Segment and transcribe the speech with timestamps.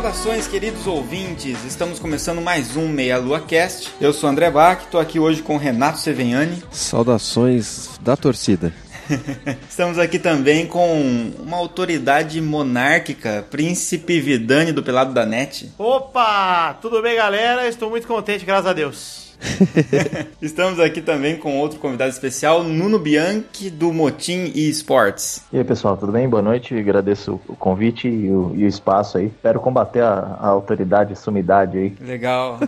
[0.00, 1.62] Saudações, queridos ouvintes!
[1.66, 3.90] Estamos começando mais um Meia Lua Cast.
[4.00, 6.62] Eu sou André Bach, estou aqui hoje com Renato Seveniani.
[6.70, 8.72] Saudações da torcida.
[9.68, 15.70] Estamos aqui também com uma autoridade monárquica, Príncipe Vidani do Pelado da Net.
[15.76, 16.78] Opa!
[16.80, 17.68] Tudo bem, galera?
[17.68, 19.29] Estou muito contente, graças a Deus.
[20.40, 25.42] Estamos aqui também com outro convidado especial, Nuno Bianchi, do Motim e Esportes.
[25.52, 26.28] E aí, pessoal, tudo bem?
[26.28, 26.74] Boa noite.
[26.74, 29.26] Agradeço o convite e o, e o espaço aí.
[29.26, 31.94] Espero combater a, a autoridade, a sumidade aí.
[32.00, 32.60] Legal.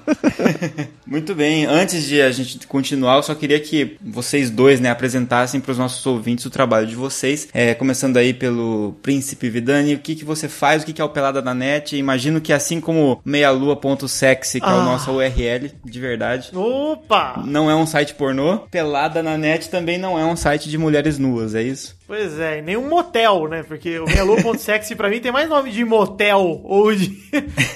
[1.07, 1.67] Muito bem.
[1.67, 5.79] Antes de a gente continuar, eu só queria que vocês dois né, apresentassem para os
[5.79, 7.49] nossos ouvintes o trabalho de vocês.
[7.53, 11.05] É, começando aí pelo Príncipe Vidani, o que, que você faz, o que, que é
[11.05, 11.97] o Pelada na Net.
[11.97, 14.73] Imagino que assim como meialua.sexy, que ah.
[14.73, 14.85] é o ah.
[14.85, 16.51] nosso URL, de verdade.
[16.63, 17.43] Opa!
[17.45, 18.59] Não é um site pornô.
[18.71, 21.97] Pelada na net também não é um site de mulheres nuas, é isso?
[22.13, 23.63] Pois é, nem um motel, né?
[23.63, 27.11] Porque o Hello.sexy pra mim tem mais nome de motel ou de,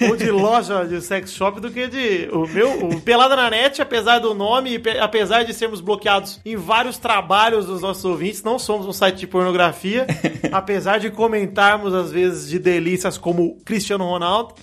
[0.06, 2.28] ou de loja de sex shop do que de.
[2.30, 6.98] O meu, o Pelada na Net, apesar do nome, apesar de sermos bloqueados em vários
[6.98, 10.06] trabalhos dos nossos ouvintes, não somos um site de pornografia,
[10.52, 14.54] apesar de comentarmos às vezes de delícias como Cristiano Ronaldo.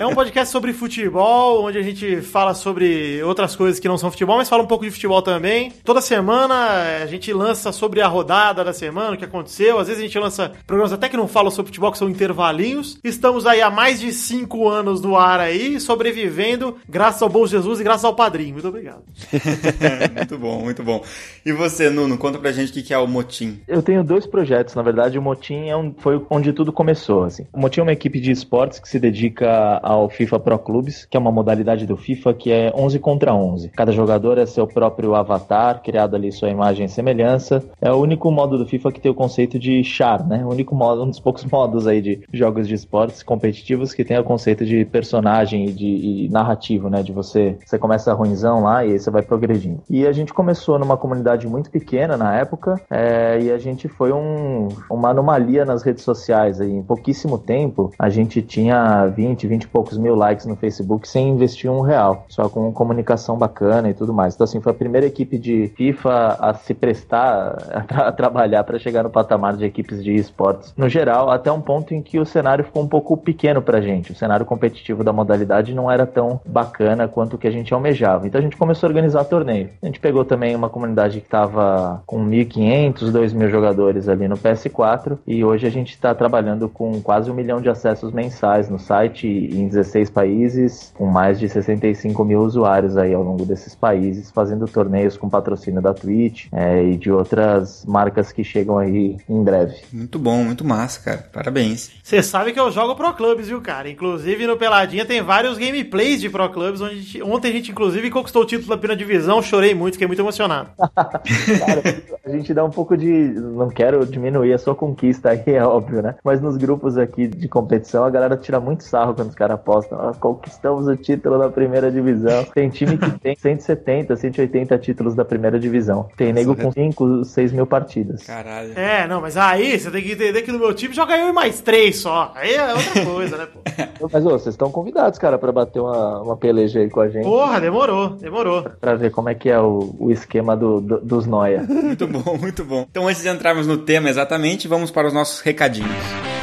[0.00, 4.10] É um podcast sobre futebol, onde a gente fala sobre outras coisas que não são
[4.10, 5.72] futebol, mas fala um pouco de futebol também.
[5.84, 9.78] Toda semana a gente lança sobre a rodada da semana semana, o que aconteceu.
[9.78, 12.98] Às vezes a gente lança programas até que não falam sobre futebol, que são intervalinhos.
[13.02, 17.80] Estamos aí há mais de cinco anos no ar aí, sobrevivendo, graças ao Bom Jesus
[17.80, 18.52] e graças ao Padrinho.
[18.52, 19.02] Muito obrigado.
[20.14, 21.02] muito bom, muito bom.
[21.44, 23.60] E você, Nuno, conta pra gente o que é o Motim.
[23.66, 27.24] Eu tenho dois projetos, na verdade, o Motim é um, foi onde tudo começou.
[27.24, 27.46] Assim.
[27.52, 31.16] O Motim é uma equipe de esportes que se dedica ao FIFA Pro Clubes, que
[31.16, 33.68] é uma modalidade do FIFA que é 11 contra 11.
[33.70, 37.62] Cada jogador é seu próprio avatar, criado ali sua imagem e semelhança.
[37.80, 40.44] É o único modo do FIFA que tem o conceito de char, né?
[40.44, 44.18] O único modo, um dos poucos modos aí de jogos de esportes competitivos que tem
[44.18, 47.02] o conceito de personagem e de e narrativo, né?
[47.02, 49.82] De você, você começa ruimzão lá e aí você vai progredindo.
[49.88, 54.12] E a gente começou numa comunidade muito pequena na época é, e a gente foi
[54.12, 56.70] um, uma anomalia nas redes sociais aí.
[56.70, 61.28] Em pouquíssimo tempo a gente tinha 20, 20 e poucos mil likes no Facebook sem
[61.28, 64.34] investir um real, só com comunicação bacana e tudo mais.
[64.34, 68.64] Então assim, foi a primeira equipe de FIFA a se prestar a, tra a trabalhar
[68.64, 72.18] para chegar no patamar de equipes de esportes no geral, até um ponto em que
[72.18, 74.12] o cenário ficou um pouco pequeno pra gente.
[74.12, 78.26] O cenário competitivo da modalidade não era tão bacana quanto o que a gente almejava.
[78.26, 79.70] Então a gente começou a organizar torneio.
[79.82, 85.18] A gente pegou também uma comunidade que estava com 1.500, 2.000 jogadores ali no PS4
[85.26, 89.26] e hoje a gente está trabalhando com quase um milhão de acessos mensais no site
[89.26, 94.66] em 16 países, com mais de 65 mil usuários aí ao longo desses países, fazendo
[94.66, 99.74] torneios com patrocínio da Twitch é, e de outras marcas que chegam aí em breve.
[99.92, 101.28] Muito bom, muito massa, cara.
[101.32, 101.90] Parabéns.
[102.02, 103.90] Você sabe que eu jogo Pro Clubs, viu, cara?
[103.90, 107.70] Inclusive no Peladinha tem vários gameplays de Pro Clubs, onde a gente, ontem a gente
[107.70, 110.70] inclusive conquistou o título da primeira divisão, chorei muito, fiquei muito emocionado.
[110.78, 111.82] cara,
[112.24, 113.06] a gente dá um pouco de.
[113.06, 116.14] Não quero diminuir a sua conquista aí, é óbvio, né?
[116.24, 119.98] Mas nos grupos aqui de competição, a galera tira muito sarro quando os caras postam.
[119.98, 122.44] Ah, conquistamos o título da primeira divisão.
[122.44, 126.08] Tem time que tem 170, 180 títulos da primeira divisão.
[126.16, 128.22] Tem nego com 5, 6 mil partidas.
[128.22, 128.78] Cara, Caralho.
[128.78, 131.32] É, não, mas aí você tem que entender que no meu time joga eu e
[131.32, 132.32] mais três só.
[132.34, 134.08] Aí é outra coisa, né, pô?
[134.12, 137.24] Mas, ô, vocês estão convidados, cara, pra bater uma, uma peleja aí com a gente.
[137.24, 138.62] Porra, demorou, demorou.
[138.80, 141.62] Pra ver como é que é o, o esquema do, do, dos noia.
[141.62, 142.86] muito bom, muito bom.
[142.90, 146.33] Então, antes de entrarmos no tema exatamente, vamos para os nossos recadinhos.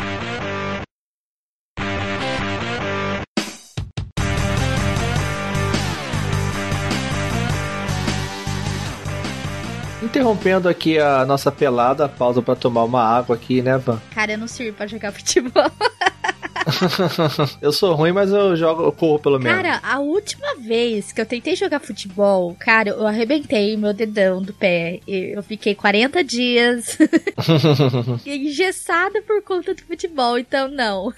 [10.22, 14.00] Interrompendo aqui a nossa pelada, pausa para tomar uma água aqui, né, Van?
[14.14, 15.72] Cara, eu não sirvo pra jogar futebol.
[17.62, 19.56] eu sou ruim, mas eu jogo, eu corro pelo menos.
[19.56, 24.54] Cara, a última vez que eu tentei jogar futebol, cara, eu arrebentei meu dedão do
[24.54, 25.00] pé.
[25.08, 26.98] Eu fiquei 40 dias
[28.26, 31.14] engessada por conta do futebol, então não.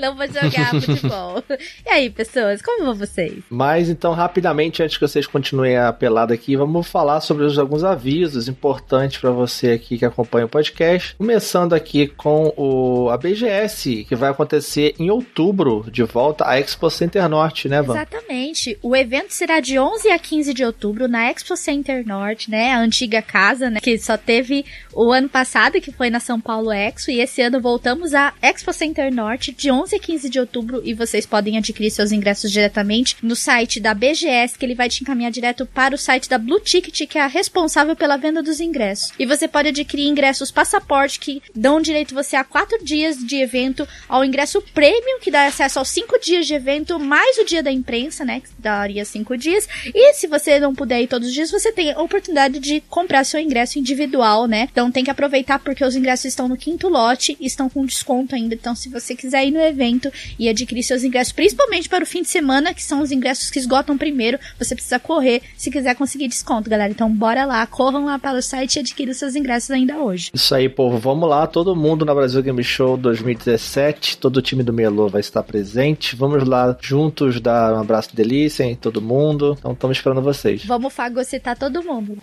[0.00, 1.42] não vou jogar futebol.
[1.86, 3.44] E aí, pessoas, como vão vocês?
[3.48, 8.48] Mas então, rapidamente, antes que vocês continuem a pelada aqui, vamos falar sobre alguns avisos
[8.48, 11.14] importantes para você aqui que acompanha o podcast.
[11.16, 14.63] Começando aqui com o a BGS, que vai acontecer
[14.98, 17.94] em outubro, de volta à Expo Center Norte, né, Van?
[17.94, 18.78] Exatamente.
[18.82, 22.80] O evento será de 11 a 15 de outubro na Expo Center Norte, né, a
[22.80, 27.10] antiga casa, né, que só teve o ano passado, que foi na São Paulo Expo,
[27.10, 30.94] e esse ano voltamos à Expo Center Norte de 11 a 15 de outubro, e
[30.94, 35.30] vocês podem adquirir seus ingressos diretamente no site da BGS, que ele vai te encaminhar
[35.30, 39.12] direto para o site da Blue Ticket, que é a responsável pela venda dos ingressos.
[39.18, 43.86] E você pode adquirir ingressos passaporte, que dão direito você a quatro dias de evento,
[44.08, 47.70] ao ingresso premium, que dá acesso aos cinco dias de evento, mais o dia da
[47.70, 49.68] imprensa, né, que daria cinco dias.
[49.94, 53.24] E se você não puder ir todos os dias, você tem a oportunidade de comprar
[53.24, 54.68] seu ingresso individual, né?
[54.70, 58.34] Então tem que aproveitar porque os ingressos estão no quinto lote e estão com desconto
[58.34, 58.54] ainda.
[58.54, 62.22] Então se você quiser ir no evento e adquirir seus ingressos, principalmente para o fim
[62.22, 66.28] de semana, que são os ingressos que esgotam primeiro, você precisa correr se quiser conseguir
[66.28, 66.90] desconto, galera.
[66.90, 70.30] Então bora lá, corram lá pelo site e adquiram seus ingressos ainda hoje.
[70.32, 70.98] Isso aí, povo.
[70.98, 75.20] Vamos lá, todo mundo na Brasil Game Show 2017, todo o time do Melo vai
[75.20, 76.14] estar presente.
[76.14, 79.56] Vamos lá juntos dar um abraço delícia em todo mundo.
[79.58, 80.64] Então estamos esperando vocês.
[80.64, 82.16] Vamos fagocitar todo mundo.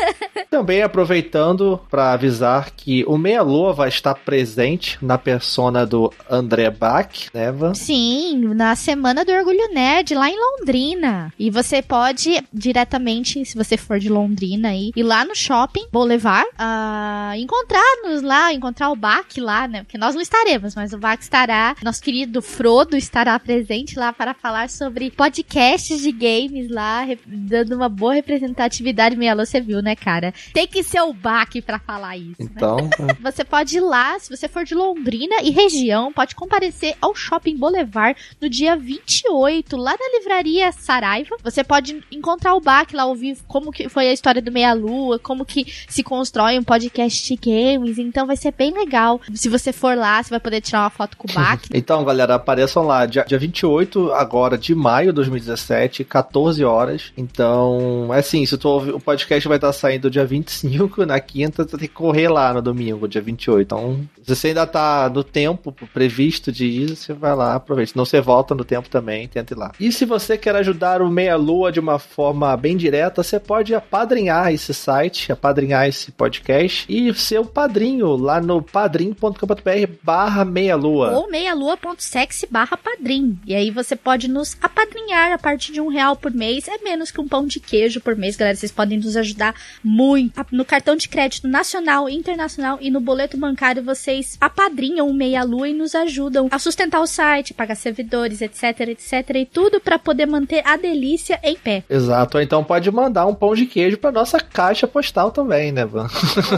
[0.50, 6.70] Também aproveitando para avisar que o Meia Lua vai estar presente na persona do André
[6.70, 7.74] Bach, né, Van?
[7.74, 11.32] Sim, na semana do Orgulho Nerd, lá em Londrina.
[11.38, 16.48] E você pode diretamente, se você for de Londrina aí, ir lá no shopping Boulevard,
[16.54, 19.82] uh, encontrar-nos lá, encontrar o Bach lá, né?
[19.82, 24.34] Porque nós não estaremos, mas o Bach estará, nosso querido Frodo estará presente lá para
[24.34, 29.16] falar sobre podcasts de games lá, dando uma boa representatividade.
[29.16, 30.32] Meia Lua, você viu, né, cara?
[30.52, 32.42] Tem que ser o Bach para falar isso.
[32.42, 32.50] Né?
[32.54, 32.78] Então.
[32.98, 33.16] Né?
[33.20, 37.56] você pode ir lá, se você for de Londrina e região, pode comparecer ao Shopping
[37.56, 41.36] Boulevard no dia 28, lá na livraria Saraiva.
[41.42, 45.18] Você pode encontrar o Bach lá, ouvir como que foi a história do Meia Lua,
[45.18, 47.98] como que se constrói um podcast de games.
[47.98, 49.20] Então vai ser bem legal.
[49.34, 51.32] Se você for lá, você vai poder tirar uma foto com o
[51.72, 53.06] Então, galera, apareçam lá.
[53.06, 57.12] Dia, dia 28 agora de maio de 2017, 14 horas.
[57.16, 61.64] Então, é assim, se tu ouvir, o podcast vai estar saindo dia 25, na quinta,
[61.64, 63.60] tu tem que correr lá no domingo, dia 28.
[63.62, 67.92] Então, se você ainda tá no tempo previsto de ir, você vai lá, aproveita.
[67.92, 69.72] Senão você volta no tempo também, tenta ir lá.
[69.78, 73.74] E se você quer ajudar o Meia Lua de uma forma bem direta, você pode
[73.74, 80.76] apadrinhar esse site, apadrinhar esse podcast e ser o padrinho lá no padrim.com.br barra meia
[80.76, 81.10] lua.
[81.16, 83.38] Ou meialua.sexy barra padrim.
[83.46, 86.68] E aí você pode nos apadrinhar a partir de um real por mês.
[86.68, 88.56] É menos que um pão de queijo por mês, galera.
[88.56, 90.38] Vocês podem nos ajudar muito.
[90.52, 95.68] No cartão de crédito nacional, internacional e no boleto bancário, vocês apadrinham o Meia Lua
[95.68, 99.12] e nos ajudam a sustentar o site, pagar servidores, etc, etc.
[99.36, 101.84] E tudo para poder manter a delícia em pé.
[101.88, 102.36] Exato.
[102.36, 106.08] Ou então pode mandar um pão de queijo pra nossa caixa postal também, né, Van?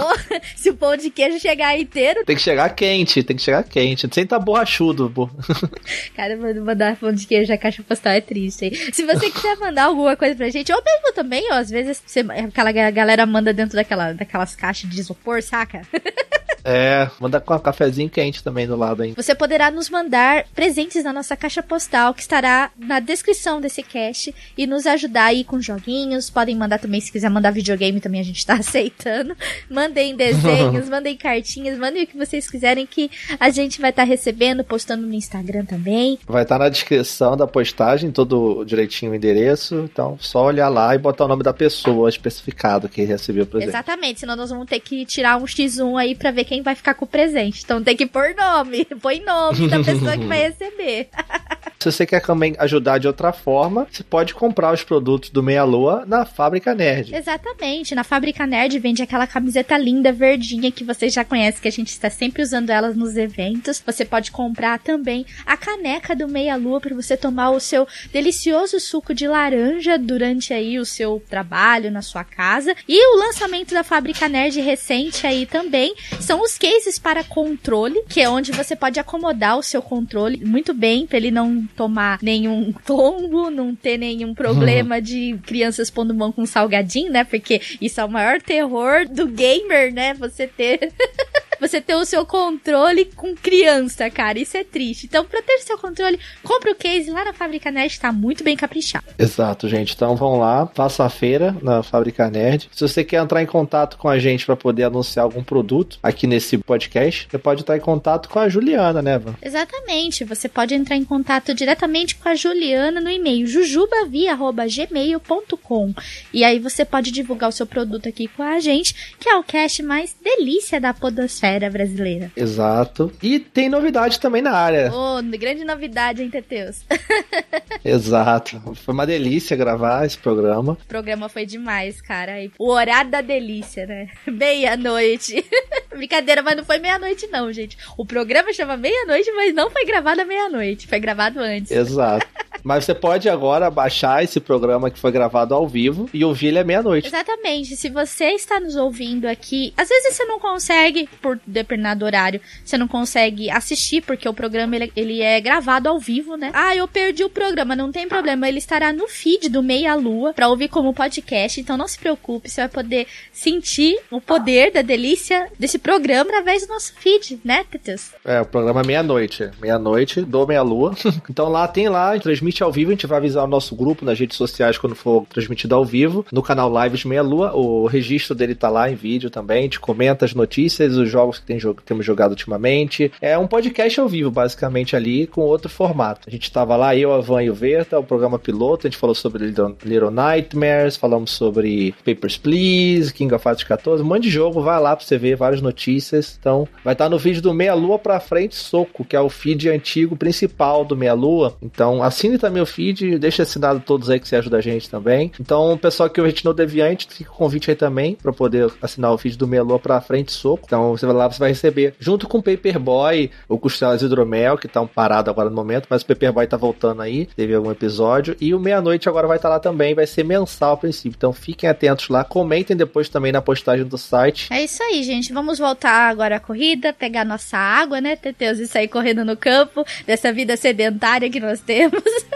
[0.57, 2.25] se o pão de queijo chegar inteiro.
[2.25, 4.09] Tem que chegar quente, tem que chegar quente.
[4.13, 4.39] Sem tá
[4.71, 5.31] borrachudo.
[6.15, 8.73] Cara, mandar pão de queijo na caixa postal é triste, hein?
[8.93, 12.21] Se você quiser mandar alguma coisa pra gente, ou mesmo também, ó, às vezes você,
[12.21, 15.83] aquela galera manda dentro daquela, daquelas caixas de isopor, saca?
[16.65, 19.13] É, manda com um cafezinho quente também do lado aí.
[19.13, 24.35] Você poderá nos mandar presentes na nossa caixa postal, que estará na descrição desse cast,
[24.57, 26.29] e nos ajudar aí com joguinhos.
[26.29, 29.37] Podem mandar também, se quiser mandar videogame, também a gente tá aceitando.
[29.71, 34.09] Mandem desenhos, mandem cartinhas, mandem o que vocês quiserem, que a gente vai estar tá
[34.09, 36.19] recebendo, postando no Instagram também.
[36.27, 39.89] Vai estar tá na descrição da postagem, todo direitinho o endereço.
[39.91, 43.71] Então, só olhar lá e botar o nome da pessoa especificado que recebeu o presente.
[43.71, 46.95] Exatamente, senão nós vamos ter que tirar um X1 aí pra ver quem vai ficar
[46.95, 47.63] com o presente.
[47.65, 48.85] Então tem que pôr nome.
[49.01, 51.09] Põe nome da pessoa que vai receber.
[51.81, 55.65] Se você quer também ajudar de outra forma, você pode comprar os produtos do Meia
[55.65, 57.15] Lua na Fábrica Nerd.
[57.15, 57.95] Exatamente.
[57.95, 61.89] Na Fábrica Nerd vende aquela camiseta linda, verdinha, que vocês já conhecem, que a gente
[61.89, 63.83] está sempre usando elas nos eventos.
[63.87, 64.50] Você pode comprar
[64.83, 69.99] também a caneca do Meia Lua para você tomar o seu delicioso suco de laranja
[69.99, 72.75] durante aí o seu trabalho na sua casa.
[72.89, 78.21] E o lançamento da Fábrica Nerd recente aí também são os cases para controle, que
[78.21, 82.73] é onde você pode acomodar o seu controle muito bem para ele não tomar nenhum
[82.85, 85.01] tombo, não ter nenhum problema uhum.
[85.03, 87.25] de crianças pondo mão com salgadinho, né?
[87.25, 90.15] Porque isso é o maior terror do gamer, né?
[90.15, 90.93] Você ter.
[91.61, 94.39] você ter o seu controle com criança, cara.
[94.39, 95.05] Isso é triste.
[95.07, 98.57] Então, pra ter seu controle, compre o case lá na Fábrica Nerd, tá muito bem
[98.57, 99.05] caprichado.
[99.19, 99.93] Exato, gente.
[99.95, 102.71] Então vão lá, faça a feira na Fábrica Nerd.
[102.73, 106.27] Se você quer entrar em contato com a gente para poder anunciar algum produto aqui
[106.27, 109.35] nesse podcast, você pode estar em contato com a Juliana, né, Van?
[109.43, 110.25] Exatamente.
[110.25, 115.95] Você pode entrar em contato diretamente com a Juliana no e-mail jujubavi.gmail.com
[116.33, 119.43] e aí você pode divulgar o seu produto aqui com a gente, que é o
[119.43, 122.31] cast mais delícia da podosfera brasileira.
[122.37, 123.13] Exato.
[123.23, 124.93] E tem novidade também na área.
[124.93, 126.85] Oh, grande novidade, hein, Teteus?
[127.85, 128.61] Exato.
[128.77, 130.73] Foi uma delícia gravar esse programa.
[130.73, 132.33] O programa foi demais, cara.
[132.59, 134.09] O horário da delícia, né?
[134.27, 135.45] Meia-noite.
[135.91, 137.77] Brincadeira, mas não foi meia-noite, não, gente.
[137.97, 140.87] O programa chama meia-noite, mas não foi gravado à meia-noite.
[140.87, 141.71] Foi gravado antes.
[141.71, 142.27] Exato.
[142.63, 146.59] Mas você pode agora baixar esse programa que foi gravado ao vivo e ouvir ele
[146.59, 147.09] à meia-noite.
[147.09, 147.77] Exatamente.
[147.77, 152.77] Se você está nos ouvindo aqui, às vezes você não consegue, por determinado horário, você
[152.77, 156.51] não consegue assistir, porque o programa ele, ele é gravado ao vivo, né?
[156.55, 158.49] Ah, eu perdi o programa, não tem problema.
[158.49, 161.61] Ele estará no feed do Meia Lua para ouvir como podcast.
[161.61, 166.67] Então não se preocupe, você vai poder sentir o poder da delícia desse programa através
[166.67, 168.11] do nosso feed, né, Teteus?
[168.25, 169.51] É, o programa é meia-noite.
[169.61, 170.95] Meia-noite do Meia Lua.
[171.29, 172.91] então lá tem lá, transmite ao vivo.
[172.91, 176.25] A gente vai avisar o nosso grupo nas redes sociais quando for transmitido ao vivo.
[176.33, 179.61] No canal Lives Meia Lua, o registro dele tá lá em vídeo também.
[179.61, 183.13] A gente comenta as notícias, os jogos que, tem, que temos jogado ultimamente.
[183.21, 186.29] É um podcast ao vivo, basicamente, ali, com outro formato.
[186.29, 188.87] A gente tava lá, eu, a Van e o Verta, o programa piloto.
[188.87, 194.03] A gente falou sobre Little, Little Nightmares, falamos sobre Papers, Please, King of Fighters 14,
[194.03, 194.63] um monte de jogo.
[194.63, 196.37] Vai lá pra você ver várias notícias.
[196.39, 199.29] Então, vai estar tá no vídeo do Meia Lua pra frente Soco, que é o
[199.29, 201.57] feed antigo principal do Meia Lua.
[201.63, 205.31] Então, assine também o feed, deixa assinado todos aí que você ajuda a gente também.
[205.39, 209.13] Então, o pessoal que o Retinou Deviante, fica o convite aí também pra poder assinar
[209.13, 210.65] o feed do Lua pra frente Soco.
[210.65, 214.69] Então, você vai lá, você vai receber, junto com o Paperboy, o Costelas Hidromel, que
[214.69, 218.37] tá um parado agora no momento, mas o Paperboy tá voltando aí, teve algum episódio.
[218.41, 221.17] E o Meia-Noite agora vai estar tá lá também, vai ser mensal a princípio.
[221.17, 224.49] Então, fiquem atentos lá, comentem depois também na postagem do site.
[224.51, 225.33] É isso aí, gente.
[225.33, 229.85] Vamos voltar agora à corrida, pegar nossa água, né, Teteus, e sair correndo no campo
[230.07, 232.03] dessa vida sedentária que nós temos.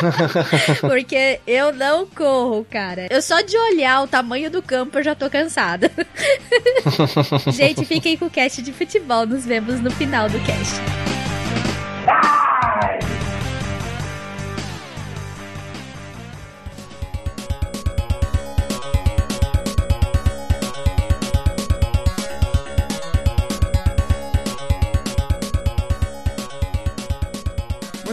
[0.80, 3.06] Porque eu não corro, cara.
[3.10, 5.90] Eu só de olhar o tamanho do campo eu já tô cansada.
[7.52, 9.26] gente, fiquem com o cast de futebol.
[9.26, 10.80] Nos vemos no final do cast.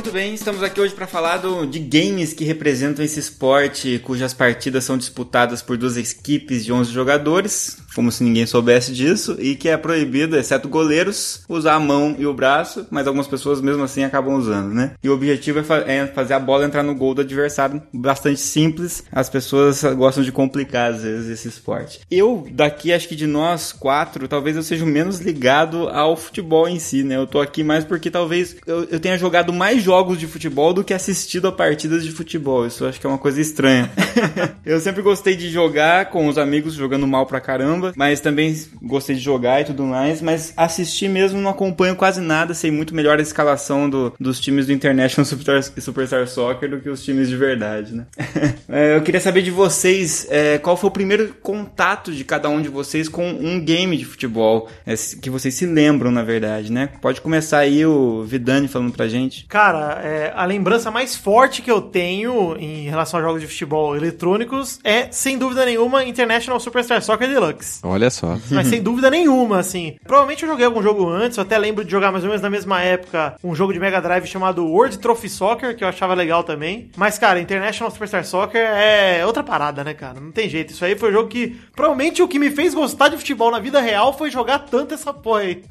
[0.09, 4.33] Muito bem, estamos aqui hoje para falar do, de games que representam esse esporte, cujas
[4.33, 9.55] partidas são disputadas por duas equipes de 11 jogadores, como se ninguém soubesse disso, e
[9.55, 13.83] que é proibido, exceto goleiros, usar a mão e o braço, mas algumas pessoas mesmo
[13.83, 14.93] assim acabam usando, né?
[15.03, 18.39] E o objetivo é, fa é fazer a bola entrar no gol do adversário, bastante
[18.39, 21.99] simples, as pessoas gostam de complicar às vezes esse esporte.
[22.09, 26.67] Eu, daqui, acho que de nós quatro, talvez eu seja o menos ligado ao futebol
[26.67, 27.15] em si, né?
[27.15, 30.83] Eu tô aqui mais porque talvez eu, eu tenha jogado mais jogos de futebol do
[30.83, 32.65] que assistido a partidas de futebol.
[32.65, 33.91] Isso acho que é uma coisa estranha.
[34.65, 39.15] eu sempre gostei de jogar com os amigos, jogando mal pra caramba, mas também gostei
[39.15, 43.19] de jogar e tudo mais, mas assistir mesmo não acompanho quase nada, sei muito melhor
[43.19, 47.35] a escalação do, dos times do International Superstar, Superstar Soccer do que os times de
[47.35, 48.05] verdade, né?
[48.69, 52.61] é, eu queria saber de vocês, é, qual foi o primeiro contato de cada um
[52.61, 56.89] de vocês com um game de futebol, é, que vocês se lembram, na verdade, né?
[57.01, 59.45] Pode começar aí o Vidani falando pra gente.
[59.47, 63.95] Cara, é, a lembrança mais forte que eu tenho em relação a jogos de futebol
[63.95, 67.79] eletrônicos é, sem dúvida nenhuma, International Superstar Soccer Deluxe.
[67.83, 68.37] Olha só.
[68.51, 69.95] Mas sem dúvida nenhuma, assim.
[70.03, 72.49] Provavelmente eu joguei algum jogo antes, eu até lembro de jogar mais ou menos na
[72.49, 76.43] mesma época um jogo de Mega Drive chamado World Trophy Soccer, que eu achava legal
[76.43, 76.89] também.
[76.95, 80.19] Mas, cara, International Superstar Soccer é outra parada, né, cara?
[80.19, 80.71] Não tem jeito.
[80.73, 83.59] Isso aí foi um jogo que provavelmente o que me fez gostar de futebol na
[83.59, 85.63] vida real foi jogar tanto essa porra aí.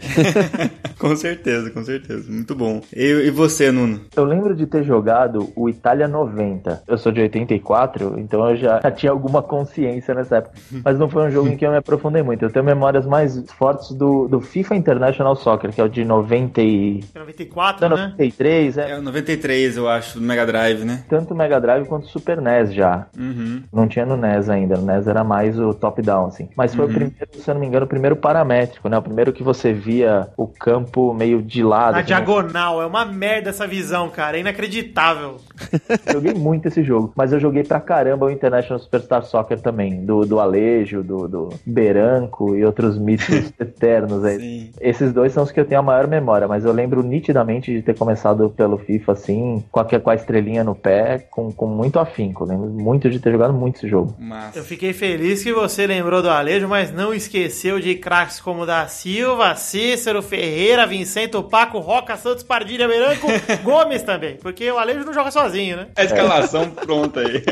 [0.99, 2.31] com certeza, com certeza.
[2.31, 2.83] Muito bom.
[2.95, 4.01] E, e você, Nuno?
[4.17, 6.83] Eu lembro de ter jogado o Itália 90.
[6.87, 10.55] Eu sou de 84, então eu já, já tinha alguma consciência nessa época.
[10.85, 12.45] Mas não foi um jogo em que eu me aprofundei muito.
[12.45, 16.61] Eu tenho memórias mais fortes do, do FIFA International Soccer, que é o de 90
[16.63, 17.05] e...
[17.15, 17.97] 94, né?
[17.97, 18.91] 93, é.
[18.93, 21.05] É o 93, eu acho, do Mega Drive, né?
[21.09, 23.07] Tanto Mega Drive quanto Super NES já.
[23.19, 23.63] Uhum.
[23.73, 24.77] Não tinha no NES ainda.
[24.77, 26.49] No NES era mais o top-down, assim.
[26.57, 26.91] Mas foi Uhum.
[26.91, 28.97] o primeiro, se eu não me engano, o primeiro paramétrico, né?
[28.99, 31.93] O primeiro que você via o campo meio de lado.
[31.93, 32.81] Na assim, diagonal.
[32.83, 34.37] É uma merda essa visão, cara.
[34.37, 35.39] É inacreditável.
[36.13, 40.25] Joguei muito esse jogo, mas eu joguei pra caramba o International Superstar Soccer também, do,
[40.25, 44.39] do Alejo, do, do Beranco e outros mitos eternos aí.
[44.39, 44.71] Sim.
[44.81, 47.83] Esses dois são os que eu tenho a maior memória, mas eu lembro nitidamente de
[47.83, 51.99] ter começado pelo FIFA assim, com a, com a estrelinha no pé, com, com muito
[51.99, 52.45] afinco.
[52.45, 54.15] Lembro muito de ter jogado muito esse jogo.
[54.19, 54.59] Massa.
[54.59, 58.87] Eu fiquei feliz que você lembrou do Alejo, mas não esqueceu de craques como da
[58.87, 63.27] Silva, Cícero, Ferreira, Vicente, Paco, Roca, Santos, Pardilha, Beranco,
[63.63, 64.37] Gomes também.
[64.37, 65.87] Porque o Alejo não joga sozinho, né?
[65.97, 67.43] A escalação pronta aí.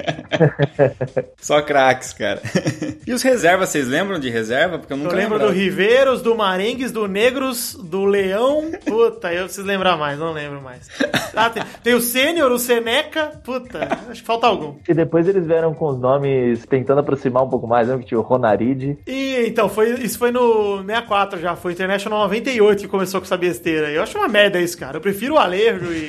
[1.41, 2.41] Só craques, cara.
[3.07, 4.79] E os reservas, vocês lembram de reserva?
[4.79, 5.49] Porque eu Eu nunca lembro do.
[5.49, 8.73] Riveiros, do Marengues, do Negros, do Leão.
[8.85, 10.89] Puta, eu preciso lembrar mais, não lembro mais.
[11.35, 13.41] Ah, tem, tem o Sênior, o Seneca.
[13.45, 14.75] Puta, acho que falta algum.
[14.89, 18.19] E depois eles vieram com os nomes tentando aproximar um pouco mais, lembra que tinha
[18.19, 18.99] o Ronaride.
[19.07, 23.37] E então, foi, isso foi no 64 já, foi International 98 que começou com essa
[23.37, 23.91] besteira.
[23.91, 24.97] Eu acho uma merda isso, cara.
[24.97, 26.09] Eu prefiro o Alejo e.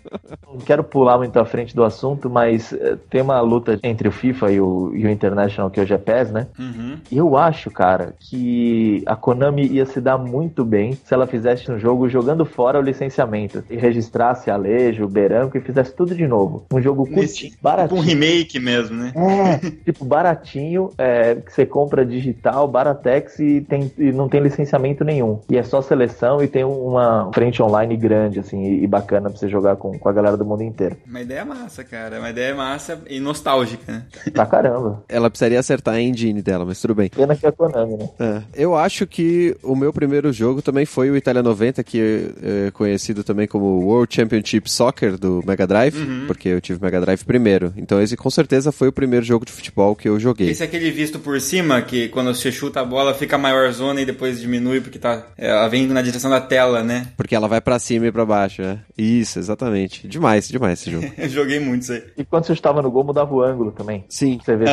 [0.61, 4.11] Não quero pular muito à frente do assunto, mas eh, tem uma luta entre o
[4.11, 6.47] FIFA e o, e o International, que hoje é PES, né?
[6.59, 6.97] Uhum.
[7.11, 11.79] Eu acho, cara, que a Konami ia se dar muito bem se ela fizesse um
[11.79, 13.63] jogo jogando fora o licenciamento.
[13.71, 16.63] E registrasse Alejo, Beranco e fizesse tudo de novo.
[16.71, 17.15] Um jogo Nesse-
[17.45, 17.99] curtinho, baratinho.
[17.99, 19.13] Um remake mesmo, né?
[19.15, 25.03] É, tipo, baratinho, é, que você compra digital, Baratex e, tem, e não tem licenciamento
[25.03, 25.39] nenhum.
[25.49, 29.39] E é só seleção e tem uma frente online grande, assim, e, e bacana pra
[29.39, 30.97] você jogar com, com a galera do mundo inteiro.
[31.05, 32.19] Uma ideia massa, cara.
[32.19, 34.05] Uma ideia massa e nostálgica, né?
[34.33, 35.03] Pra caramba.
[35.09, 37.09] Ela precisaria acertar a engine dela, mas tudo bem.
[37.09, 38.09] Pena que é a Konami, né?
[38.19, 38.41] É.
[38.63, 43.23] Eu acho que o meu primeiro jogo também foi o Itália 90, que é conhecido
[43.23, 45.95] também como World Championship Soccer do Mega Drive,
[46.27, 47.73] porque eu tive Mega Drive primeiro.
[47.75, 50.49] Então esse com certeza foi o primeiro jogo de futebol que eu joguei.
[50.49, 53.71] Esse é aquele visto por cima, que quando você chuta a bola fica a maior
[53.71, 57.07] zona e depois diminui porque tá, ela vem na direção da tela, né?
[57.17, 58.79] Porque ela vai pra cima e pra baixo, né?
[58.97, 60.07] Isso, exatamente.
[60.07, 61.05] Demais, demais esse jogo.
[61.17, 62.03] Eu joguei muito isso aí.
[62.17, 64.05] E quando você estava no gol, mudava o ângulo também.
[64.09, 64.39] Sim.
[64.43, 64.65] Pra Você vê.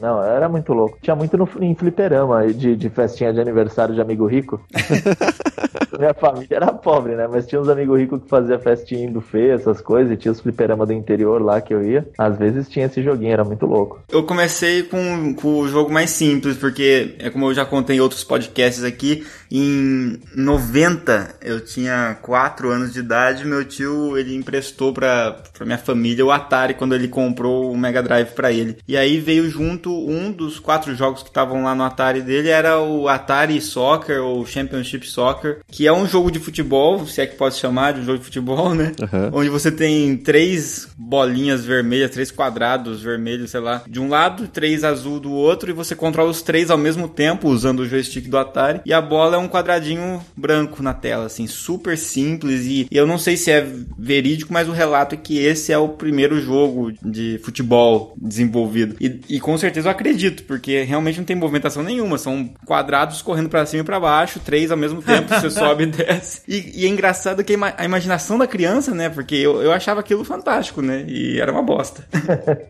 [0.00, 0.98] Não, era muito louco.
[1.00, 4.60] Tinha muito no, em fliperama, de, de festinha de aniversário de amigo rico.
[5.98, 7.28] Minha família era pobre, né?
[7.30, 10.40] Mas tinha uns amigos ricos que fazia festinha em buffet, essas coisas, e tinha os
[10.40, 12.06] fliperama do interior lá que eu ia.
[12.18, 14.02] Às vezes tinha esse joguinho, era muito louco.
[14.10, 18.00] Eu comecei com, com o jogo mais simples, porque, é como eu já contei em
[18.00, 24.92] outros podcasts aqui, em 90 eu tinha 4 anos de idade, meu tio ele emprestou
[25.04, 28.78] pra, pra minha família o Atari quando ele comprou o Mega Drive pra ele.
[28.88, 32.80] E aí veio junto um dos quatro jogos que estavam lá no Atari dele, era
[32.80, 37.36] o Atari Soccer ou Championship Soccer, que é um jogo de futebol, se é que
[37.36, 38.92] pode chamar de um jogo de futebol, né?
[39.02, 39.30] Aham.
[39.32, 44.84] onde você tem três bolinhas vermelhas, três quadrados vermelhos, sei lá, de um lado, três
[44.84, 48.38] azul do outro, e você controla os três ao mesmo tempo usando o joystick do
[48.38, 48.80] Atari.
[48.86, 52.64] E a bola é um quadradinho branco na tela, assim, super simples.
[52.66, 53.66] E eu não sei se é
[53.98, 58.96] verídico, mas o relato é que esse é o primeiro jogo de futebol desenvolvido.
[59.00, 63.48] E, e com certeza eu acredito, porque realmente não tem movimentação nenhuma, são quadrados correndo
[63.48, 66.42] pra cima e pra baixo, três ao mesmo tempo, você sobe e desce.
[66.48, 69.08] E, e é engraçado que a, ima- a imaginação da criança, né?
[69.08, 71.04] Porque eu, eu achava aquilo fantástico, né?
[71.08, 72.04] E era uma bosta.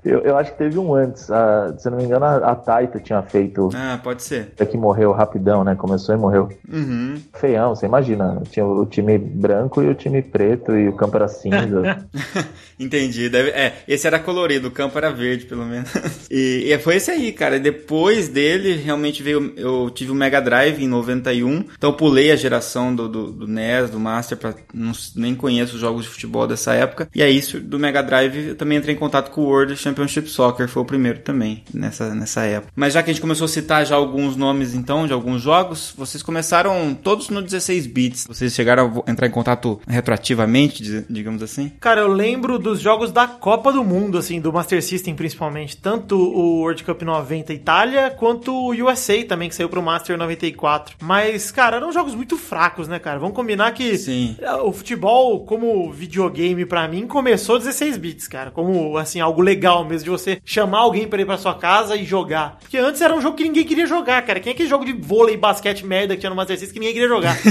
[0.04, 1.30] Eu, eu acho que teve um antes.
[1.30, 3.70] a- se eu não me engano, a, a Taita tinha feito.
[3.74, 4.52] ah, pode ser.
[4.58, 5.74] É que morreu rapidão, né?
[5.74, 6.48] Começou e morreu.
[6.70, 7.14] Uhum.
[7.34, 8.42] Feião, você imagina.
[8.50, 12.06] Tinha o time branco e o time preto e o campo era cinza.
[12.78, 13.28] Entendi.
[13.28, 15.90] Deve, é, esse era colorido, o campo era verde, pelo menos.
[16.30, 17.60] E, e foi esse aí, cara.
[17.60, 19.52] Depois dele, realmente veio.
[19.56, 21.64] Eu tive o Mega Drive em 91.
[21.76, 25.80] Então pulei a geração do, do, do NES, do Master, pra, não, nem conheço os
[25.80, 27.08] jogos de futebol dessa época.
[27.14, 30.66] E aí, do Mega Drive, eu também entrei em contato com o World Championship Soccer.
[30.66, 32.72] Foi o primeiro também, nessa, nessa época.
[32.74, 35.94] Mas já que a gente começou a citar já alguns nomes, então, de alguns jogos,
[35.96, 38.26] vocês começaram todos no 16 bits.
[38.26, 41.70] Vocês chegaram a entrar em contato retroativamente, digamos assim?
[41.80, 45.76] Cara, eu lembro dos jogos da Copa do Mundo, assim, do Master System principalmente.
[45.76, 50.96] Tanto o World Cup 90 Itália, quanto o USA também, que saiu pro Master 94.
[51.00, 53.18] Mas, cara, eram jogos muito fracos, né, cara?
[53.18, 54.36] Vamos combinar que Sim.
[54.62, 58.50] o futebol, como videogame pra mim, começou 16 bits, cara.
[58.50, 62.04] Como, assim, algo legal mesmo, de você chamar alguém pra ir pra sua casa e
[62.04, 62.58] jogar.
[62.60, 64.40] Porque antes era um jogo que ninguém queria jogar, cara.
[64.40, 66.94] Quem é aquele jogo de vôlei, basquete, merda que tinha no Master System que ninguém
[66.94, 67.36] queria jogar?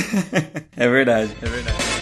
[0.75, 1.92] É verdade, é verdade.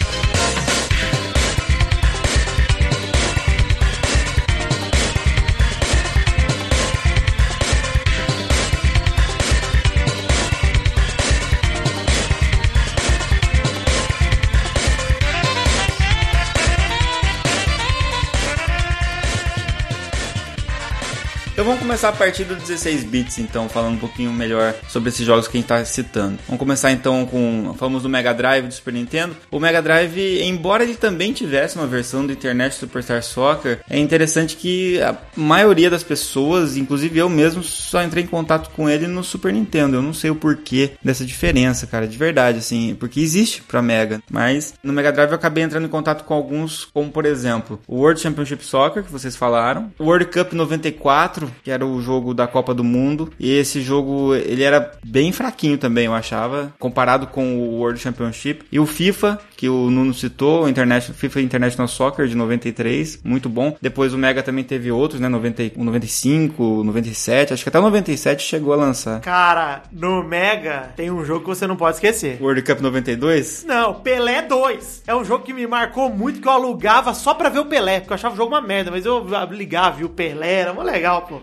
[21.62, 25.24] Então vamos começar a partir do 16 bits, então, falando um pouquinho melhor sobre esses
[25.24, 26.36] jogos que a gente tá citando.
[26.48, 27.72] Vamos começar então com.
[27.78, 29.36] Falamos do Mega Drive do Super Nintendo.
[29.48, 34.56] O Mega Drive, embora ele também tivesse uma versão do Internet Superstar Soccer, é interessante
[34.56, 39.22] que a maioria das pessoas, inclusive eu mesmo, só entrei em contato com ele no
[39.22, 39.98] Super Nintendo.
[39.98, 44.20] Eu não sei o porquê dessa diferença, cara, de verdade, assim, porque existe pra Mega.
[44.28, 47.98] Mas no Mega Drive eu acabei entrando em contato com alguns, como por exemplo, o
[47.98, 52.46] World Championship Soccer, que vocês falaram, o World Cup 94, que era o jogo da
[52.46, 57.56] Copa do Mundo, e esse jogo ele era bem fraquinho também, eu achava, comparado com
[57.56, 62.26] o World Championship, e o FIFA, que o Nuno citou, o International, FIFA International Soccer
[62.26, 63.76] de 93, muito bom.
[63.80, 68.42] Depois o Mega também teve outros, né, 90, 95, 97, acho que até o 97
[68.42, 69.20] chegou a lançar.
[69.20, 72.38] Cara, no Mega tem um jogo que você não pode esquecer.
[72.40, 73.64] World Cup 92?
[73.66, 75.02] Não, Pelé 2.
[75.06, 78.00] É um jogo que me marcou muito, que eu alugava só pra ver o Pelé,
[78.00, 80.90] porque eu achava o jogo uma merda, mas eu ligava, vi o Pelé, era muito
[80.90, 81.40] legal, pô.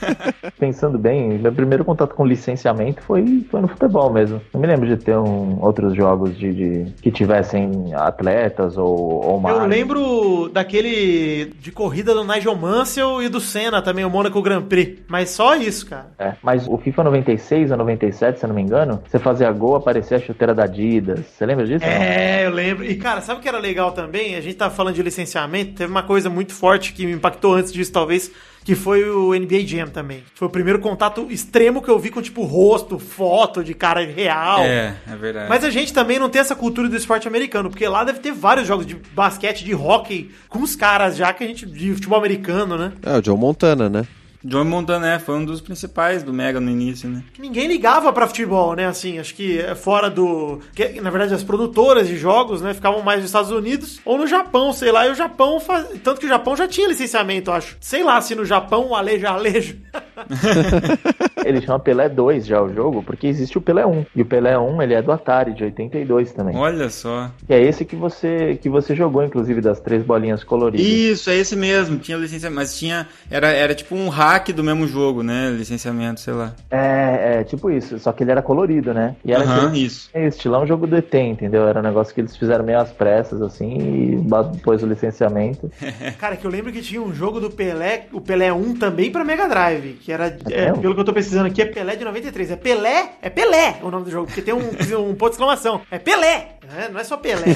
[0.58, 4.40] Pensando bem, meu primeiro contato com licenciamento foi, foi no futebol mesmo.
[4.52, 9.40] Não me lembro de ter um, outros jogos de, de que tivessem atletas ou, ou
[9.40, 9.56] mais.
[9.56, 14.62] Eu lembro daquele de corrida do Nigel Mansell e do Senna também, o Monaco Grand
[14.62, 15.02] Prix.
[15.08, 16.06] Mas só isso, cara.
[16.18, 19.76] É, mas o FIFA 96 a 97, se eu não me engano, você fazia gol,
[19.76, 21.20] aparecia a chuteira da Adidas.
[21.26, 21.84] Você lembra disso?
[21.84, 22.84] É, eu lembro.
[22.84, 24.36] E, cara, sabe o que era legal também?
[24.36, 27.72] A gente tava falando de licenciamento, teve uma coisa muito forte que me impactou antes
[27.72, 28.30] disso, talvez,
[28.64, 30.24] que foi o NBA Jam também.
[30.34, 34.60] Foi o primeiro contato extremo que eu vi com, tipo, rosto, foto de cara real.
[34.60, 35.48] É, é verdade.
[35.50, 38.32] Mas a gente também não tem essa cultura do esporte americano, porque lá deve ter
[38.32, 41.66] vários jogos de basquete, de hockey, com os caras já que a gente.
[41.66, 42.92] de futebol americano, né?
[43.02, 44.06] É, o Joe Montana, né?
[44.44, 47.24] John Montané foi um dos principais do Mega no início, né?
[47.38, 48.86] Ninguém ligava pra futebol, né?
[48.86, 50.60] Assim, acho que é fora do.
[50.74, 52.74] Que, na verdade, as produtoras de jogos, né?
[52.74, 55.06] Ficavam mais nos Estados Unidos ou no Japão, sei lá.
[55.06, 55.88] E o Japão faz.
[56.02, 57.76] Tanto que o Japão já tinha licenciamento, acho.
[57.80, 59.78] Sei lá se no Japão o aleja alejo.
[61.44, 64.06] ele chama Pelé 2 já o jogo, porque existe o Pelé 1.
[64.14, 66.56] E o Pelé 1, ele é do Atari, de 82 também.
[66.56, 67.30] Olha só.
[67.46, 70.86] Que é esse que você, que você jogou, inclusive, das três bolinhas coloridas.
[70.86, 71.98] Isso, é esse mesmo.
[71.98, 73.06] Tinha licenciamento, mas tinha.
[73.30, 75.50] Era, era tipo um hack do mesmo jogo, né?
[75.50, 76.52] Licenciamento, sei lá.
[76.70, 77.98] É, é tipo isso.
[77.98, 79.14] Só que ele era colorido, né?
[79.24, 80.10] E era Aham, aquele- isso.
[80.12, 81.66] É, estilão jogo do ET, entendeu?
[81.68, 84.16] Era um negócio que eles fizeram meio às pressas, assim, e
[84.52, 85.70] depois o licenciamento.
[86.18, 89.24] Cara, que eu lembro que tinha um jogo do Pelé, o Pelé 1 também pra
[89.24, 90.78] Mega Drive, que era, é, mesmo?
[90.82, 92.50] pelo que eu tô pesquisando aqui, é Pelé de 93.
[92.50, 94.58] É Pelé, é Pelé o nome do jogo, porque tem um,
[95.10, 95.80] um ponto de exclamação.
[95.90, 96.88] É Pelé, né?
[96.92, 97.44] não é só Pelé.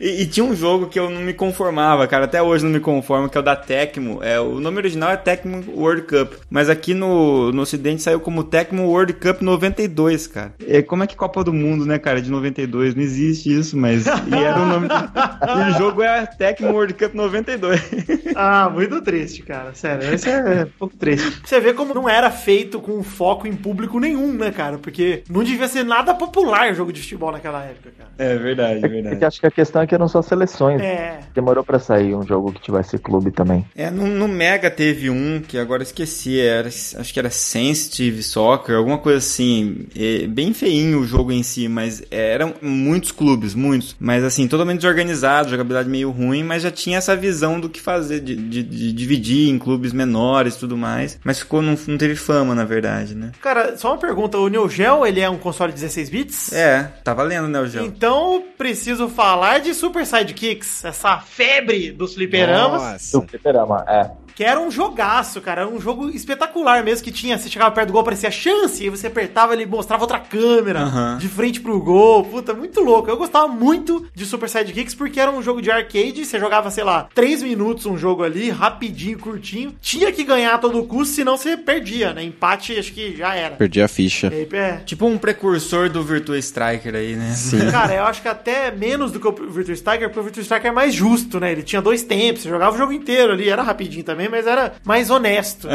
[0.00, 2.24] E, e tinha um jogo que eu não me conformava, cara.
[2.24, 4.18] Até hoje não me conformo, que é o da Tecmo.
[4.22, 6.32] É, o nome original é Tecmo World Cup.
[6.48, 10.54] Mas aqui no, no ocidente saiu como Tecmo World Cup 92, cara.
[10.66, 12.22] É, como é que Copa do Mundo, né, cara?
[12.22, 12.94] De 92.
[12.94, 14.06] Não existe isso, mas.
[14.06, 14.88] E era o nome.
[14.88, 17.80] do- e o jogo é Tecmo World Cup 92.
[18.34, 19.74] ah, muito triste, cara.
[19.74, 21.30] Sério, esse é um pouco triste.
[21.44, 24.78] Você vê como não era feito com foco em público nenhum, né, cara?
[24.78, 28.10] Porque não devia ser nada popular jogo de futebol naquela época, cara.
[28.16, 30.80] É verdade, É que acho que a questão é que eram só seleções.
[30.80, 31.18] É.
[31.34, 33.64] Demorou pra sair um jogo que tivesse clube também.
[33.76, 38.76] É, no, no Mega teve um que agora esqueci, era, acho que era Sensitive Soccer,
[38.76, 39.86] alguma coisa assim.
[39.96, 43.96] É, bem feinho o jogo em si, mas eram muitos clubes, muitos.
[43.98, 48.20] Mas assim, totalmente desorganizado, jogabilidade meio ruim, mas já tinha essa visão do que fazer,
[48.20, 51.18] de, de- de dividir em clubes menores e tudo mais.
[51.24, 53.32] Mas ficou, não, não teve fama, na verdade, né?
[53.42, 56.52] Cara, só uma pergunta: o Neo Geo ele é um console de 16 bits?
[56.52, 57.86] É, tá valendo, né, o jogo?
[57.86, 62.82] Então preciso falar de Super Sidekicks, essa febre dos fliperamas.
[62.82, 63.20] Nossa.
[63.20, 64.10] Do fliperama, é.
[64.34, 65.62] Que era um jogaço, cara.
[65.62, 67.04] Era um jogo espetacular mesmo.
[67.04, 68.80] Que tinha, você chegava perto do gol, parecia chance.
[68.82, 71.18] E aí você apertava, ele mostrava outra câmera Aham.
[71.18, 72.24] de frente pro gol.
[72.24, 73.10] Puta, muito louco.
[73.10, 76.24] Eu gostava muito de Super Sidekicks porque era um jogo de arcade.
[76.24, 79.74] Você jogava, sei lá, 3 minutos um jogo ali, rapidinho, curtinho.
[79.80, 82.22] Tinha que ganhar a todo custo, senão você perdia, né?
[82.22, 83.56] Empate, acho que já era.
[83.56, 84.28] Perdi a ficha.
[84.28, 87.32] Aí, é, Tipo um precursor do Virtua Striker aí, né?
[87.34, 87.58] Sim.
[87.70, 90.70] Cara, eu acho que até menos do que o Virtua Striker, porque o Virtua Striker
[90.70, 91.52] é mais justo, né?
[91.52, 94.74] Ele tinha dois tempos, você jogava o jogo inteiro ali, era rapidinho também, mas era
[94.84, 95.68] mais honesto.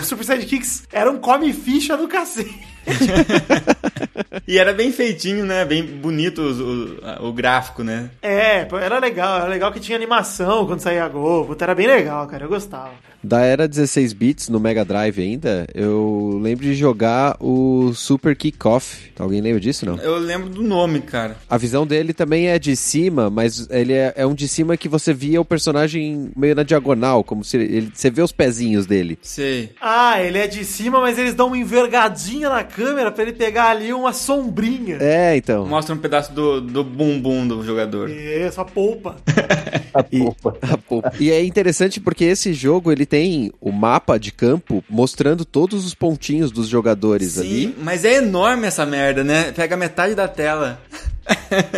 [0.00, 2.71] O Super Sidekicks era um come-ficha do cacete.
[4.46, 5.64] E era bem feitinho, né?
[5.64, 8.10] Bem bonito os- o, o gráfico, né?
[8.20, 12.26] É, era legal, era legal que tinha animação quando saía gol, puta, era bem legal,
[12.26, 12.90] cara, eu gostava.
[13.24, 19.12] Da era 16 bits no Mega Drive ainda, eu lembro de jogar o Super Kickoff.
[19.16, 19.96] Alguém lembra disso, não?
[19.98, 21.36] Eu lembro do nome, cara.
[21.48, 24.88] A visão dele também é de cima, mas ele é, é um de cima que
[24.88, 29.16] você via o personagem meio na diagonal, como se ele, você vê os pezinhos dele.
[29.22, 29.70] Sei.
[29.80, 33.70] Ah, ele é de cima, mas eles dão uma envergadinha na câmera pra ele pegar
[33.70, 34.96] ali uma sombrinha.
[35.00, 35.66] É, então.
[35.66, 38.08] Mostra um pedaço do, do bumbum do jogador.
[38.10, 39.16] Isso, a polpa.
[39.94, 40.56] A E- polpa.
[40.62, 41.12] a polpa.
[41.20, 45.94] E é interessante porque esse jogo ele tem o mapa de campo mostrando todos os
[45.94, 47.66] pontinhos dos jogadores ali.
[47.66, 49.52] Sim, mas é enorme essa merda, né?
[49.52, 50.80] Pega metade da tela.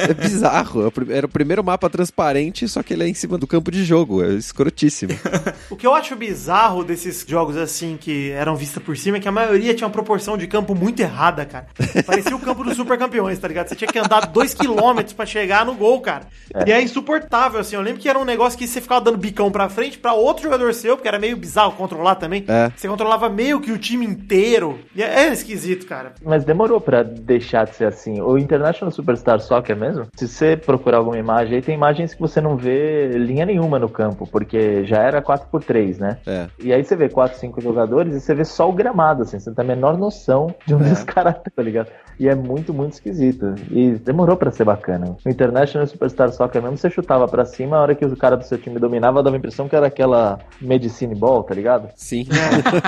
[0.07, 0.87] É bizarro.
[0.87, 3.85] É Era o primeiro mapa transparente, só que ele é em cima do campo de
[3.85, 4.22] jogo.
[4.24, 5.12] É escrotíssimo.
[5.70, 9.26] O que eu acho bizarro desses jogos assim que eram vistos por cima é que
[9.26, 11.66] a maioria tinha uma proporção de campo muito errada, cara.
[12.07, 13.68] Parecia o campo dos super campeões, tá ligado?
[13.68, 16.26] Você tinha que andar 2km pra chegar no gol, cara.
[16.66, 17.76] E é insuportável, assim.
[17.76, 20.44] Eu lembro que era um negócio que você ficava dando bicão pra frente pra outro
[20.44, 22.44] jogador seu, porque era meio bizarro controlar também.
[22.46, 22.70] É.
[22.76, 24.78] Você controlava meio que o time inteiro.
[24.94, 26.14] E é, é esquisito, cara.
[26.22, 28.20] Mas demorou pra deixar de ser assim.
[28.20, 32.40] O International Superstar Soccer mesmo, se você procurar alguma imagem, aí tem imagens que você
[32.40, 36.18] não vê linha nenhuma no campo, porque já era 4x3, né?
[36.26, 36.46] É.
[36.58, 39.50] E aí você vê 4, 5 jogadores e você vê só o gramado, assim, você
[39.50, 41.88] não tem a menor noção de onde os caras estão, tá ligado?
[42.18, 43.54] E é muito, muito esquisito.
[43.70, 45.16] E demorou pra ser bacana.
[45.24, 48.44] No International Superstar Soccer mesmo, você chutava pra cima, a hora que o cara do
[48.44, 51.88] seu time dominava, dava a impressão que era aquela medicine ball, tá ligado?
[51.96, 52.26] Sim.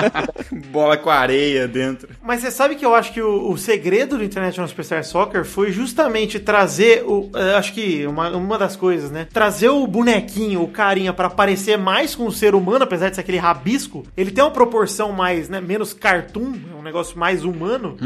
[0.70, 2.09] Bola com areia dentro.
[2.22, 5.72] Mas você sabe que eu acho que o, o segredo do International Superstar Soccer foi
[5.72, 7.31] justamente trazer o.
[7.35, 9.27] eh, acho que uma, uma das coisas, né?
[9.33, 13.20] Trazer o bonequinho, o carinha, pra parecer mais com o ser humano, apesar de ser
[13.22, 14.05] aquele rabisco.
[14.16, 15.61] Ele tem uma proporção mais, né?
[15.61, 17.96] Menos cartoon, é um negócio mais humano.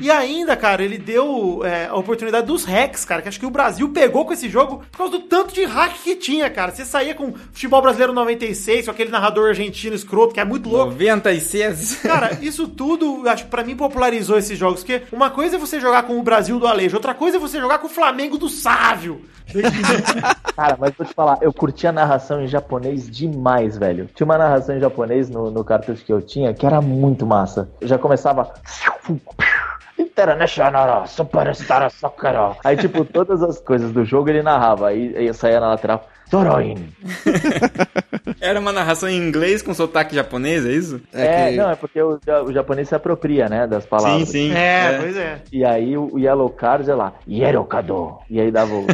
[0.00, 3.22] E ainda, cara, ele deu eh, a oportunidade dos hacks, cara.
[3.22, 5.94] Que acho que o Brasil pegou com esse jogo por causa do tanto de hack
[6.02, 6.72] que tinha, cara.
[6.72, 10.92] Você saía com futebol brasileiro 96, com aquele narrador argentino escroto, que é muito louco.
[10.92, 12.00] 96.
[12.02, 14.80] Cara, isso tudo, acho que pra mim popularizou esses jogos.
[14.80, 17.60] Porque uma coisa é você jogar com o Brasil do Alejo, outra coisa é você
[17.60, 19.22] jogar com o Flamengo do Sávio.
[20.56, 24.08] Cara, mas vou te falar, eu curti a narração em japonês demais, velho.
[24.14, 27.70] Tinha uma narração em japonês no, no cartucho que eu tinha que era muito massa.
[27.80, 28.52] Eu já começava.
[29.98, 32.34] International Superstar Soccer.
[32.64, 34.88] Aí, tipo, todas as coisas do jogo ele narrava.
[34.88, 36.08] Aí, aí eu saía na lateral.
[36.30, 36.76] Toroin.
[38.40, 41.00] Era uma narração em inglês com sotaque japonês, é isso?
[41.12, 44.28] É, que- não, é porque o, o japonês se apropria, né, das palavras.
[44.30, 44.56] Sim, sim.
[44.56, 45.42] É, pois é.
[45.52, 48.18] E aí o, Yellow Card, sei lá, Yerokado.
[48.30, 48.86] E aí dava o.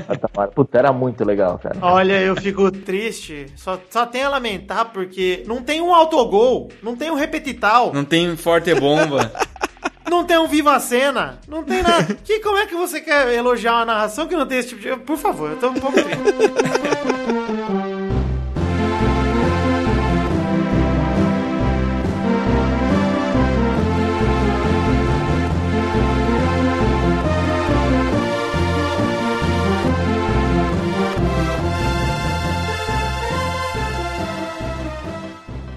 [0.52, 1.76] Puta, era muito legal, cara.
[1.80, 3.46] Olha, eu fico triste.
[3.54, 8.04] Só, só tem a lamentar porque não tem um autogol, não tem um repetital, Não
[8.04, 9.30] tem forte bomba.
[10.08, 12.16] não tem um viva cena, não tem nada.
[12.24, 14.96] Que, como é que você quer elogiar uma narração que não tem esse tipo de.
[14.96, 15.98] Por favor, eu tô um pouco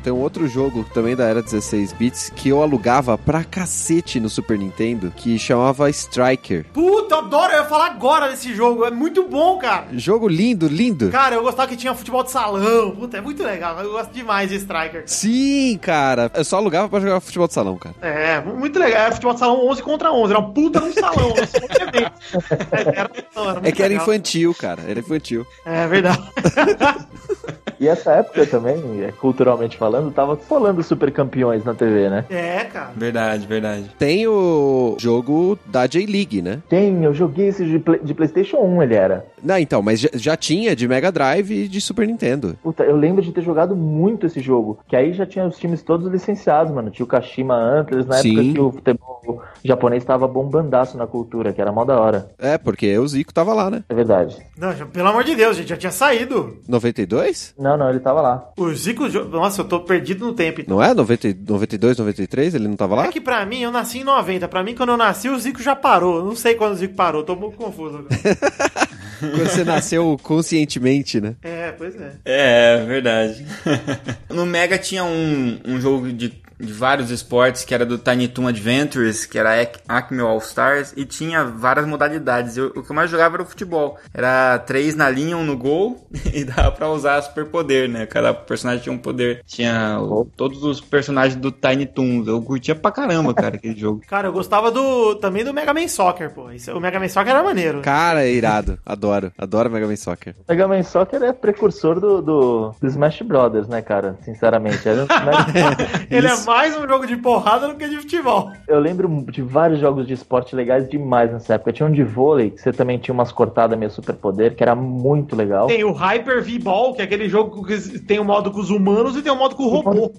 [0.03, 4.29] Tem um outro jogo também da era 16 bits que eu alugava pra cacete no
[4.29, 6.65] Super Nintendo que chamava Striker.
[6.73, 9.87] Puta, eu adoro, eu ia falar agora desse jogo, é muito bom, cara.
[9.93, 11.09] Jogo lindo, lindo.
[11.09, 12.91] Cara, eu gostava que tinha futebol de salão.
[12.95, 13.79] Puta, é muito legal.
[13.79, 15.03] Eu gosto demais de Striker.
[15.05, 16.31] Sim, cara.
[16.33, 17.95] Eu só alugava pra jogar futebol de salão, cara.
[18.01, 19.01] É, muito legal.
[19.07, 20.31] É futebol de salão 11 contra 11.
[20.33, 21.33] Era uma puta num salão.
[21.33, 21.97] que
[22.75, 24.03] é era, não, era É que era legal.
[24.07, 24.81] infantil, cara.
[24.87, 25.45] Era infantil.
[25.65, 26.21] É verdade.
[27.81, 32.25] E essa época também, é, culturalmente falando, tava falando super campeões na TV, né?
[32.29, 32.91] É, cara.
[32.95, 33.89] Verdade, verdade.
[33.97, 36.61] Tem o jogo da J-League, né?
[36.69, 39.25] Tem, eu joguei esse de, Play- de PlayStation 1, ele era.
[39.43, 42.55] Não, então, mas já, já tinha de Mega Drive e de Super Nintendo.
[42.61, 44.77] Puta, eu lembro de ter jogado muito esse jogo.
[44.87, 46.91] Que aí já tinha os times todos licenciados, mano.
[46.91, 48.33] Tinha o Kashima Antlers, na Sim.
[48.37, 52.29] época que o futebol japonês tava bombandaço na cultura, que era mó da hora.
[52.37, 53.83] É, porque o Zico tava lá, né?
[53.89, 54.37] É verdade.
[54.55, 56.57] Não, já- pelo amor de Deus, gente, já tinha saído.
[56.67, 57.55] 92?
[57.57, 58.49] Não, não, ele tava lá.
[58.57, 59.07] O Zico.
[59.29, 60.61] Nossa, eu tô perdido no tempo.
[60.61, 60.75] então.
[60.77, 60.93] Não é?
[60.93, 62.55] 90, 92, 93?
[62.55, 63.05] Ele não tava lá?
[63.05, 64.47] É que pra mim, eu nasci em 90.
[64.47, 66.17] Pra mim, quando eu nasci, o Zico já parou.
[66.17, 67.97] Eu Não sei quando o Zico parou, tô um pouco confuso.
[67.99, 68.11] agora.
[69.21, 71.35] Quando você nasceu conscientemente, né?
[71.43, 72.13] é, pois é.
[72.25, 73.45] É, verdade.
[74.27, 78.47] no Mega tinha um, um jogo de, de vários esportes que era do Tiny Toon
[78.47, 82.57] Adventures, que era Ac- Acme All Stars, e tinha várias modalidades.
[82.57, 83.97] Eu- o que eu mais jogava era o futebol.
[84.13, 88.05] Era três na linha, um no gol, e dava pra usar superpoder, né?
[88.05, 89.41] Cada personagem tinha um poder.
[89.45, 92.27] Tinha o- todos os personagens do Tiny Toons.
[92.27, 94.01] Eu curtia pra caramba, cara, aquele jogo.
[94.07, 96.51] Cara, eu gostava do também do Mega Man Soccer, pô.
[96.51, 97.81] Isso- o Mega Man Soccer era maneiro.
[97.81, 98.77] Cara, é irado.
[98.85, 99.31] Adoro.
[99.37, 100.35] Adoro Mega Man Soccer.
[100.47, 104.17] Mega Man Soccer é precursor do, do, do Smash Brothers, né, cara?
[104.23, 104.87] Sinceramente.
[104.87, 106.35] Era Smash- Ele é.
[106.51, 108.51] Mais um jogo de porrada do que de futebol.
[108.67, 111.71] Eu lembro de vários jogos de esporte legais demais nessa época.
[111.71, 115.33] Tinha um de vôlei, que você também tinha umas cortadas meio superpoder, que era muito
[115.33, 115.67] legal.
[115.67, 118.69] Tem o Hyper V-Ball, que é aquele jogo que tem o um modo com os
[118.69, 120.11] humanos e tem o um modo com o robô.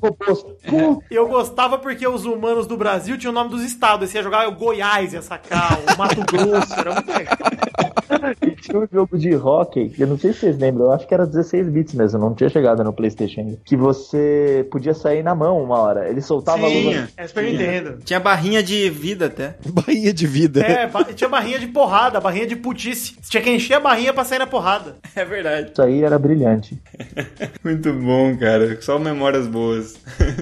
[1.10, 4.08] E eu gostava porque os humanos do Brasil tinham o nome dos estados.
[4.08, 7.36] Você ia jogar o Goiás, ia sacar, o Mato Grosso, era muito legal.
[8.42, 11.14] E tinha um jogo de hockey, eu não sei se vocês lembram, eu acho que
[11.14, 13.56] era 16 bits mesmo, não tinha chegado no Playstation.
[13.64, 16.08] Que você podia sair na mão uma hora.
[16.22, 17.08] Ele soltava Sim, a luva.
[17.16, 17.98] é Super Nintendo.
[18.04, 19.56] Tinha barrinha de vida até.
[19.66, 20.60] Barrinha de vida.
[20.60, 23.16] É, ba- tinha barrinha de porrada, barrinha de putice.
[23.20, 24.96] Você tinha que encher a barrinha pra sair na porrada.
[25.14, 25.72] É verdade.
[25.72, 26.80] Isso aí era brilhante.
[27.62, 28.80] Muito bom, cara.
[28.80, 29.94] Só memórias boas.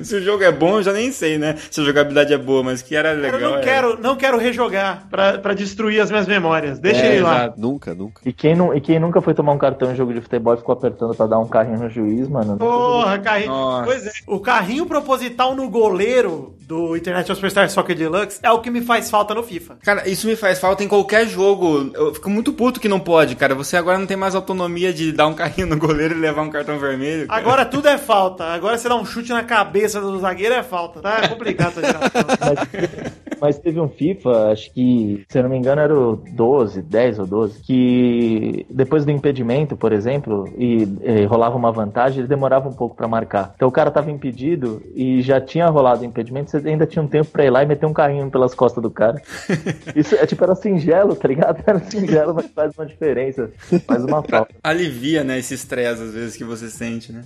[0.02, 1.56] Se o jogo é bom, eu já nem sei, né?
[1.70, 3.40] Se a jogabilidade é boa, mas que era legal.
[3.40, 3.64] eu não era.
[3.64, 6.78] quero, não quero rejogar pra, pra destruir as minhas memórias.
[6.78, 7.36] Deixa É, ele lá.
[7.38, 7.60] exato.
[7.60, 8.20] Nunca, nunca.
[8.24, 10.58] E quem, não, e quem nunca foi tomar um cartão em jogo de futebol e
[10.58, 12.56] ficou apertando pra dar um carrinho no juiz, mano?
[12.56, 13.48] Porra, carrinho.
[13.50, 13.84] Nossa.
[13.86, 14.10] Pois é.
[14.28, 19.10] O carrinho proposital no goleiro do International Superstar Soccer Deluxe é o que me faz
[19.10, 19.76] falta no FIFA.
[19.82, 21.90] Cara, isso me faz falta em qualquer jogo.
[21.94, 23.54] Eu fico muito puto que não pode, cara.
[23.54, 26.50] Você agora não tem mais autonomia de dar um carrinho no goleiro e levar um
[26.50, 27.26] cartão vermelho.
[27.26, 27.40] cara.
[27.40, 28.44] Agora tudo é falta.
[28.44, 31.00] Agora você dá um chute na cabeça do zagueiro é falta.
[31.00, 33.20] Tá complicado essa geração.
[33.40, 37.18] Mas, teve um FIFA, acho que, se eu não me engano, era o 12, 10
[37.20, 42.68] ou 12, que depois do impedimento, por exemplo, e, eh, rolava uma vantagem, ele demorava
[42.68, 43.52] um pouco pra marcar.
[43.54, 47.08] Então o cara tava impedido e já tinha rolado o impedimento, você ainda tinha um
[47.08, 49.20] tempo pra ir lá e meter um carrinho pelas costas do cara.
[49.94, 51.60] Isso é tipo, era singelo, tá ligado?
[51.66, 53.50] Era singelo, mas faz uma diferença.
[53.86, 54.54] Faz uma falta.
[54.62, 57.22] Alivia, né, esse estresse às vezes que você sente, né?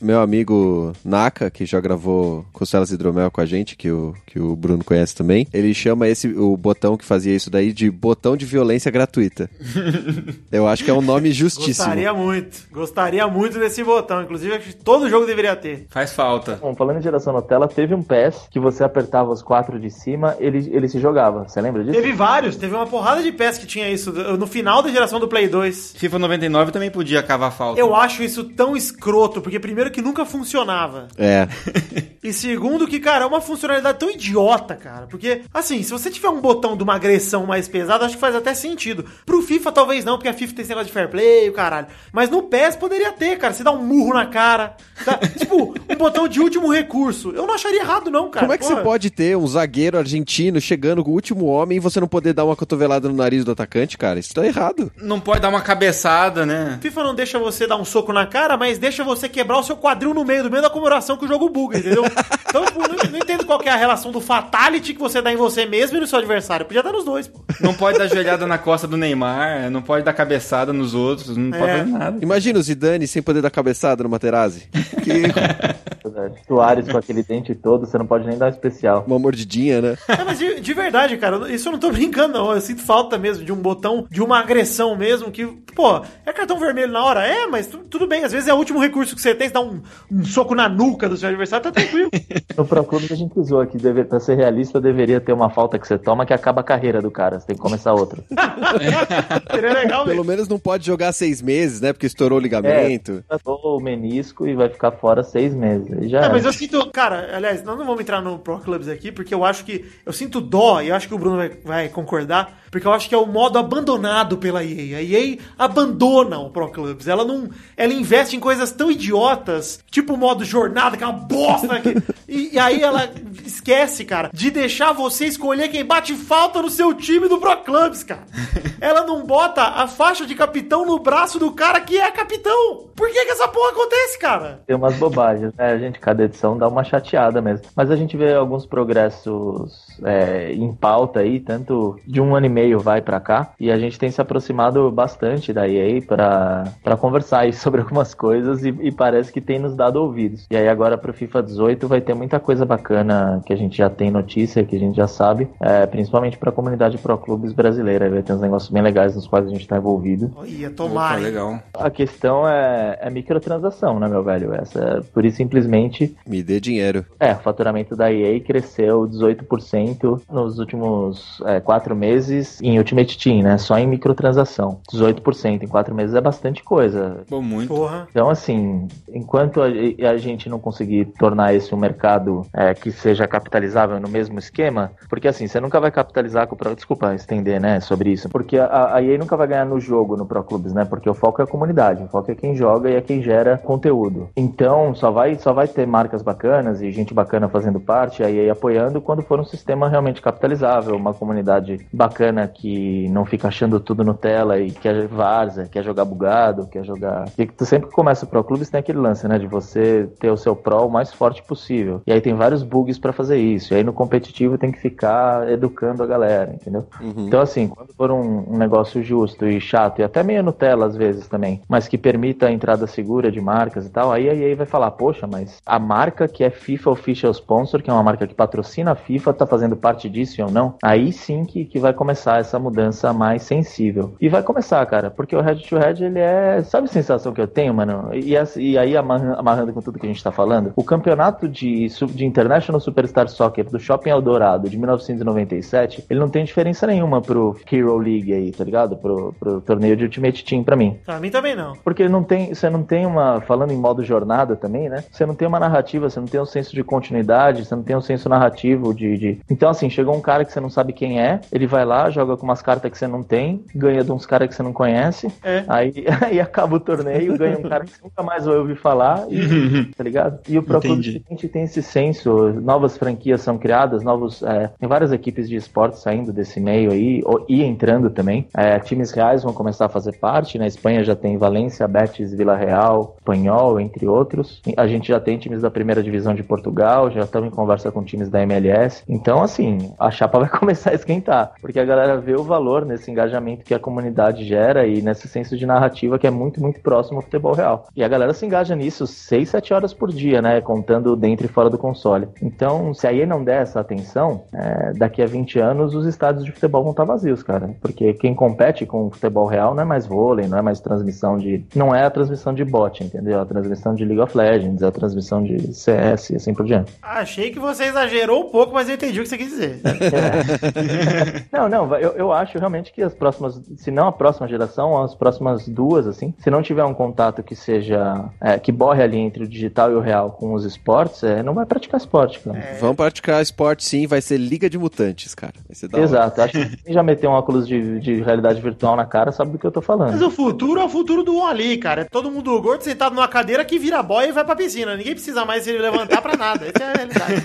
[0.00, 4.54] Meu amigo Naka, que já gravou Costelas Hidromel com a gente, que o, que o
[4.54, 8.44] Bruno conhece também, ele chama esse o botão que fazia isso daí de botão de
[8.44, 9.48] violência gratuita.
[10.50, 11.86] Eu acho que é um nome justíssimo.
[11.86, 12.58] Gostaria muito.
[12.72, 14.22] Gostaria muito desse botão.
[14.22, 15.86] Inclusive, acho que todo jogo deveria ter.
[15.90, 16.58] Faz falta.
[16.60, 20.36] Bom, falando em geração Nutella, teve um PES que você apertava os quatro de cima,
[20.38, 21.44] ele, ele se jogava.
[21.48, 21.94] Você lembra disso?
[21.94, 22.56] Teve vários.
[22.56, 24.12] Teve uma porrada de PES que tinha isso.
[24.12, 25.94] No final da geração do Play 2.
[25.96, 27.80] FIFA 99 também podia cavar falta.
[27.80, 31.08] Eu acho isso tão escroto, porque primeiro que nunca funcionava.
[31.16, 31.48] É.
[32.22, 35.06] E segundo que, cara, é uma funcionalidade tão idiota, cara.
[35.06, 38.34] Porque, assim, se você tiver um botão de uma agressão mais pesada, acho que faz
[38.34, 39.04] até sentido.
[39.24, 41.86] Pro FIFA talvez não, porque a FIFA tem esse negócio de fair play, o caralho.
[42.12, 43.52] Mas no PES poderia ter, cara.
[43.52, 44.76] Você dá um murro na cara.
[45.04, 45.18] tá?
[45.38, 47.30] tipo, um botão de último recurso.
[47.30, 48.46] Eu não acharia errado, não, cara.
[48.46, 48.76] Como é que Porra.
[48.76, 52.32] você pode ter um zagueiro argentino chegando com o último homem e você não poder
[52.32, 54.18] dar uma cotovelada no nariz do atacante, cara?
[54.18, 54.90] Isso tá errado.
[54.96, 56.78] Não pode dar uma cabeçada, né?
[56.80, 59.76] FIFA não deixa você dar um soco na cara, mas deixa você quebrar o seu
[59.76, 62.04] quadril no meio, do meio da comemoração que o jogo buga, entendeu?
[62.50, 65.36] Então, não, não entendo qual que é a relação do fatality que você dá em
[65.36, 66.66] você mesmo e no seu adversário.
[66.66, 67.40] Podia dar nos dois, pô.
[67.60, 71.50] Não pode dar joelhada na costa do Neymar, não pode dar cabeçada nos outros, não
[71.50, 71.78] pode É.
[71.78, 72.18] fazer nada.
[72.22, 74.68] Imagina o Zidane sem poder dar cabeçada no Materazzi.
[75.02, 75.22] Que
[76.46, 79.04] Soares com aquele dente todo, você não pode nem dar um especial.
[79.06, 79.96] uma mordidinha, né?
[80.08, 82.52] É, mas de, de verdade, cara, isso eu não tô brincando, não.
[82.52, 86.58] Eu sinto falta mesmo de um botão, de uma agressão mesmo, que, pô, é cartão
[86.58, 87.26] vermelho na hora?
[87.26, 89.54] É, mas tu- tudo bem, às vezes é o último recurso que você tem, você
[89.54, 89.80] dá um,
[90.10, 92.10] um soco na nuca do seu adversário, tá tranquilo.
[92.56, 95.78] No Pro Clube a gente usou aqui, deve, pra ser realista, deveria ter uma falta
[95.78, 97.40] que você toma que acaba a carreira do cara.
[97.40, 98.22] Você tem que começar outra.
[99.50, 101.92] Seria legal Pelo menos não pode jogar seis meses, né?
[101.92, 103.24] Porque estourou o ligamento.
[103.44, 106.10] Ou o menisco e vai ficar fora seis meses.
[106.10, 109.10] Já É, mas eu sinto, cara, aliás, nós não vamos entrar no Pro Clubs aqui,
[109.10, 109.84] porque eu acho que.
[110.04, 113.08] Eu sinto dó, e eu acho que o Bruno vai, vai concordar, porque eu acho
[113.08, 114.98] que é o modo abandonado pela EA.
[114.98, 117.08] A EA abandona o Pro Clubs.
[117.08, 117.48] Ela não.
[117.76, 121.80] Ela investe em coisas tão idiotas, tipo o modo jornada, que é uma bosta.
[121.80, 121.96] que-
[122.28, 123.10] e, e aí ela
[123.44, 128.02] esquece, cara, de deixar você escolher quem bate falta no seu time do Pro Clubs,
[128.04, 128.24] cara.
[128.80, 132.86] Ela não bota a faixa de capitão no braço do cara que é capitão.
[132.96, 134.62] Por que, que essa porra acontece, cara?
[134.66, 135.72] Tem umas bobagens, né?
[135.72, 137.66] A gente, cada edição dá uma chateada mesmo.
[137.76, 142.50] Mas a gente vê alguns progressos é, em pauta aí, tanto de um ano e
[142.60, 146.96] meio vai pra cá, e a gente tem se aproximado bastante da EA pra, pra
[146.96, 150.46] conversar aí sobre algumas coisas e, e parece que tem nos dado ouvidos.
[150.50, 153.88] E aí agora pro FIFA 18 vai ter muita coisa bacana que a gente já
[153.88, 158.10] tem notícia, que a gente já sabe, é, principalmente pra comunidade Pro Clubes brasileira.
[158.10, 160.30] Vai ter uns negócios bem legais nos quais a gente tá envolvido.
[160.36, 161.18] Olha, Opa, tomara.
[161.18, 161.24] hein?
[161.24, 161.58] legal.
[161.74, 164.54] A questão é, é microtransação, né, meu velho?
[164.54, 167.04] Essa, por isso, simplesmente, Me dê dinheiro.
[167.18, 173.42] é, o faturamento da EA cresceu 18% nos últimos é, quatro meses em Ultimate Team,
[173.42, 173.58] né?
[173.58, 174.80] Só em microtransação.
[174.92, 177.22] 18% em quatro meses é bastante coisa.
[177.28, 177.68] Pô, muito.
[177.68, 178.06] Porra.
[178.10, 183.26] Então, assim, enquanto a, a gente não conseguir tornar esse um mercado é, que seja
[183.26, 184.92] capitalizável no mesmo esquema?
[185.08, 186.74] Porque assim, você nunca vai capitalizar com o Pro...
[186.74, 188.28] Desculpa estender, né, sobre isso.
[188.28, 190.84] Porque a, a EA nunca vai ganhar no jogo, no Pro Clubes, né?
[190.84, 193.58] Porque o foco é a comunidade, o foco é quem joga e é quem gera
[193.58, 194.28] conteúdo.
[194.36, 198.52] Então, só vai, só vai ter marcas bacanas e gente bacana fazendo parte, a EA
[198.52, 204.04] apoiando quando for um sistema realmente capitalizável, uma comunidade bacana que não fica achando tudo
[204.04, 207.26] no tela e quer várzea, quer jogar bugado, quer jogar...
[207.38, 210.30] E tu sempre que começa o Pro Clubes tem aquele lance, né, de você ter
[210.30, 212.02] o seu Pro o mais forte possível.
[212.06, 213.72] E aí tem vários bugs para fazer isso.
[213.72, 216.86] E aí no competitivo tem que ficar educando a galera, entendeu?
[217.00, 217.26] Uhum.
[217.26, 220.96] Então, assim, quando for um, um, negócio justo e chato, e até meio Nutella às
[220.96, 224.56] vezes também, mas que permita a entrada segura de marcas e tal, aí a EA
[224.56, 228.26] vai falar, poxa, mas a marca que é FIFA Official Sponsor, que é uma marca
[228.26, 230.74] que patrocina a FIFA, tá fazendo parte disso ou não?
[230.82, 234.14] Aí sim que, que vai começar essa mudança mais sensível.
[234.20, 236.62] E vai começar, cara, porque o Head to Head, ele é.
[236.62, 238.10] Sabe a sensação que eu tenho, mano?
[238.14, 242.24] E, e aí, amarrando com tudo que a gente tá falando, o campeonato de, de
[242.24, 247.96] International Superstar Soccer do Shopping Eldorado de 1997, ele não tem diferença nenhuma pro Hero
[247.98, 248.96] League aí, tá ligado?
[248.96, 250.98] Pro, pro torneio de Ultimate Team pra mim.
[251.04, 251.74] Pra mim também não.
[251.84, 255.04] Porque não tem, você não tem uma, falando em modo jornada também, né?
[255.10, 257.96] Você não tem uma narrativa, você não tem um senso de continuidade, você não tem
[257.96, 259.40] um senso narrativo de, de...
[259.48, 262.19] Então, assim, chegou um cara que você não sabe quem é, ele vai lá, joga
[262.24, 265.32] com umas cartas que você não tem, ganha de uns caras que você não conhece,
[265.42, 265.64] é.
[265.68, 269.26] aí, aí acaba o torneio, ganha um cara que você nunca mais vai ouvir falar,
[269.30, 270.40] e, tá ligado?
[270.48, 274.42] E o próprio cliente tem esse senso, novas franquias são criadas, novos.
[274.42, 278.46] É, tem várias equipes de esporte saindo desse meio aí, e entrando também.
[278.56, 282.56] É, times reais vão começar a fazer parte, na Espanha já tem Valência, Betis, Vila
[282.56, 284.60] Real, Espanhol, entre outros.
[284.76, 288.02] A gente já tem times da primeira divisão de Portugal, já estamos em conversa com
[288.04, 289.02] times da MLS.
[289.08, 293.10] Então, assim, a chapa vai começar a esquentar, porque a galera vê o valor nesse
[293.10, 297.18] engajamento que a comunidade gera e nesse senso de narrativa que é muito, muito próximo
[297.18, 297.88] ao futebol real.
[297.94, 300.60] E a galera se engaja nisso 6, 7 horas por dia, né?
[300.60, 302.28] Contando dentro e fora do console.
[302.42, 306.44] Então, se a EA não der essa atenção, é, daqui a 20 anos os estádios
[306.44, 307.70] de futebol vão estar vazios, cara.
[307.80, 311.36] Porque quem compete com o futebol real não é mais vôlei, não é mais transmissão
[311.36, 311.64] de.
[311.74, 313.38] Não é a transmissão de bot, entendeu?
[313.38, 316.64] É a transmissão de League of Legends, é a transmissão de CS e assim por
[316.66, 316.92] diante.
[317.02, 319.80] Achei que você exagerou um pouco, mas eu entendi o que você quis dizer.
[320.10, 321.44] É.
[321.52, 325.14] não, não, eu, eu acho realmente que as próximas, se não a próxima geração, as
[325.14, 328.30] próximas duas, assim, se não tiver um contato que seja.
[328.40, 331.54] É, que borre ali entre o digital e o real com os esportes, é, não
[331.54, 332.58] vai praticar esporte, cara.
[332.58, 332.78] É.
[332.78, 335.54] Vão praticar esporte sim, vai ser Liga de Mutantes, cara.
[335.96, 339.52] Exato, acho que quem já meteu um óculos de, de realidade virtual na cara sabe
[339.52, 340.12] do que eu tô falando.
[340.12, 342.02] Mas o futuro é o futuro do ali, cara.
[342.02, 344.96] É todo mundo gordo sentado numa cadeira que vira boia e vai pra piscina.
[344.96, 346.66] Ninguém precisa mais se levantar pra nada.
[346.66, 347.44] Essa é a realidade.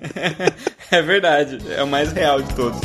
[0.90, 2.80] é verdade, é o mais real de todos.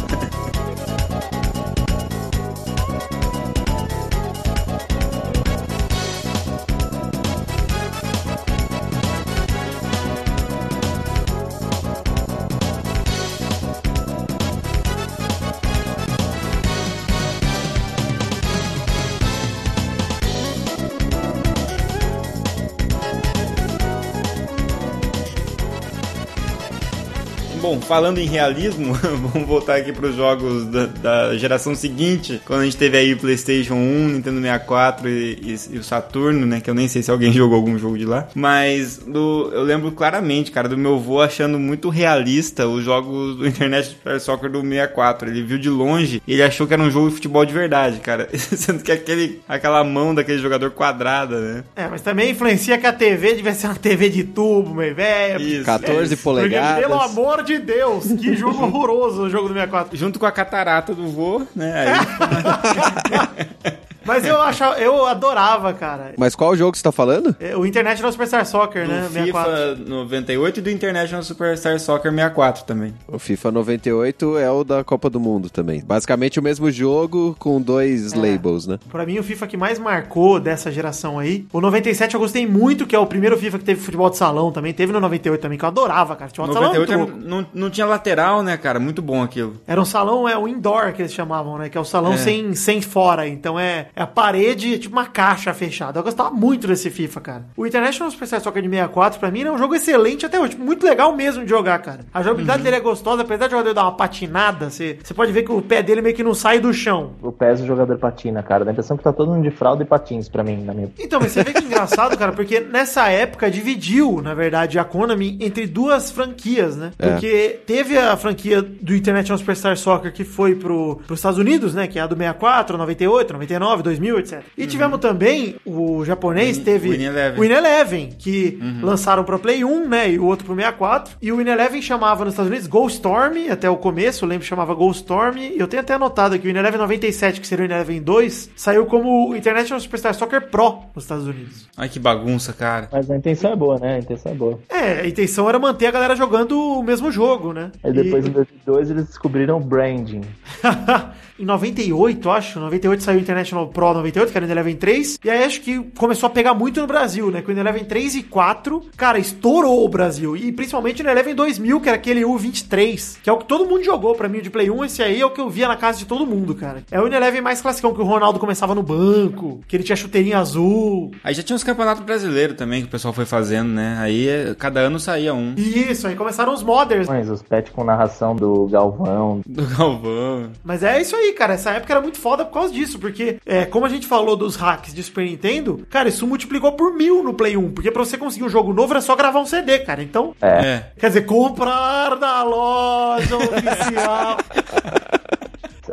[27.76, 28.94] Bom, falando em realismo,
[29.34, 33.14] vamos voltar aqui para os jogos da, da, geração seguinte, quando a gente teve aí
[33.14, 36.62] o PlayStation 1, Nintendo 64 e, e, e, o Saturno, né?
[36.62, 38.28] Que eu nem sei se alguém jogou algum jogo de lá.
[38.34, 43.48] Mas do, eu lembro claramente, cara, do meu avô achando muito realista os jogos do
[43.48, 45.30] Internet Super Soccer do 64.
[45.30, 48.00] Ele viu de longe e ele achou que era um jogo de futebol de verdade,
[48.00, 48.30] cara.
[48.34, 51.64] Sendo que aquele, aquela mão daquele jogador quadrada, né?
[51.76, 55.64] É, mas também influencia que a TV devia ser uma TV de tubo, meu velho.
[55.66, 56.70] 14 é polegadas.
[56.70, 59.98] Porque, pelo amor de Deus, que jogo horroroso o jogo do 64.
[59.98, 61.88] Junto com a catarata do vô, né?
[61.88, 63.76] Aí...
[64.06, 66.14] Mas eu achava, eu adorava, cara.
[66.18, 67.36] Mas qual jogo você tá falando?
[67.40, 69.10] É, o International Superstar Soccer, do né?
[69.12, 72.94] FIFA 98 e do International Superstar Soccer 64 também.
[73.08, 75.84] O FIFA 98 é o da Copa do Mundo também.
[75.84, 78.18] Basicamente o mesmo jogo com dois é.
[78.18, 78.80] labels, né?
[78.90, 82.86] Pra mim, o FIFA que mais marcou dessa geração aí, o 97 eu gostei muito,
[82.86, 84.74] que é o primeiro FIFA que teve futebol de salão também.
[84.74, 86.30] Teve no 98 também, que eu adorava, cara.
[86.30, 88.80] Futebol 98 de salão era, não, não tinha lateral, né, cara?
[88.80, 89.56] Muito bom aquilo.
[89.66, 91.70] Era um salão, é o indoor que eles chamavam, né?
[91.70, 92.18] Que é o salão é.
[92.18, 93.28] sem, sem fora.
[93.28, 96.00] Então é, é a parede, tipo uma caixa fechada.
[96.00, 97.46] Eu gostava muito desse FIFA, cara.
[97.56, 100.52] O International Superstar Soccer de 64, pra mim, é um jogo excelente até hoje.
[100.52, 102.02] Tipo, muito legal mesmo de jogar, cara.
[102.14, 102.64] A jogabilidade uhum.
[102.64, 105.52] dele é gostosa, apesar de o jogador dar uma patinada, você, você pode ver que
[105.52, 107.14] o pé dele meio que não sai do chão.
[107.22, 108.66] O pé do jogador patina, cara.
[108.66, 110.92] Dá a impressão que tá todo mundo de fralda e patins pra mim, na minha
[111.00, 114.84] Então, mas você vê que é engraçado, cara, porque nessa época dividiu, na verdade, a
[114.84, 116.92] Konami entre duas franquias, né?
[117.00, 117.10] É.
[117.10, 121.88] Porque teve a franquia do International Superstar Soccer que foi pro, pros Estados Unidos, né?
[121.88, 124.42] Que é a do 64, 98, 99, 2000, etc.
[124.58, 127.40] E tivemos também o japonês, Win- teve Win Eleven.
[127.40, 131.16] o Win Eleven, que lançaram pro Play 1, né, e o outro pro 64.
[131.22, 134.42] E o Win Eleven chamava nos Estados Unidos Gol Storm, até o começo, eu lembro
[134.44, 135.38] que chamava Gol Storm.
[135.38, 138.02] E eu tenho até anotado aqui, o Win Eleven 97, que seria o Win Eleven
[138.02, 141.68] 2, saiu como o International Superstar Soccer Pro nos Estados Unidos.
[141.78, 142.90] Ai, que bagunça, cara.
[142.92, 143.96] Mas a intenção é boa, né?
[143.96, 144.60] A intenção é boa.
[144.70, 147.72] É, a intenção era manter a galera jogando o mesmo jogo, né?
[147.84, 150.22] Aí depois, E- em 2002, eles descobriram o branding.
[151.40, 152.60] em 98, acho.
[152.60, 155.20] 98 saiu o International Pro 98, que era o Eleven 3.
[155.24, 157.42] E aí acho que começou a pegar muito no Brasil, né?
[157.42, 160.36] Com o Eleven 3 e 4, cara, estourou o Brasil.
[160.38, 163.84] E principalmente no Eleven 2000, que era aquele U23, que é o que todo mundo
[163.84, 164.86] jogou pra mim o de Play 1.
[164.86, 166.84] Esse aí é o que eu via na casa de todo mundo, cara.
[166.90, 170.38] É o Eleven mais classicão, que o Ronaldo começava no banco, que ele tinha chuteirinho
[170.38, 171.12] azul.
[171.22, 173.98] Aí já tinha uns campeonatos brasileiros também que o pessoal foi fazendo, né?
[174.00, 175.54] Aí eh, cada ano saía um.
[175.58, 177.08] Isso, aí começaram os modders.
[177.08, 179.42] Mas os pets com narração do Galvão.
[179.46, 180.52] Do Galvão.
[180.64, 181.56] Mas é isso aí, cara.
[181.56, 183.00] Essa época era muito foda por causa disso.
[183.00, 186.94] Porque, é, como a gente falou dos hacks de Super Nintendo, cara, isso multiplicou por
[186.94, 187.72] mil no Play 1.
[187.74, 190.02] Porque pra você conseguir um jogo novo era só gravar um CD, cara.
[190.04, 190.84] Então, É.
[191.00, 194.38] quer dizer, comprar na loja oficial.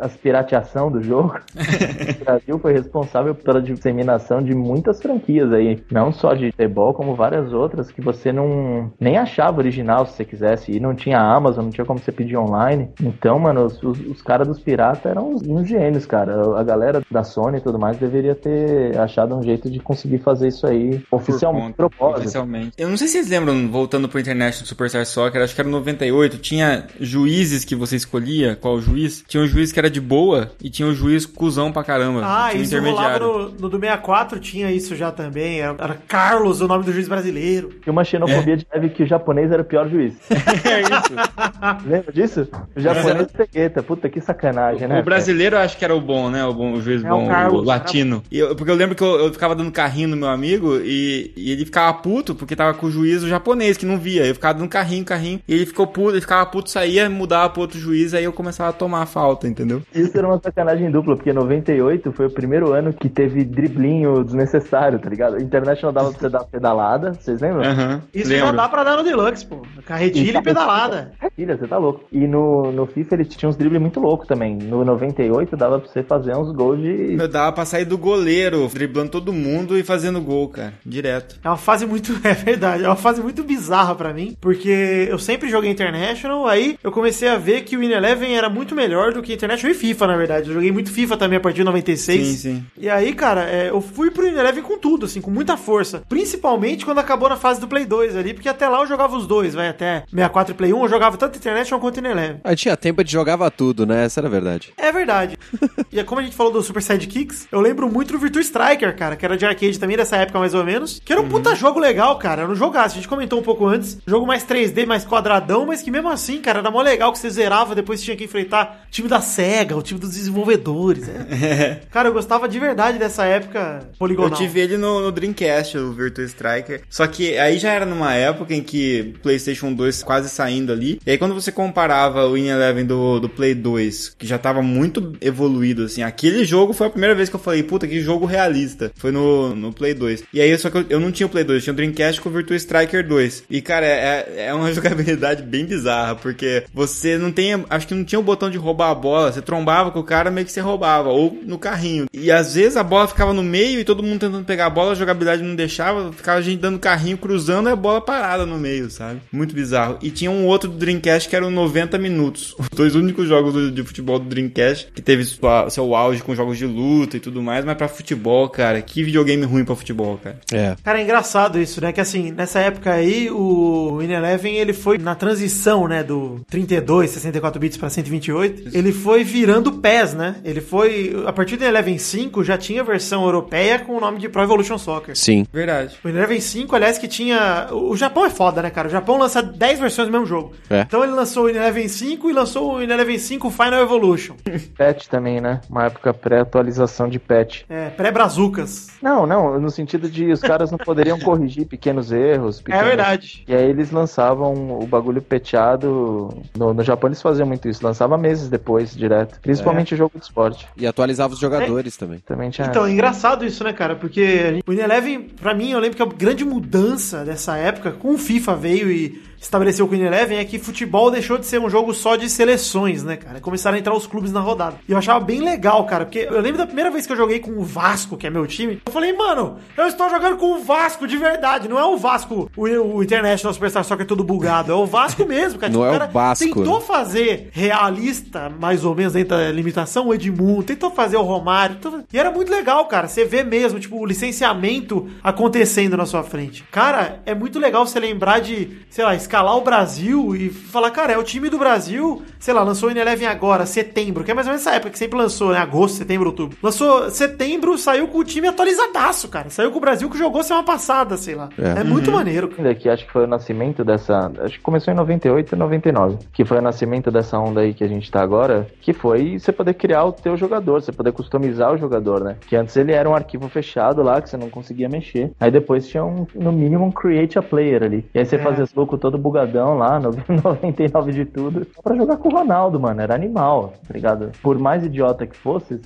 [0.03, 1.39] A pirateação do jogo.
[2.21, 5.81] o Brasil foi responsável pela disseminação de muitas franquias aí.
[5.91, 10.25] Não só de futebol, como várias outras que você não nem achava original se você
[10.25, 10.71] quisesse.
[10.71, 12.89] E não tinha Amazon, não tinha como você pedir online.
[13.01, 16.57] Então, mano, os, os- os caras dos piratas eram uns, uns gênios, cara.
[16.59, 20.47] A galera da Sony e tudo mais deveria ter achado um jeito de conseguir fazer
[20.49, 21.77] isso aí oficialmente.
[21.77, 22.17] conta.
[22.19, 22.71] Oficialmente.
[22.77, 26.37] Eu não sei se vocês lembram, voltando pro International Superstar Soccer, acho que era 98,
[26.37, 29.23] tinha juízes que você escolhia, qual juiz.
[29.27, 32.21] Tinha um juiz que era de boa e tinha um juiz cuzão pra caramba.
[32.23, 33.25] Ah, tinha isso intermediário.
[33.27, 35.59] no, no do 64, tinha isso já também.
[35.61, 37.69] Era, era Carlos, o nome do juiz brasileiro.
[37.85, 40.13] E uma xenofobia de leve que o japonês era o pior juiz.
[40.63, 41.13] É isso.
[41.85, 42.47] Lembra disso?
[42.75, 43.83] O japonês pegueta.
[43.83, 44.99] Puta, que sacanagem, né?
[44.99, 46.43] O brasileiro eu acho que era o bom, né?
[46.45, 48.23] O, bom, o juiz É, bom, o o, Carlos, latino.
[48.31, 51.31] E eu- porque eu lembro que eu, eu ficava dando carrinho no meu amigo e,
[51.35, 54.25] e ele ficava puto porque tava com o juiz o japonês que não via.
[54.25, 55.39] Eu ficava dando carrinho, carrinho.
[55.47, 58.69] E ele ficou puto, ele ficava puto, saía, mudava pro outro juiz, aí eu começava
[58.69, 59.72] a tomar a falta, entendeu?
[59.93, 64.99] Isso era uma sacanagem dupla, porque 98 foi o primeiro ano que teve driblinho desnecessário,
[64.99, 65.41] tá ligado?
[65.41, 67.63] International dava pra você dar pedalada, vocês lembram?
[67.63, 68.01] Aham.
[68.13, 68.57] Isso já Lembro.
[68.57, 69.61] dá pra dar no Deluxe, pô.
[69.85, 71.11] Carretilha e pedalada.
[71.35, 72.03] Filha, você tá louco.
[72.11, 74.55] E no, no FIFA ele tinha uns dribles muito loucos também.
[74.57, 77.15] No 98 dava pra você fazer uns gols de.
[77.15, 80.73] Meu, dava pra sair do goleiro, driblando todo mundo e fazendo gol, cara.
[80.85, 81.39] Direto.
[81.43, 82.13] É uma fase muito.
[82.23, 84.35] É verdade, é uma fase muito bizarra pra mim.
[84.39, 88.49] Porque eu sempre joguei International, aí eu comecei a ver que o Win Eleven era
[88.49, 90.49] muito melhor do que International e FIFA, na verdade.
[90.49, 92.27] Eu joguei muito FIFA também a partir de 96.
[92.27, 92.65] Sim, sim.
[92.77, 96.03] E aí, cara, é, eu fui pro Eleven com tudo, assim, com muita força.
[96.09, 99.27] Principalmente quando acabou na fase do Play 2 ali, porque até lá eu jogava os
[99.27, 102.41] dois, vai até 64 e Play 1, eu jogava tanto International quanto Win Eleven.
[102.43, 104.05] Aí tinha tempo, gente jogava tudo, né?
[104.05, 104.73] Essa era a verdade.
[104.77, 105.37] É verdade.
[105.91, 108.95] e é como a gente falou do Super Sidekicks, eu lembro muito do Virtua Striker,
[108.95, 111.01] cara, que era de arcade também dessa época mais ou menos.
[111.03, 112.43] Que era um puta jogo legal, cara.
[112.43, 112.95] Era um jogaço.
[112.95, 113.97] A gente comentou um pouco antes.
[114.05, 117.29] Jogo mais 3D, mais quadradão, mas que mesmo assim, cara, era mó legal que você
[117.29, 119.21] zerava, depois você tinha que enfrentar time da
[119.53, 121.07] SEGA, o time dos desenvolvedores.
[121.07, 121.81] né?
[121.91, 124.31] Cara, eu gostava de verdade dessa época poligonal.
[124.31, 126.81] Eu tive ele no, no Dreamcast, o Virtua Striker.
[126.89, 130.99] Só que aí já era numa época em que PlayStation 2 quase saindo ali.
[131.05, 134.63] E aí quando você comparava o Win Eleven do, do Play 2, que já tava
[134.63, 138.25] muito evoluído, assim, aquele jogo foi a primeira vez que eu falei, puta, que jogo
[138.25, 138.91] realista.
[138.95, 140.23] Foi no, no Play 2.
[140.33, 142.21] E aí, só que eu, eu não tinha o Play 2, eu tinha o Dreamcast
[142.21, 143.43] com o Virtua Striker 2.
[143.49, 148.03] E, cara, é, é uma jogabilidade bem bizarra, porque você não tem, acho que não
[148.03, 150.61] tinha o botão de roubar a bola, você trombava com o cara, meio que você
[150.61, 152.05] roubava, ou no carrinho.
[152.13, 154.91] E às vezes a bola ficava no meio e todo mundo tentando pegar a bola,
[154.91, 158.57] a jogabilidade não deixava, ficava a gente dando carrinho, cruzando e a bola parada no
[158.57, 159.19] meio, sabe?
[159.31, 159.97] Muito bizarro.
[160.01, 162.55] E tinha um outro do Dreamcast que era o 90 minutos.
[162.59, 166.35] Os dois únicos jogos do- de futebol do Dreamcast, que teve sua- seu auge com
[166.35, 170.17] jogos de luta e tudo mais, mas pra futebol, cara, que videogame ruim pra futebol,
[170.23, 170.39] cara.
[170.51, 170.75] É.
[170.83, 171.91] Cara, é engraçado isso, né?
[171.91, 177.09] Que assim, nessa época aí, o Win Eleven, ele foi na transição, né, do 32,
[177.11, 180.35] 64 bits pra 128, ele foi virando PES, né?
[180.45, 184.29] Ele foi, a partir do Eleven 5, já tinha versão europeia com o nome de
[184.29, 185.17] Pro Evolution Soccer.
[185.17, 185.45] Sim.
[185.51, 185.97] Verdade.
[186.03, 187.67] O Eleven 5, aliás, que tinha...
[187.71, 188.87] O Japão é foda, né, cara?
[188.87, 190.53] O Japão lança 10 versões do mesmo jogo.
[190.69, 190.81] É.
[190.81, 194.35] Então ele lançou o Eleven 5 e lançou o Eleven 5 Final Evolution.
[194.77, 195.61] Patch também, né?
[195.67, 197.61] Uma época pré-atualização de patch.
[197.69, 198.87] É, pré-brazucas.
[199.01, 202.59] Não, não, no sentido de os caras não poderiam corrigir pequenos erros.
[202.59, 203.43] É pequenos- verdade.
[203.47, 206.29] E aí eles lançavam o bagulho peteado.
[206.57, 209.22] No, no Japão eles faziam muito isso, lançava meses depois, direto.
[209.25, 209.41] Completo.
[209.41, 210.67] Principalmente jogo de esporte.
[210.77, 212.19] E atualizava os jogadores também.
[212.19, 212.67] Também tinha.
[212.67, 213.95] Então, é engraçado isso, né, cara?
[213.95, 218.17] Porque o Ineleven, pra mim, eu lembro que a grande mudança dessa época, com o
[218.17, 221.93] FIFA veio e estabeleceu com o Ineleven, é que futebol deixou de ser um jogo
[221.93, 223.39] só de seleções, né, cara?
[223.39, 224.77] Começaram a entrar os clubes na rodada.
[224.87, 227.39] E eu achava bem legal, cara, porque eu lembro da primeira vez que eu joguei
[227.39, 230.63] com o Vasco, que é meu time, eu falei, mano, eu estou jogando com o
[230.63, 234.75] Vasco de verdade, não é o Vasco, o, o International Superstar Soccer todo bugado, é
[234.75, 235.71] o Vasco mesmo, cara.
[235.73, 240.07] Não Tipo, é o cara Vasco, tentou fazer realista, mais ou menos, dentro da limitação,
[240.07, 243.79] o Edmundo, tentou fazer o Romário, tentou- e era muito legal, cara, você vê mesmo,
[243.79, 246.63] tipo, o licenciamento acontecendo na sua frente.
[246.71, 251.11] Cara, é muito legal você lembrar de, sei lá, escalar o Brasil e falar, cara,
[251.13, 254.45] é o time do Brasil, sei lá, lançou o Ineleven agora, setembro, que é mais
[254.45, 256.55] ou menos essa época que sempre lançou, né, agosto, setembro, outubro.
[256.61, 260.63] Lançou setembro, saiu com o time atualizadaço, cara, saiu com o Brasil que jogou semana
[260.63, 261.49] passada, sei lá.
[261.57, 261.79] É.
[261.79, 262.47] É, muito maneiro,
[262.79, 264.31] que acho que foi o nascimento dessa.
[264.39, 266.17] Acho que começou em 98 e 99.
[266.31, 268.67] Que foi o nascimento dessa onda aí que a gente tá agora.
[268.81, 272.35] Que foi você poder criar o teu jogador, você poder customizar o jogador, né?
[272.47, 275.31] Que antes ele era um arquivo fechado lá, que você não conseguia mexer.
[275.39, 278.05] Aí depois tinha um, no mínimo, um create a player ali.
[278.13, 278.39] E aí você É.
[278.39, 280.11] fazia esse louco todo bugadão lá, no
[280.43, 281.65] 99 de tudo.
[281.81, 283.01] Pra jogar com o Ronaldo, mano.
[283.01, 284.31] Era animal, tá ligado?
[284.41, 285.79] Por mais idiota que fosse,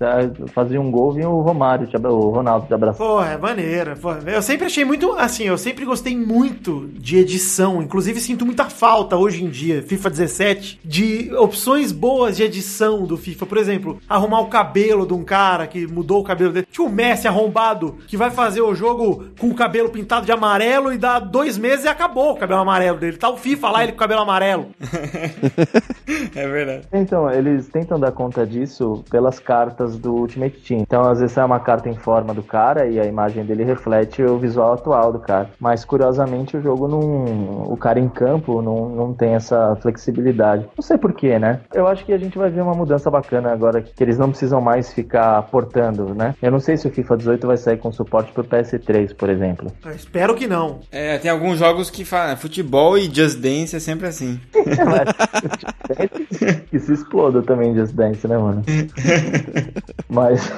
[0.48, 3.10] fazia um gol e o Romário, o Ronaldo te abraçava.
[3.10, 3.96] Pô, é maneiro.
[3.98, 7.82] Pô, eu sempre achei muito, assim, eu sempre gostei muito de edição.
[7.82, 13.18] Inclusive, sinto muita falta hoje em dia, FIFA 17, de opções boas de edição do
[13.18, 13.46] FIFA.
[13.46, 16.68] Por exemplo, arrumar o cabelo de um cara que mudou o cabelo dele.
[16.72, 20.92] Tipo o Messi arrombado, que vai fazer o jogo com o cabelo pintado de amarelo
[20.94, 23.18] e dá dois meses e acabou o cabelo amarelo dele.
[23.18, 24.68] Tá o FIFA lá, ele com o cabelo amarelo.
[26.36, 26.88] É verdade.
[26.94, 30.82] Então, eles tentam dar conta disso pelas cartas do Ultimate Team.
[30.82, 34.22] Então, às vezes é uma carta em forma do cara e a imagem dele reflete
[34.22, 35.50] o visual atual do cara.
[35.60, 37.64] Mas, curiosamente, o jogo não.
[37.72, 40.66] O cara em campo não, não tem essa flexibilidade.
[40.78, 41.60] Não sei porquê, né?
[41.74, 44.62] Eu acho que a gente vai ver uma mudança bacana agora, que eles não precisam
[44.62, 46.36] mais ficar portando, né?
[46.42, 49.72] Eu não sei se o FIFA 18 vai sair com suporte pro PS3, por exemplo.
[49.84, 50.80] Eu espero que não.
[50.92, 54.39] É, tem alguns jogos que falam, futebol e Just Dance é sempre assim.
[56.70, 58.64] que se exploda também Just Dance, né, mano?
[60.10, 60.49] Mas,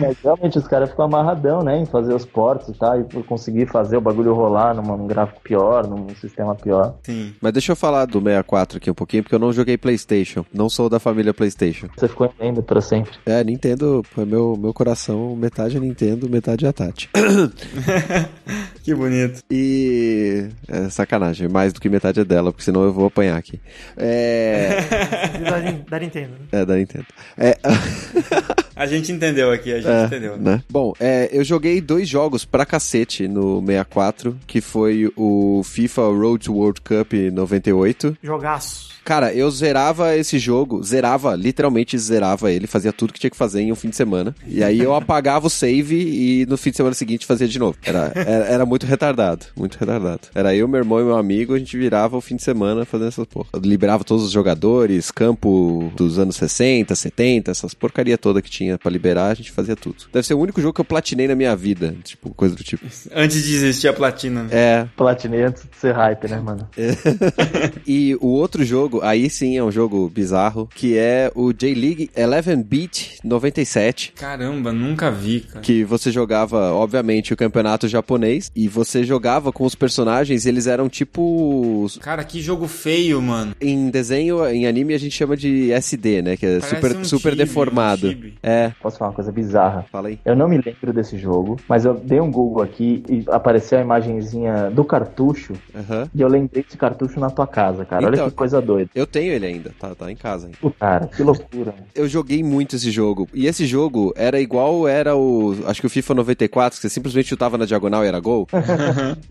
[0.00, 3.22] mas realmente os caras ficam amarradão, né, em fazer os portos e tal, e por
[3.24, 6.96] conseguir fazer o bagulho rolar num gráfico pior, num sistema pior.
[7.02, 7.34] Sim.
[7.40, 10.44] Mas deixa eu falar do 64 aqui um pouquinho, porque eu não joguei PlayStation.
[10.52, 11.88] Não sou da família PlayStation.
[11.96, 13.12] Você ficou entendendo pra sempre.
[13.26, 17.10] É, Nintendo, foi meu, meu coração, metade é Nintendo, metade é a Tati.
[18.88, 19.42] Que bonito.
[19.50, 20.48] E.
[20.66, 23.60] É sacanagem, mais do que metade é dela, porque senão eu vou apanhar aqui.
[23.96, 24.68] É.
[25.48, 26.32] Da, da Nintendo.
[26.32, 26.60] né?
[26.60, 27.06] é da Nintendo.
[27.36, 27.56] É.
[28.78, 30.36] A gente entendeu aqui, a gente É, entendeu.
[30.36, 30.62] né?
[30.70, 36.44] Bom, é, eu joguei dois jogos pra cacete no 64, que foi o FIFA Road
[36.44, 38.16] to World Cup 98.
[38.22, 38.88] Jogaço.
[39.04, 43.62] Cara, eu zerava esse jogo, zerava, literalmente zerava ele, fazia tudo que tinha que fazer
[43.62, 44.34] em um fim de semana.
[44.46, 47.78] E aí eu apagava o save e no fim de semana seguinte fazia de novo.
[47.82, 50.20] Era, era, era muito retardado, muito retardado.
[50.34, 53.08] Era eu, meu irmão e meu amigo, a gente virava o fim de semana fazendo
[53.08, 53.48] essas porra.
[53.54, 58.67] Eu liberava todos os jogadores, campo dos anos 60, 70, essas porcaria toda que tinha
[58.76, 60.04] pra liberar, a gente fazia tudo.
[60.12, 62.84] Deve ser o único jogo que eu platinei na minha vida, tipo, coisa do tipo.
[63.14, 64.42] Antes de existir a platina.
[64.42, 64.48] né?
[64.52, 66.68] É, Platinei antes de ser hype, né, mano?
[67.86, 72.62] E o outro jogo, aí sim é um jogo bizarro, que é o J-League 11
[72.64, 74.12] Beat 97.
[74.16, 75.60] Caramba, nunca vi, cara.
[75.60, 80.88] Que você jogava, obviamente, o campeonato japonês e você jogava com os personagens, eles eram
[80.88, 81.86] tipo.
[82.00, 83.54] Cara, que jogo feio, mano.
[83.60, 86.36] Em desenho, em anime, a gente chama de SD, né?
[86.36, 88.06] Que é Parece super, um super chibi, deformado.
[88.08, 88.34] um chibi.
[88.66, 89.84] É, Posso falar uma coisa bizarra?
[89.90, 90.18] fala aí.
[90.24, 93.82] Eu não me lembro desse jogo, mas eu dei um Google aqui e apareceu a
[93.82, 96.08] imagenzinha do cartucho Aham.
[96.14, 98.04] e eu lembrei desse cartucho na tua casa, cara.
[98.06, 98.90] Olha Então- que coisa doida.
[98.94, 100.58] Eu tenho ele ainda, tá, tá em casa ainda.
[100.60, 101.74] Pô, Cara, que loucura.
[101.94, 103.28] Eu joguei muito esse jogo.
[103.34, 105.54] E esse jogo era igual era o.
[105.66, 108.46] Acho que o FIFA 94, que você simplesmente chutava na diagonal e era gol.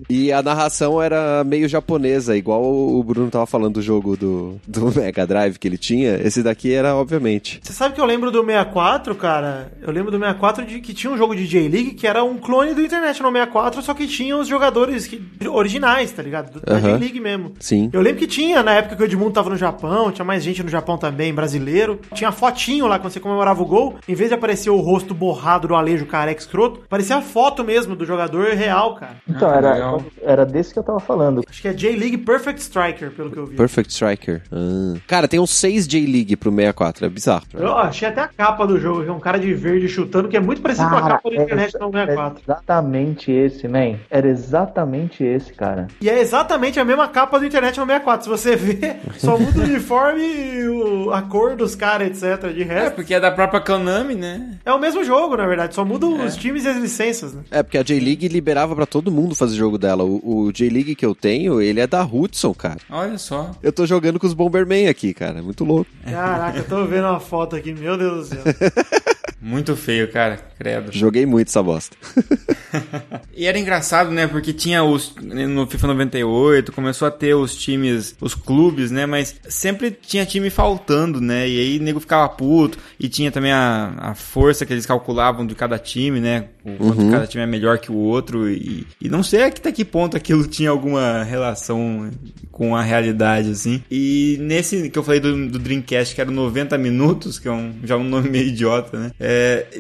[0.10, 4.92] e a narração era meio japonesa, igual o Bruno tava falando do jogo do, do
[4.96, 6.16] Mega Drive que ele tinha.
[6.16, 7.60] Esse daqui era, obviamente.
[7.62, 9.72] Você sabe que eu lembro do 64, cara?
[9.82, 12.74] Eu lembro do 64 de que tinha um jogo de J-League que era um clone
[12.74, 16.52] do International 64, só que tinha os jogadores que- originais, tá ligado?
[16.54, 16.80] Do- Da.
[16.80, 17.54] J-League mesmo.
[17.60, 17.90] Sim.
[17.92, 20.62] Eu lembro que tinha, na época que o Edmundo tava no Japão, tinha mais gente
[20.64, 22.00] no Japão também, brasileiro.
[22.14, 23.96] Tinha fotinho lá quando você comemorava o gol.
[24.08, 27.96] Em vez de aparecer o rosto borrado do Alejo careca escroto, parecia a foto mesmo
[27.96, 29.18] do jogador real, cara.
[29.28, 30.04] Então, Ah, era, legal.
[30.22, 31.42] era desse que eu tava falando.
[31.50, 33.56] Acho que é J-League Perfect Striker, pelo que eu vi.
[33.56, 34.42] Perfect Striker.
[34.52, 34.98] Ah.
[35.08, 37.44] Cara, tem uns 6 J-League pro 64, é bizarro.
[37.54, 40.40] Eu achei até a capa do jogo é um cara de verde chutando, que é
[40.40, 42.40] muito parecido com a Cara, capa do é no 64.
[42.40, 43.96] é exatamente esse, man.
[44.10, 45.88] Era exatamente esse, cara.
[46.02, 48.24] E é exatamente a mesma capa do internet no 64.
[48.24, 52.52] Se você vê, só muda o uniforme e o- a cor dos caras, etc.
[52.54, 54.58] De É, resto, porque é da própria Konami, né?
[54.66, 55.74] é o mesmo jogo, na verdade.
[55.76, 57.42] Só muda os times e as licenças, né?
[57.52, 60.04] É, porque a J-League liberava pra todo mundo fazer jogo dela.
[60.04, 62.78] O, o J-League que eu tenho, ele é da Hudson, cara.
[62.90, 63.52] Olha só.
[63.64, 65.42] Eu tô jogando com os Bomberman aqui, cara.
[65.42, 65.90] Muito louco.
[66.10, 68.44] Caraca, eu tô vendo uma foto aqui, meu Deus do céu.
[69.42, 70.40] Muito feio, cara.
[70.58, 70.92] Credo.
[70.92, 71.96] Joguei muito essa bosta.
[73.38, 74.26] E era engraçado, né?
[74.26, 75.14] Porque tinha os.
[75.22, 79.06] No FIFA 98, começou a ter os times, os clubes, né?
[79.06, 81.48] Mas sempre tinha time faltando, né?
[81.48, 82.80] E aí o nego ficava puto.
[83.00, 86.46] E tinha também a, a força que eles calculavam de cada time, né?
[86.66, 88.50] O quanto cada time é melhor que o outro.
[88.50, 92.10] E, e não sei até que ponto aquilo tinha alguma relação
[92.52, 93.84] com a realidade, assim.
[93.90, 97.76] E nesse que eu falei do, do Dreamcast, que era 90 minutos, que é um,
[97.84, 99.12] já um nome meio idiota, né?
[99.20, 99.27] É,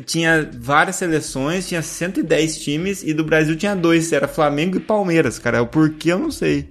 [0.05, 5.39] tinha várias seleções, tinha 110 times e do Brasil tinha dois, era Flamengo e Palmeiras,
[5.39, 5.61] cara.
[5.61, 6.69] O porquê eu não sei.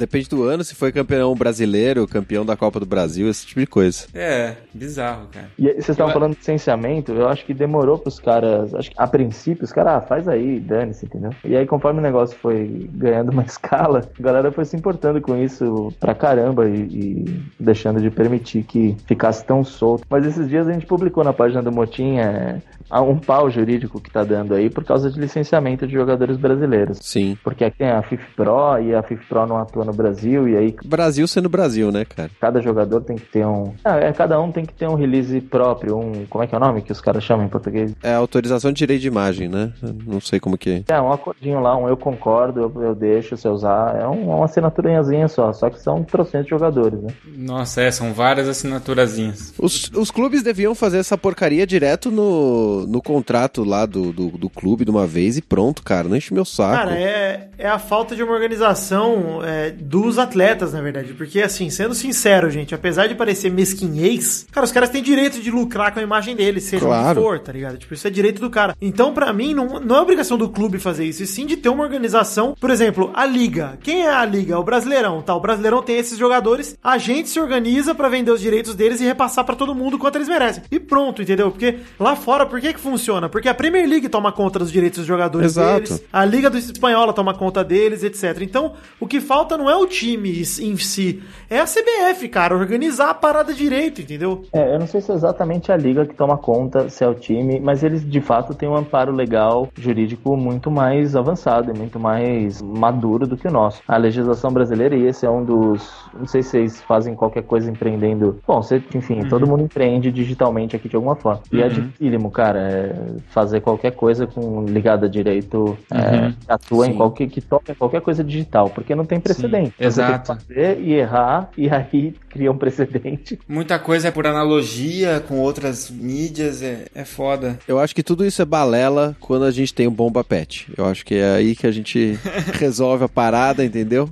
[0.00, 3.66] Depende do ano, se foi campeão brasileiro, campeão da Copa do Brasil, esse tipo de
[3.66, 4.06] coisa.
[4.14, 5.50] É, bizarro, cara.
[5.58, 8.74] E vocês estavam Eu- falando de licenciamento, eu acho que demorou pros caras.
[8.74, 11.32] Acho que a princípio os caras, ah, faz aí, dane-se, entendeu?
[11.44, 15.36] E aí, conforme o negócio foi ganhando uma escala, a galera foi se importando com
[15.36, 20.04] isso pra caramba e, e deixando de permitir que ficasse tão solto.
[20.08, 22.56] Mas esses dias a gente publicou na página do Motim é,
[23.02, 26.98] um pau jurídico que tá dando aí por causa de licenciamento de jogadores brasileiros.
[27.02, 27.36] Sim.
[27.44, 30.56] Porque aqui tem a FIFA Pro e a FIFA Pro não atua no Brasil, e
[30.56, 32.30] aí Brasil sendo Brasil, né, cara?
[32.40, 33.74] cada jogador tem que ter um.
[33.84, 36.26] Ah, é, cada um tem que ter um release próprio, um.
[36.26, 37.94] Como é que é o nome que os caras chamam em português?
[38.02, 39.72] É autorização de direito de imagem, né?
[39.82, 40.84] Eu Não sei como que.
[40.88, 43.96] É, um acordinho lá, um eu concordo, eu, eu deixo você usar.
[44.00, 47.10] É um, uma assinaturazinha só, só que são trocentos jogadores, né?
[47.36, 49.54] Nossa, é, são várias assinaturazinhas.
[49.58, 54.50] Os, os clubes deviam fazer essa porcaria direto no, no contrato lá do, do, do
[54.50, 56.08] clube de uma vez e pronto, cara.
[56.08, 56.76] Não enche meu saco.
[56.76, 61.12] Cara, é, é a falta de uma organização é, dos atletas, na verdade.
[61.14, 65.50] Porque, assim, sendo sincero, gente, apesar de parecer mesquinhez, cara, os caras têm direito de
[65.50, 67.20] lucrar com a imagem deles, seja Claro.
[67.20, 67.78] o que for, tá ligado?
[67.78, 68.76] Tipo, isso é direito do cara.
[68.80, 71.68] Então, pra mim, não, não é obrigação do clube fazer isso, e sim de ter
[71.68, 72.54] uma organização.
[72.60, 73.78] Por exemplo, a Liga.
[73.82, 74.58] Quem é a Liga?
[74.58, 75.34] O Brasileirão, tá?
[75.34, 79.04] O Brasileirão tem esses jogadores, a gente se organiza pra vender os direitos deles e
[79.04, 80.62] repassar pra todo mundo quanto eles merecem.
[80.70, 81.50] E pronto, entendeu?
[81.50, 83.28] Porque lá fora, por que que funciona?
[83.28, 85.74] Porque a Premier League toma conta dos direitos dos jogadores Exato.
[85.88, 88.38] deles, a Liga do Espanhola toma conta deles, etc.
[88.42, 93.10] Então, o que falta não é o time em si, é a CBF, cara, organizar
[93.10, 94.44] a parada direito, entendeu?
[94.52, 97.14] É, eu não sei se é exatamente a liga que toma conta, se é o
[97.14, 101.98] time, mas eles de fato têm um amparo legal, jurídico muito mais avançado e muito
[101.98, 103.82] mais maduro do que o nosso.
[103.86, 105.90] A legislação brasileira, e esse é um dos.
[106.16, 108.40] Não sei se vocês fazem qualquer coisa empreendendo.
[108.46, 111.42] Bom, você, enfim, todo mundo empreende digitalmente aqui de alguma forma.
[111.52, 112.94] E é dificílimo, cara, é
[113.30, 116.96] fazer qualquer coisa com ligada a direito, é, que atua em Sim.
[116.96, 117.28] qualquer.
[117.28, 119.49] que toca em qualquer coisa digital, porque não tem precedente.
[119.50, 120.26] Você exato.
[120.26, 123.38] tem que fazer e errar, e aí cria um precedente.
[123.48, 127.58] Muita coisa é por analogia com outras mídias, é, é foda.
[127.66, 130.72] Eu acho que tudo isso é balela quando a gente tem um bomba pet.
[130.76, 132.18] Eu acho que é aí que a gente
[132.58, 134.08] resolve a parada, entendeu?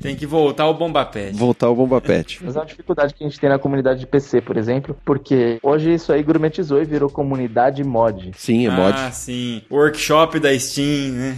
[0.00, 1.36] Tem que voltar o Bomba Pet.
[1.36, 2.40] Voltar o bomba pet.
[2.44, 5.58] Mas é uma dificuldade que a gente tem na comunidade de PC, por exemplo, porque
[5.62, 8.32] hoje isso aí gourmetizou e virou comunidade mod.
[8.36, 8.98] Sim, é mod.
[8.98, 9.62] Ah, sim.
[9.70, 11.36] Workshop da Steam, né?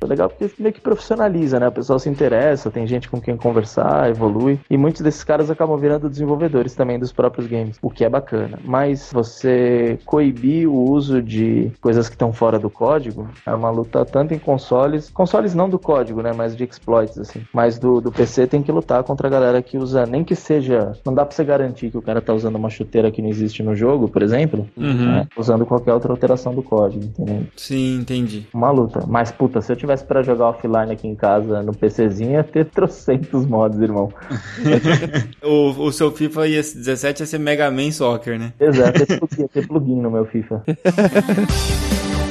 [0.00, 1.68] É legal porque isso meio que profissionaliza, né?
[1.68, 2.33] O pessoal se interessa,
[2.70, 4.58] tem gente com quem conversar, evolui.
[4.68, 8.58] E muitos desses caras acabam virando desenvolvedores também dos próprios games, o que é bacana.
[8.64, 14.04] Mas você coibir o uso de coisas que estão fora do código é uma luta
[14.04, 16.32] tanto em consoles, consoles não do código, né?
[16.34, 17.42] Mas de exploits, assim.
[17.52, 20.92] Mas do, do PC tem que lutar contra a galera que usa, nem que seja.
[21.04, 23.62] Não dá pra você garantir que o cara tá usando uma chuteira que não existe
[23.62, 25.26] no jogo, por exemplo, né?
[25.36, 27.46] usando qualquer outra alteração do código, entendeu?
[27.56, 28.46] Sim, entendi.
[28.52, 29.04] Uma luta.
[29.06, 32.66] Mas, puta, se eu tivesse pra jogar offline aqui em casa no PCzinho, ia ter
[32.66, 34.12] trocentos mods, irmão.
[35.42, 38.52] O, o seu FIFA ia, 17 ia ser Mega Man Soccer, né?
[38.58, 40.62] Exato, ia ter plugin, ia ter plugin no meu FIFA.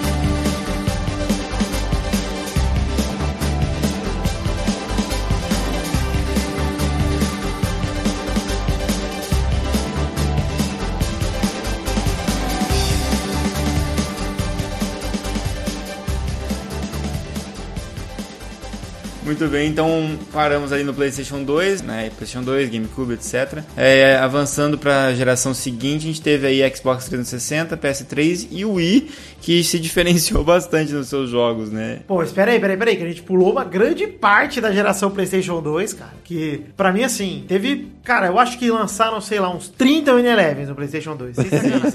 [19.34, 22.12] Muito bem, então paramos ali no PlayStation 2, né?
[22.16, 23.64] PlayStation 2, GameCube, etc.
[23.76, 29.10] É, avançando para a geração seguinte, a gente teve aí Xbox 360, PS3 e Wii,
[29.44, 32.00] que se diferenciou bastante nos seus jogos, né?
[32.08, 34.72] Pô, espera aí, pera aí, pera aí, que a gente pulou uma grande parte da
[34.72, 36.14] geração PlayStation 2, cara.
[36.24, 37.92] Que, pra mim, assim, teve.
[38.06, 41.36] Cara, eu acho que lançaram, sei lá, uns 30 Win Elevens no PlayStation 2.
[41.36, 41.92] Sem sacanagem.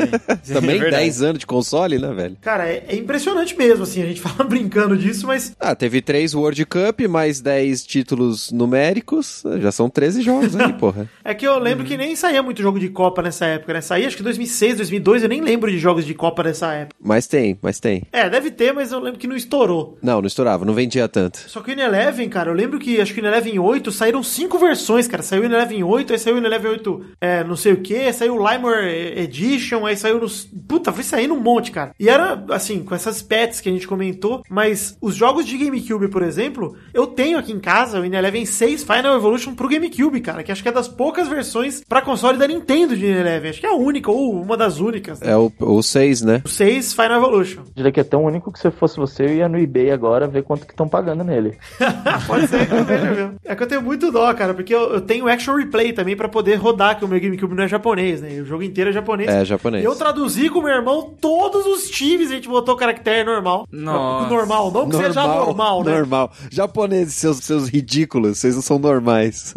[0.53, 1.03] Também É verdade.
[1.05, 2.37] 10 anos de console, né, velho?
[2.41, 5.55] cara, é, é impressionante mesmo, assim, a gente fala brincando disso, mas.
[5.59, 9.43] Ah, teve 3 World Cup, mais 10 títulos numéricos.
[9.61, 11.09] Já são 13 jogos aí, porra.
[11.25, 13.81] É que eu lembro que nem saía muito jogo de Copa nessa época, né?
[13.81, 16.97] Saía acho que 2006, 2002, eu nem lembro de jogos de Copa nessa época.
[17.03, 18.03] Mas tem, mas tem.
[18.13, 19.99] É, deve ter, mas eu lembro que não estourou.
[20.03, 21.39] Não, não estourava, não vendia tanto.
[21.49, 24.59] Só que o Ineleven, cara, eu lembro que acho que o Ineleven 8 saíram cinco
[24.59, 25.23] versões, cara.
[25.23, 28.37] Saiu o Ineleven 8, aí saiu o Ineleven 8 é, não sei o que, saiu
[28.37, 28.79] o Limor
[29.19, 30.49] Edition, aí saiu nos.
[30.69, 31.95] Puta, foi saindo um monte, cara.
[31.99, 36.09] E era, assim, com essas pets que a gente comentou, mas os jogos de GameCube,
[36.09, 40.43] por exemplo, eu tenho aqui em casa o Ineleven 6 Final Evolution pro GameCube, cara,
[40.43, 43.51] que acho que é das poucas versões pra console da Nintendo de Ineleven.
[43.51, 45.21] Acho que é a única, ou uma das únicas.
[45.21, 45.31] né?
[45.33, 46.43] É o, o 6, né?
[46.45, 47.28] O 6 Final Evolution.
[47.75, 50.43] Diria que é tão único que se fosse você, eu ia no eBay agora ver
[50.43, 51.59] quanto que estão pagando nele.
[52.27, 53.35] Pode ser que eu veja mesmo.
[53.45, 56.29] É que eu tenho muito dó, cara, porque eu, eu tenho Action Replay também pra
[56.29, 58.41] poder rodar, que o meu GameCube não é japonês, né?
[58.41, 59.29] O jogo inteiro é japonês.
[59.29, 59.83] É, japonês.
[59.83, 63.25] E eu traduzi com o meu irmão todos os times, a gente botou o caractere
[63.25, 63.67] normal.
[63.71, 64.29] Nossa.
[64.29, 65.93] Normal, não que seja normal, né?
[65.93, 66.33] Normal.
[66.51, 69.55] Japoneses, seus, seus ridículos, vocês não são normais.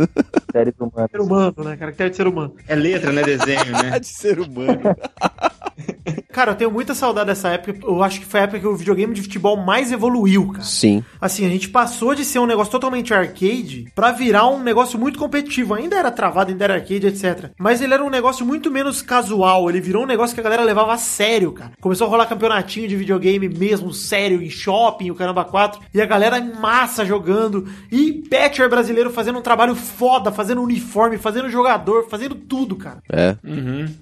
[0.52, 1.12] Séries humanas.
[1.12, 1.78] Ser humano, né?
[1.78, 2.54] Caractere de ser humano.
[2.68, 3.24] É letra, né?
[3.24, 4.00] Desenho, né?
[4.00, 4.82] de ser humano.
[6.32, 7.80] Cara, eu tenho muita saudade dessa época.
[7.84, 10.64] Eu acho que foi a época que o videogame de futebol mais evoluiu, cara.
[10.64, 11.04] Sim.
[11.20, 15.20] Assim, a gente passou de ser um negócio totalmente arcade pra virar um negócio muito
[15.20, 15.74] competitivo.
[15.74, 17.52] Ainda era travado, ainda era arcade, etc.
[17.60, 19.70] Mas ele era um negócio muito menos casual.
[19.70, 21.72] Ele virou um negócio que a galera levava a sério, cara.
[21.82, 25.82] Começou a rolar campeonatinho de videogame mesmo, sério, em shopping, o caramba 4.
[25.94, 27.68] E a galera em massa jogando.
[27.92, 33.04] E Patcher brasileiro fazendo um trabalho foda, fazendo uniforme, fazendo jogador, fazendo tudo, cara.
[33.12, 33.36] É,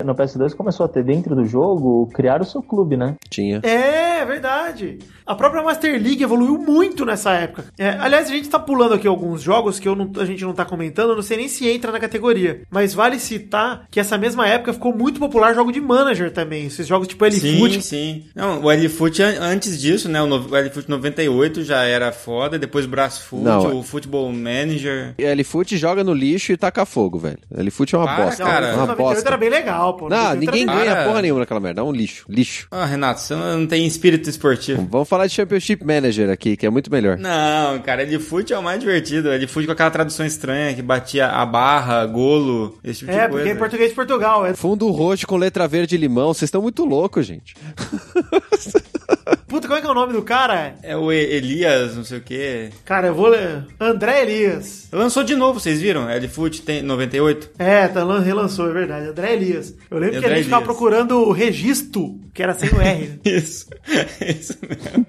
[0.03, 1.68] No PS2 começou a ter dentro do jogo,
[2.13, 3.15] criar o seu clube, né?
[3.29, 3.59] tinha.
[3.63, 4.99] É, verdade.
[5.25, 7.65] A própria Master League evoluiu muito nessa época.
[7.77, 10.53] É, aliás, a gente tá pulando aqui alguns jogos que eu não- a gente não
[10.53, 12.61] tá comentando, eu não sei nem se entra na categoria.
[12.71, 16.65] Mas vale citar que essa mesma época ficou muito popular jogo de manager também.
[16.65, 17.81] Esses jogos tipo Sim, L-Foot.
[17.83, 18.23] sim.
[18.35, 20.19] Não, o L-Foot an- antes disso, né?
[20.21, 25.13] O, no, o L-Foot 98 já era foda, depois o Brasfoot, Não, o Football Manager.
[25.17, 27.37] L-Foot joga no lixo e taca fogo, velho.
[27.55, 28.43] L-Foot é uma Para, bosta.
[28.43, 28.65] cara.
[28.67, 29.29] É o uma 98 bosta.
[29.29, 30.09] era bem legal, pô.
[30.09, 31.81] Não, 98 ninguém ganha porra nenhuma naquela merda.
[31.81, 32.25] É um lixo.
[32.29, 32.67] Lixo.
[32.71, 34.87] Ah, Renato, você não tem espírito esportivo.
[34.89, 37.17] Vamos falar de Championship Manager aqui, que é muito melhor.
[37.17, 39.29] Não, cara, L-Foot é o mais divertido.
[39.31, 43.33] L-Foot com aquela tradução estranha que batia a barra, golo, esse tipo É, de porque
[43.35, 43.49] coisa.
[43.49, 44.45] é em português de Portugal.
[44.45, 44.53] É...
[44.53, 46.33] Fundo roxo com letra verde e limão.
[46.33, 47.55] Vocês estão muito loucos, gente.
[49.49, 50.75] Puta, como é que é o nome do cara?
[50.83, 52.69] É o Elias, não sei o quê.
[52.85, 53.65] Cara, eu vou ler.
[53.79, 54.87] André Elias.
[54.91, 56.07] Lançou de novo, vocês viram?
[56.09, 57.49] L-Foot tem 98.
[57.57, 59.07] É, tá, lan- relançou, é verdade.
[59.07, 59.75] André Elias.
[59.89, 60.75] Eu lembro que a André gente ficava Elias.
[60.77, 63.07] procurando o registro, que era sem o R.
[63.07, 63.19] né?
[63.25, 63.67] Isso.
[64.39, 65.05] Isso mesmo.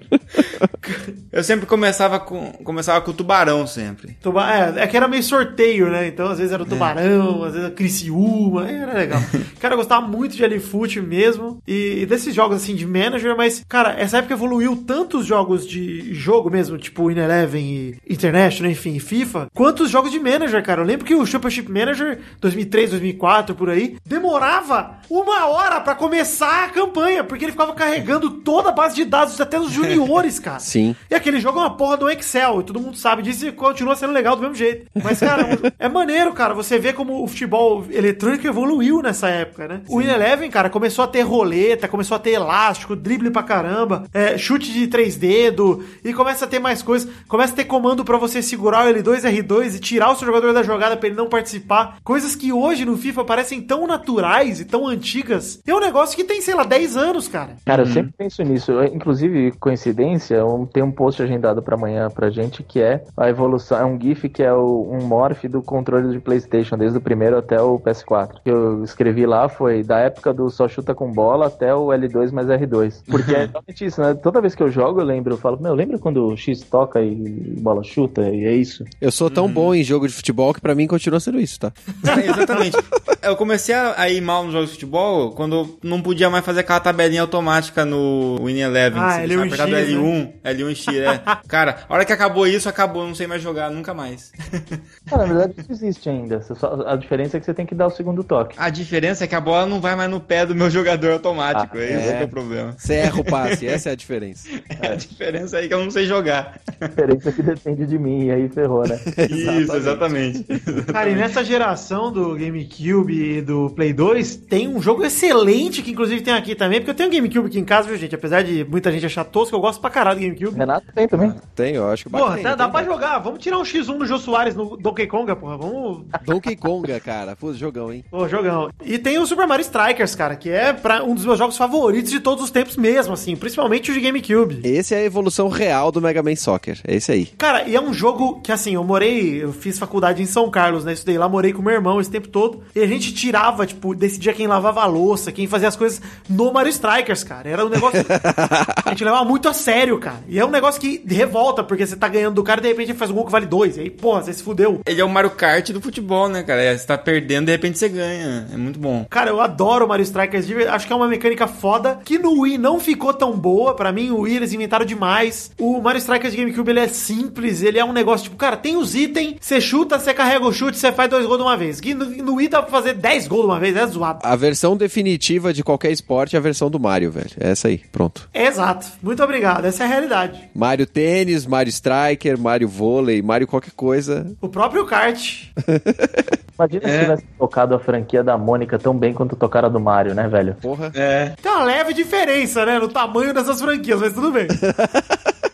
[1.31, 4.17] Eu sempre começava com, começava com o tubarão, sempre.
[4.21, 6.07] Tuba é, é que era meio sorteio, né?
[6.07, 9.21] Então, às vezes era o Tubarão, às vezes era Criciúma, era legal.
[9.59, 13.63] Cara, eu gostava muito de L-Foot mesmo, e, e desses jogos, assim, de manager, mas,
[13.69, 18.99] cara, essa época evoluiu tantos jogos de jogo mesmo, tipo In Eleven e International, enfim,
[18.99, 20.81] FIFA, quanto os jogos de manager, cara.
[20.81, 26.65] Eu lembro que o Championship Manager, 2003, 2004, por aí, demorava uma hora pra começar
[26.65, 30.59] a campanha, porque ele ficava carregando toda a base de dados, até os juniores, cara.
[30.59, 30.95] Sim.
[31.09, 33.95] E aquele jogo é uma porra do Excel, e todo mundo sabe disso e continua
[33.95, 34.87] sendo legal do mesmo jeito.
[35.03, 39.81] Mas, cara, é maneiro, cara, você vê como o futebol eletrônico evoluiu nessa época, né?
[39.87, 44.05] O Win Eleven, cara, começou a ter roleta, começou a ter elástico, drible pra caramba,
[44.13, 47.09] é, chute de três dedos, e começa a ter mais coisas.
[47.27, 50.53] Começa a ter comando pra você segurar o L2, R2 e tirar o seu jogador
[50.53, 51.97] da jogada pra ele não participar.
[52.03, 55.61] Coisas que hoje no FIFA parecem tão naturais e tão antigas.
[55.65, 57.55] É um negócio que tem, sei lá, 10 anos, cara.
[57.65, 58.71] Cara, eu sempre penso nisso.
[58.71, 63.29] Eu, Inclusive, coincidência, um- tem um post agendado pra amanhã pra gente que é a
[63.29, 63.77] evolução.
[63.79, 67.37] É um GIF que é o- um morph do controle de PlayStation, desde o primeiro
[67.37, 68.37] até o PS4.
[68.37, 71.87] O que eu escrevi lá foi da época do só chuta com bola até o
[71.91, 73.03] L2 mais R2.
[73.09, 74.10] Porque é exatamente isso, né?
[74.15, 77.01] Toda vez que eu jogo, eu lembro, eu falo, meu, lembra quando o X toca
[77.01, 77.13] e
[77.59, 78.21] bola chuta?
[78.29, 78.83] E é isso.
[78.99, 81.71] Eu sou tão bom em jogo de futebol que pra mim continua sendo isso, tá?
[82.21, 82.77] É, exatamente.
[83.21, 86.61] Eu comecei a ir mal nos jogos de futebol quando eu não podia mais fazer
[86.61, 88.99] aquela tabelinha automática no Win Eleven.
[88.99, 91.21] Ah, Você ele é o apertado X, L1 L1, L1 X, é.
[91.47, 94.31] Cara, a hora que acabou isso, acabou, não sei mais jogar, nunca mais.
[95.11, 96.41] Ah, na verdade, isso existe ainda.
[96.41, 98.55] Só- a diferença é que você tem que dar o segundo toque.
[98.57, 101.77] A diferença é que a bola não vai mais no pé do meu jogador automático,
[101.77, 102.17] Ah, é esse é.
[102.17, 102.73] que é o problema.
[102.77, 104.47] Você erra o passe, essa é a diferença.
[104.81, 106.59] É a diferença aí que eu não sei jogar.
[106.79, 108.99] A diferença é que depende de mim, e aí ferrou, né?
[109.29, 110.43] Isso, exatamente.
[110.91, 115.91] Cara, e nessa geração do GameCube e do Play 2, tem um jogo excelente que
[115.91, 118.15] inclusive tem aqui também, porque eu tenho um GameCube aqui em casa, viu, gente?
[118.15, 120.57] Apesar de muita gente achar tosco, eu gosto pra caralho do GameCube.
[120.57, 121.33] Renato tem também.
[121.53, 123.19] Tem, eu acho que Porra, bacana, dá tem pra jogar.
[123.19, 125.57] Vamos tirar um X1 no Jô Soares no Donkey Konga, porra.
[125.57, 126.05] Vamos.
[126.25, 127.35] Donkey Konga, cara.
[127.35, 128.03] Pô, jogão, hein?
[128.09, 128.71] Pô, jogão.
[128.83, 132.11] E tem o Super Mario Strikers, cara, que é pra um dos meus jogos favoritos
[132.11, 134.61] de todos os tempos mesmo, assim, principalmente o de GameCube.
[134.63, 136.79] Esse é a evolução real do Mega Man Soccer.
[136.87, 137.25] É esse aí.
[137.37, 140.83] Cara, e é um jogo que, assim, eu morei, eu fiz faculdade em São Carlos,
[140.83, 140.93] né?
[140.93, 142.61] Estudei lá, morei com meu irmão esse tempo todo.
[142.75, 146.51] E a gente tirava, tipo, decidia quem lavava a louça, quem fazia as coisas no
[146.51, 147.49] Mario Strikers, cara.
[147.49, 147.99] Era um negócio.
[148.85, 150.21] a gente levava muito a sério, cara.
[150.27, 152.91] E é um negócio que revolta, porque você tá ganhando do cara e de repente
[152.91, 153.77] ele faz um gol que vale dois.
[153.77, 154.81] E aí, porra, você se fudeu.
[154.85, 156.61] Ele é o Mario Kart do futebol, né, cara?
[156.61, 158.47] É, Você tá perdendo, de repente você ganha.
[158.53, 159.05] É muito bom.
[159.09, 160.45] Cara, eu adoro o Mario Strikers.
[160.69, 163.75] Acho que é uma mecânica foda que no Wii não ficou tão boa.
[163.81, 165.49] Pra mim, o Wii eles inventaram demais.
[165.59, 167.63] O Mario Strikers de GameCube ele é simples.
[167.63, 170.77] Ele é um negócio tipo, cara, tem os itens, você chuta, você carrega o chute,
[170.77, 171.81] você faz dois gols de uma vez.
[171.81, 174.19] No, no Wii dá pra fazer 10 gols de uma vez, é zoado.
[174.21, 177.31] A versão definitiva de qualquer esporte é a versão do Mario, velho.
[177.39, 178.29] É essa aí, pronto.
[178.31, 178.85] Exato.
[179.01, 179.65] Muito obrigado.
[179.65, 180.39] Essa é a realidade.
[180.53, 184.31] Mario Tênis, Mario Striker, Mario Vôlei, Mario qualquer coisa.
[184.39, 185.45] O próprio kart.
[186.61, 190.13] Imagina se tivesse tocado a franquia da Mônica tão bem quanto tocaram a do Mario,
[190.13, 190.55] né, velho?
[190.61, 190.91] Porra.
[190.93, 191.33] É.
[191.41, 192.77] Tem uma leve diferença, né?
[192.77, 194.47] No tamanho dessas franquias, mas tudo bem.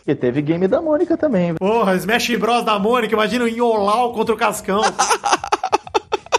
[0.06, 1.54] E teve game da Mônica também.
[1.56, 4.80] Porra, Smash Bros da Mônica, imagina o Inholau contra o Cascão.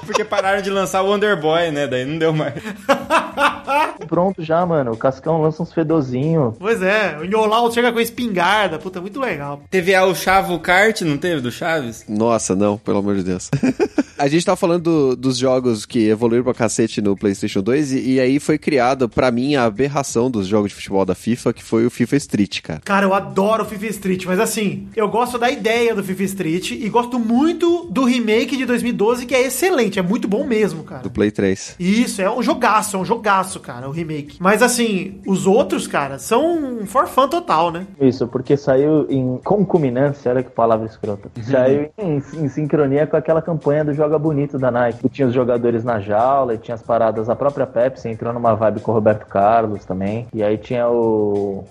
[0.09, 1.85] Porque pararam de lançar o Wonder Boy, né?
[1.87, 2.53] Daí não deu mais.
[4.07, 4.91] Pronto já, mano.
[4.91, 6.55] O Cascão lança uns fedozinhos.
[6.57, 8.79] pois é, o Inholau chega com a espingarda.
[8.79, 9.61] Puta, muito legal.
[9.69, 11.41] Teve a, o Chavo Kart, não teve?
[11.41, 12.05] Do Chaves?
[12.07, 13.49] Nossa, não, pelo amor de Deus.
[14.17, 18.13] a gente tá falando do- dos jogos que evoluíram pra cacete no PlayStation 2 e,
[18.13, 21.63] e aí foi criado, pra mim, a aberração dos jogos de futebol da FIFA, que
[21.63, 22.81] foi o FIFA Street, cara.
[22.83, 26.71] Cara, eu adoro o FIFA Street, mas assim, eu gosto da ideia do FIFA Street
[26.71, 31.01] e gosto muito do remake de 2012, que é excelente, é muito bom mesmo, cara.
[31.01, 31.75] Do Play 3.
[31.79, 34.37] Isso, é um jogaço, é um jogaço, cara, o remake.
[34.39, 37.85] Mas assim, os outros, cara, são um for fun total, né?
[37.99, 41.29] Isso, porque saiu em concominância, olha que palavra escrota.
[41.43, 44.99] Saiu em, em sincronia com aquela campanha do Joga Bonito da Nike.
[44.99, 47.29] Que tinha os jogadores na jaula e tinha as paradas.
[47.29, 50.27] A própria Pepsi entrou numa vibe com o Roberto Carlos também.
[50.33, 51.63] E aí tinha o.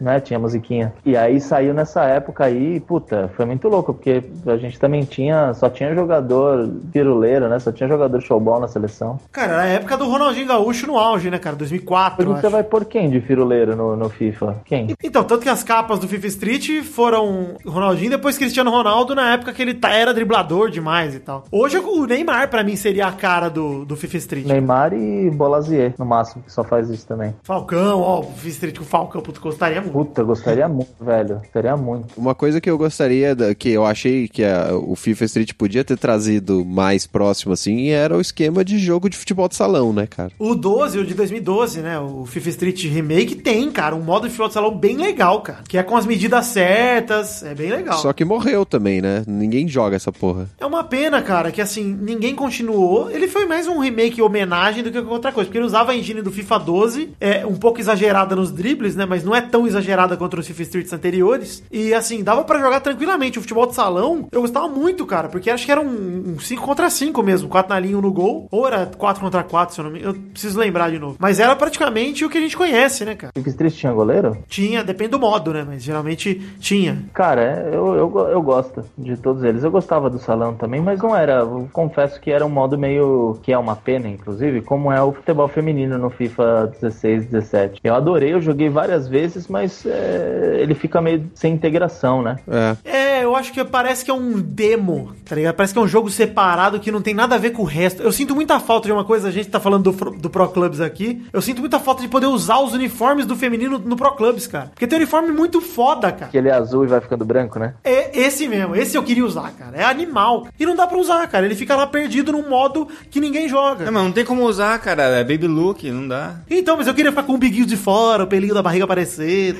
[0.00, 0.92] Né, tinha musiquinha.
[1.04, 5.52] E aí saiu nessa época aí, puta, foi muito louco, porque a gente também tinha,
[5.54, 7.58] só tinha jogador piruleiro, né?
[7.58, 9.18] Só tinha jogador showball na seleção.
[9.30, 11.54] Cara, era a época do Ronaldinho Gaúcho no auge, né, cara?
[11.56, 14.56] 2004, Hoje eu você vai pôr quem de firuleiro no, no FIFA?
[14.64, 14.94] Quem?
[15.02, 19.52] Então, tanto que as capas do FIFA Street foram Ronaldinho, depois Cristiano Ronaldo, na época
[19.52, 21.44] que ele tá- era driblador demais e tal.
[21.52, 24.46] Hoje o Neymar, pra mim, seria a cara do, do FIFA Street.
[24.46, 27.34] Neymar e Bolazier, no máximo, que só faz isso também.
[27.42, 29.89] Falcão, ó, o FIFA Street com o Falcão, puto, gostaria muito.
[29.92, 31.36] Puta, eu gostaria muito, velho.
[31.36, 32.08] Gostaria muito.
[32.16, 35.84] Uma coisa que eu gostaria, da- que eu achei que a- o FIFA Street podia
[35.84, 40.06] ter trazido mais próximo, assim, era o esquema de jogo de futebol de salão, né,
[40.06, 40.30] cara?
[40.38, 41.98] O 12, o de 2012, né?
[41.98, 45.60] O FIFA Street Remake tem, cara, um modo de futebol de salão bem legal, cara.
[45.68, 47.98] Que é com as medidas certas, é bem legal.
[47.98, 49.22] Só que morreu também, né?
[49.26, 50.48] Ninguém joga essa porra.
[50.58, 53.10] É uma pena, cara, que assim, ninguém continuou.
[53.10, 55.96] Ele foi mais um remake homenagem do que qualquer outra coisa, porque ele usava a
[55.96, 59.66] engine do FIFA 12, é um pouco exagerada nos dribles, né, mas não é tão
[59.66, 59.79] exagerada
[60.18, 61.62] quanto os FIFA Streets anteriores.
[61.70, 63.38] E assim, dava pra jogar tranquilamente.
[63.38, 66.90] O futebol de salão, eu gostava muito, cara, porque acho que era um 5 contra
[66.90, 69.84] 5 mesmo, 4 na linha, 1 no gol, ou era 4 contra 4, se eu
[69.84, 70.02] não me...
[70.02, 71.16] Eu preciso lembrar de novo.
[71.18, 73.32] Mas era praticamente o que a gente conhece, né, cara?
[73.36, 74.38] FIFA Street tinha goleiro?
[74.48, 77.04] Tinha, depende do modo, né, mas geralmente tinha.
[77.12, 79.64] Cara, eu, eu, eu gosto de todos eles.
[79.64, 81.40] Eu gostava do salão também, mas não era.
[81.40, 83.38] Eu confesso que era um modo meio.
[83.42, 87.80] que é uma pena, inclusive, como é o futebol feminino no FIFA 16, 17.
[87.82, 92.36] Eu adorei, eu joguei várias vezes, mas é, ele fica meio sem integração, né?
[92.48, 92.76] É.
[92.84, 95.54] É, eu acho que parece que é um demo, tá ligado?
[95.54, 98.02] Parece que é um jogo separado que não tem nada a ver com o resto.
[98.02, 100.48] Eu sinto muita falta de uma coisa, a gente tá falando do, Pro- do Pro
[100.48, 101.22] Clubs aqui.
[101.32, 104.66] Eu sinto muita falta de poder usar os uniformes do feminino no Pro Clubs, cara.
[104.74, 106.30] Porque tem um uniforme muito foda, cara.
[106.30, 107.74] Que ele é azul e vai ficando branco, né?
[107.84, 109.76] É esse mesmo, esse eu queria usar, cara.
[109.76, 110.46] É animal.
[110.58, 111.44] E não dá pra usar, cara.
[111.46, 113.84] Ele fica lá perdido num modo que ninguém joga.
[113.86, 115.02] É, mas não tem como usar, cara.
[115.02, 116.36] É baby look, não dá.
[116.50, 119.59] Então, mas eu queria ficar com o biguinho de fora, o pelinho da barriga aparecer.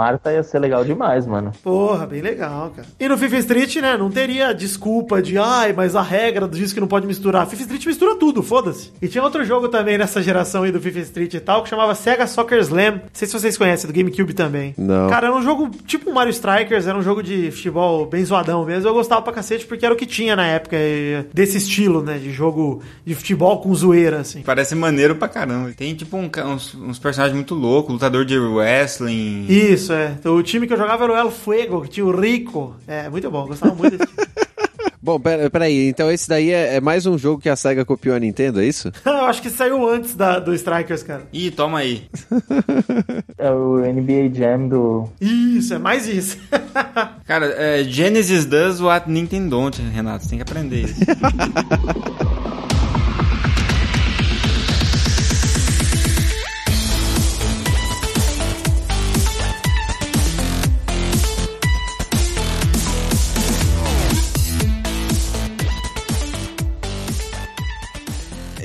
[0.00, 1.52] Marta ia ser legal demais, mano.
[1.62, 2.88] Porra, bem legal, cara.
[2.98, 6.80] E no FIFA Street, né, não teria desculpa de, ai, mas a regra diz que
[6.80, 7.46] não pode misturar.
[7.46, 8.92] FIFA Street mistura tudo, foda-se.
[9.02, 11.94] E tinha outro jogo também nessa geração aí do FIFA Street e tal, que chamava
[11.94, 12.92] Sega Soccer Slam.
[12.92, 14.74] Não sei se vocês conhecem, do GameCube também.
[14.78, 15.10] Não.
[15.10, 18.88] Cara, era um jogo tipo Mario Strikers, era um jogo de futebol bem zoadão mesmo.
[18.88, 20.78] Eu gostava pra cacete porque era o que tinha na época
[21.34, 24.40] desse estilo, né, de jogo de futebol com zoeira, assim.
[24.40, 25.72] Parece maneiro pra caramba.
[25.76, 29.44] Tem tipo um uns, uns personagens muito loucos, lutador de wrestling.
[29.46, 30.14] Isso, é.
[30.18, 32.74] Então, o time que eu jogava era o El Fuego, que tinha o Rico.
[32.86, 34.28] É, muito bom, gostava muito desse time.
[35.02, 38.14] Bom, pera- peraí, então esse daí é, é mais um jogo que a SEGA copiou
[38.14, 38.92] a Nintendo, é isso?
[39.02, 41.22] eu acho que saiu antes da, do Strikers, cara.
[41.32, 42.02] Ih, toma aí.
[43.38, 45.08] É o NBA Jam do.
[45.18, 46.36] Isso, é mais isso.
[47.24, 50.24] Cara, é, Genesis does what Nintendo don't, Renato.
[50.24, 51.00] Você tem que aprender isso.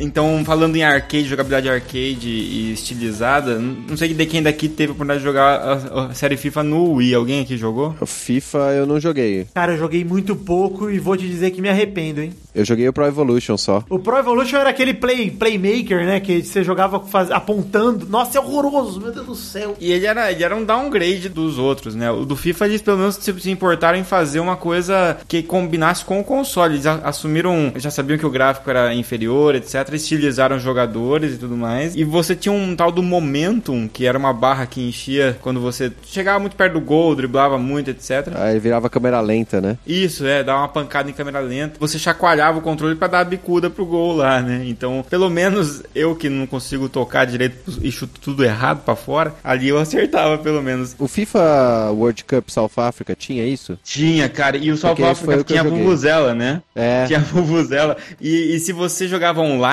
[0.06, 4.94] Então, falando em arcade, jogabilidade arcade e estilizada, não sei de quem daqui teve a
[4.94, 7.14] oportunidade de jogar a, a série FIFA no Wii.
[7.16, 7.96] Alguém aqui jogou?
[8.00, 9.48] O FIFA eu não joguei.
[9.54, 12.34] Cara, eu joguei muito pouco e vou te dizer que me arrependo, hein?
[12.54, 13.84] Eu joguei o Pro Evolution só.
[13.90, 16.20] O Pro Evolution era aquele play, playmaker, né?
[16.22, 18.06] Que você jogava faz- apontando.
[18.08, 19.76] Nossa, é horroroso, meu Deus do céu.
[19.80, 22.10] E ele era, ele era um downgrade dos outros, né?
[22.12, 26.06] O do FIFA, eles pelo menos se, se importaram em fazer uma coisa que combinasse
[26.06, 26.76] com o console.
[26.76, 29.90] Eles a- assumiram, já sabiam que o gráfico era inferior, etc.
[29.96, 31.96] Estilizaram os jogadores e tudo mais.
[31.96, 35.92] E você tinha um tal do Momentum, que era uma barra que enchia quando você
[36.04, 38.34] chegava muito perto do gol, driblava muito, etc.
[38.36, 39.78] Aí virava câmera lenta, né?
[39.86, 41.78] Isso, é, dar uma pancada em câmera lenta.
[41.80, 44.64] Você chacoalhava o controle pra dar a bicuda pro gol lá, né?
[44.66, 49.34] Então, pelo menos eu que não consigo tocar direito e chuto tudo errado pra fora,
[49.44, 50.96] ali eu acertava pelo menos.
[51.00, 53.78] O FIFA World Cup South Africa tinha isso?
[53.84, 55.64] Tinha, cara, e o South Porque Africa tinha a.
[55.64, 56.62] Vuvuzela, né?
[56.76, 57.06] É.
[57.06, 57.98] Tinha a Vuvuzela.
[58.20, 59.66] E, e se você jogava online,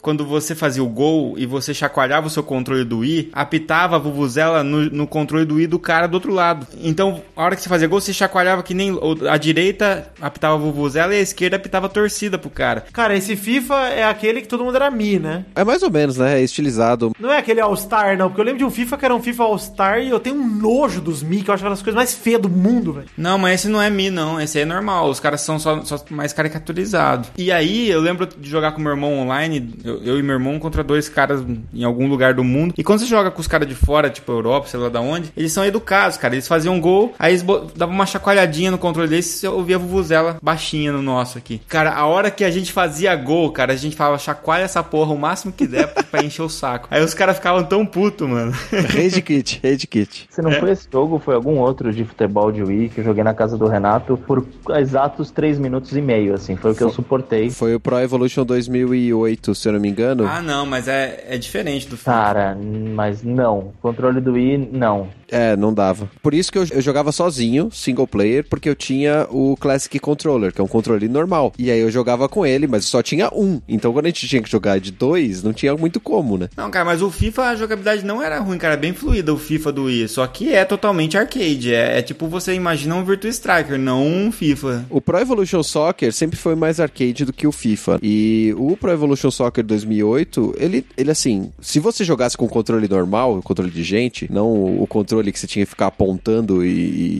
[0.00, 3.98] quando você fazia o gol e você chacoalhava o seu controle do Wii, apitava a
[3.98, 6.66] Vuvuzela no, no controle do Wii do cara do outro lado.
[6.82, 8.98] Então, a hora que você fazia gol, você chacoalhava que nem
[9.28, 12.84] a direita apitava a Vuvuzela e a esquerda apitava a torcida pro cara.
[12.92, 15.44] Cara, esse FIFA é aquele que todo mundo era Mi, né?
[15.54, 16.40] É mais ou menos, né?
[16.40, 17.12] É estilizado.
[17.18, 18.28] Não é aquele All-Star, não.
[18.28, 20.46] Porque eu lembro de um FIFA que era um FIFA All-Star e eu tenho um
[20.46, 23.06] nojo dos Mi, que eu acho uma das coisas mais feias do mundo, velho.
[23.16, 24.40] Não, mas esse não é Mi, não.
[24.40, 25.08] Esse aí é normal.
[25.08, 27.30] Os caras são só, só mais caricaturizados.
[27.36, 29.47] E aí, eu lembro de jogar com meu irmão online,
[29.84, 31.42] eu, eu e meu irmão contra dois caras
[31.74, 32.74] em algum lugar do mundo.
[32.76, 35.32] E quando você joga com os caras de fora, tipo Europa, sei lá da onde,
[35.36, 36.34] eles são educados, cara.
[36.34, 37.44] Eles faziam um gol, aí eles
[37.76, 41.60] davam uma chacoalhadinha no controle deles, você ouvia a vuvuzela baixinha no nosso aqui.
[41.68, 45.12] Cara, a hora que a gente fazia gol, cara, a gente falava chacoalha essa porra
[45.14, 46.88] o máximo que der pra- pra encher o saco.
[46.90, 48.52] Aí os caras ficavam tão putos, mano.
[48.72, 50.26] Rage Kit, Rage Kit.
[50.30, 53.22] Se não foi esse jogo, foi algum outro de futebol de Wii que eu joguei
[53.24, 54.44] na casa do Renato por
[54.76, 56.56] exatos 3 minutos e meio, assim.
[56.56, 57.50] Foi o que eu suportei.
[57.50, 60.26] Foi o Pro Evolution 2008, se eu não me engano.
[60.26, 62.18] ah, não, mas é, é diferente do filme.
[62.18, 62.56] Cara,
[62.94, 63.72] mas não.
[63.80, 65.08] Controle do Wii, não.
[65.30, 66.10] É, não dava.
[66.22, 70.52] Por isso que eu, eu jogava sozinho, single player, porque eu tinha o Classic Controller,
[70.52, 71.52] que é um controle normal.
[71.58, 73.60] E aí eu jogava com ele, mas só tinha um.
[73.68, 76.48] Então quando a gente tinha que jogar de dois, não tinha muito como, né?
[76.56, 78.74] Não, cara, mas o FIFA, a jogabilidade não era ruim, cara.
[78.74, 80.08] É bem fluida o FIFA do Wii.
[80.08, 81.74] Só que é totalmente arcade.
[81.74, 84.86] É, é tipo você imagina um Virtua Striker, não um FIFA.
[84.88, 87.98] O Pro Evolution Soccer sempre foi mais arcade do que o FIFA.
[88.02, 93.40] E o Pro Evolution Soccer 2008, ele, ele assim, se você jogasse com controle normal,
[93.42, 94.48] controle de gente, não
[94.82, 96.68] o controle que você tinha que ficar apontando e,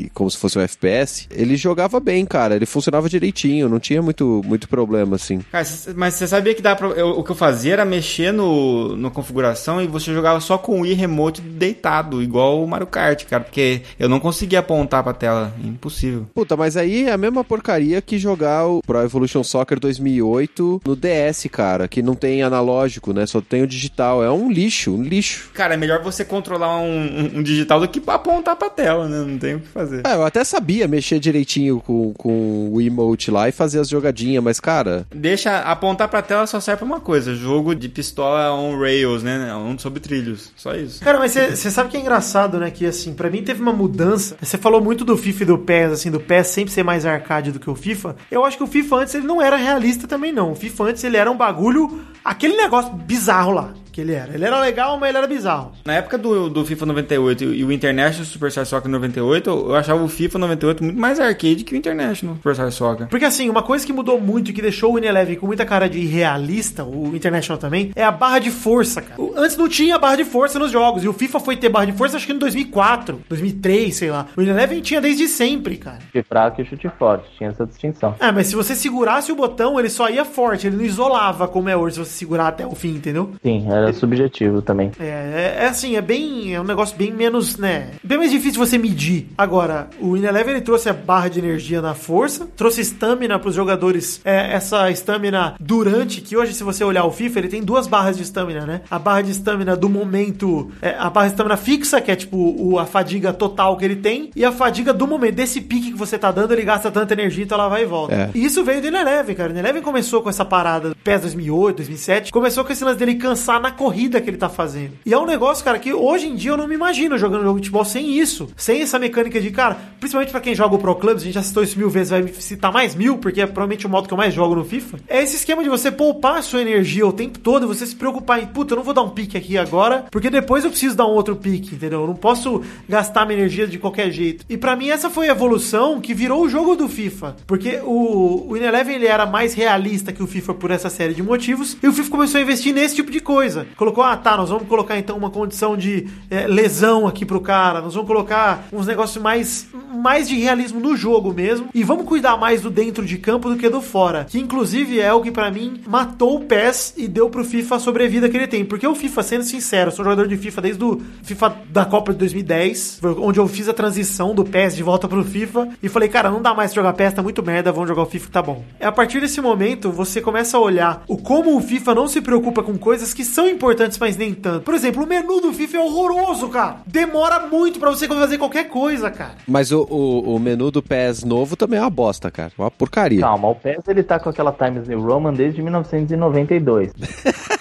[0.06, 2.56] e como se fosse um FPS, ele jogava bem, cara.
[2.56, 5.40] Ele funcionava direitinho, não tinha muito, muito problema, assim.
[5.52, 6.88] Cara, mas você sabia que dá pra.
[6.88, 10.78] eu- o que eu fazia era mexer no, no configuração e você jogava só com
[10.78, 13.44] o Wii Remote deitado, igual o Mario Kart, cara.
[13.44, 15.54] Porque eu não conseguia apontar pra tela.
[15.62, 16.26] Impossível.
[16.34, 20.96] Puta, mas aí é a mesma porcaria que jogar o Pro Evolution Soccer 2008 no
[20.96, 23.26] DS, cara, que não tem analógico, né?
[23.26, 24.22] Só tem o digital.
[24.22, 25.50] É um lixo, um lixo.
[25.54, 29.18] Cara, é melhor você controlar um, um- um digital do que apontar pra tela, né?
[29.26, 30.02] Não tem o que fazer.
[30.06, 34.42] É, eu até sabia mexer direitinho com, com o emote lá e fazer as jogadinhas,
[34.42, 38.78] mas, cara, Deixa apontar pra tela só serve pra uma coisa: jogo de pistola on
[38.78, 39.54] rails, né?
[39.54, 40.52] On sobre trilhos.
[40.56, 41.02] Só isso.
[41.02, 42.70] Cara, mas você sabe que é engraçado, né?
[42.70, 44.36] Que assim, pra mim teve uma mudança.
[44.40, 47.52] Você falou muito do FIFA e do PES, assim, do PES sempre ser mais arcade
[47.52, 48.16] do que o FIFA.
[48.30, 50.52] Eu acho que o FIFA antes ele não era realista também, não.
[50.52, 51.87] O FIFA antes ele era um bagulho.
[52.24, 53.74] Aquele negócio bizarro lá.
[53.98, 54.32] Que ele era.
[54.32, 55.72] Ele era legal, mas ele era bizarro.
[55.84, 60.06] Na época do, do FIFA 98 e o International Superstar Soccer 98, eu achava o
[60.06, 63.08] FIFA 98 muito mais arcade que o International Superstar Soccer.
[63.08, 65.66] Porque assim, uma coisa que mudou muito e que deixou o Win Eleven com muita
[65.66, 69.20] cara de realista, o International também, é a barra de força, cara.
[69.20, 71.86] O- Antes não tinha barra de força nos jogos, e o FIFA foi ter barra
[71.86, 74.26] de força acho que em 2004, 2003, sei lá.
[74.36, 75.98] O Eleven tinha desde sempre, cara.
[76.12, 78.14] Chute fraco e chute forte, tinha essa distinção.
[78.20, 81.68] Ah, mas se você segurasse o botão, ele só ia forte, ele não isolava como
[81.68, 83.32] é hoje, se você segurar até o fim, entendeu?
[83.42, 84.90] Sim, era subjetivo também.
[84.98, 86.54] É, é, é assim, é bem.
[86.54, 87.90] É um negócio bem menos, né?
[88.02, 89.28] Bem mais difícil você medir.
[89.36, 93.54] Agora, o Win Eleven ele trouxe a barra de energia na força, trouxe estamina pros
[93.54, 94.20] jogadores.
[94.24, 98.16] É, essa estamina durante, que hoje, se você olhar o FIFA, ele tem duas barras
[98.16, 98.80] de estamina, né?
[98.90, 100.70] A barra de estamina do momento.
[100.82, 103.96] é, a barra de estamina fixa, que é tipo o, a fadiga total que ele
[103.96, 105.34] tem, e a fadiga do momento.
[105.34, 108.14] Desse pique que você tá dando, ele gasta tanta energia, então ela vai e volta.
[108.14, 108.30] É.
[108.34, 109.52] E isso veio do Eleven, cara.
[109.52, 112.32] O Eleven começou com essa parada PES 2008, 2007.
[112.32, 114.92] Começou com esse lance dele cansar na corrida que ele tá fazendo.
[115.04, 117.60] E é um negócio, cara, que hoje em dia eu não me imagino jogando jogo
[117.60, 118.48] de futebol sem isso.
[118.56, 121.42] Sem essa mecânica de, cara, principalmente pra quem joga o Pro Clubs, a gente já
[121.42, 124.14] citou isso mil vezes, vai me citar mais mil, porque é provavelmente o modo que
[124.14, 124.98] eu mais jogo no FIFA.
[125.08, 128.42] É esse esquema de você poupar a sua energia o tempo todo, você se preocupar
[128.42, 131.06] em, puta, eu não vou dar um pique aqui agora, porque depois eu preciso dar
[131.06, 132.02] um outro pique, entendeu?
[132.02, 134.44] Eu não posso gastar minha energia de qualquer jeito.
[134.48, 137.36] E pra mim essa foi a evolução que virou o jogo do FIFA.
[137.46, 141.22] Porque o, o Eleven ele era mais realista que o FIFA por essa série de
[141.22, 143.57] motivos, e o FIFA começou a investir nesse tipo de coisa.
[143.76, 147.80] Colocou, ah tá, nós vamos colocar então uma condição de eh, lesão aqui pro cara,
[147.80, 152.36] nós vamos colocar uns negócios mais, mais de realismo no jogo mesmo, e vamos cuidar
[152.36, 154.26] mais do dentro de campo do que do fora.
[154.28, 157.78] Que inclusive é o que pra mim matou o PES e deu pro FIFA a
[157.78, 158.64] sobrevida que ele tem.
[158.64, 162.12] Porque o FIFA, sendo sincero, eu sou jogador de FIFA desde o FIFA da Copa
[162.12, 165.88] de 2010, foi onde eu fiz a transição do PES de volta pro FIFA, e
[165.88, 168.42] falei, cara, não dá mais jogar PES, tá muito merda, vamos jogar o FIFA tá
[168.42, 168.64] bom.
[168.78, 172.20] É a partir desse momento, você começa a olhar o como o FIFA não se
[172.20, 174.62] preocupa com coisas que são importantes, mas nem tanto.
[174.64, 176.76] Por exemplo, o menu do FIFA é horroroso, cara.
[176.86, 179.34] Demora muito pra você fazer qualquer coisa, cara.
[179.46, 182.52] Mas o, o, o menu do PES novo também é uma bosta, cara.
[182.58, 183.20] Uma porcaria.
[183.20, 186.92] Calma, o PES ele tá com aquela Times New Roman desde 1992.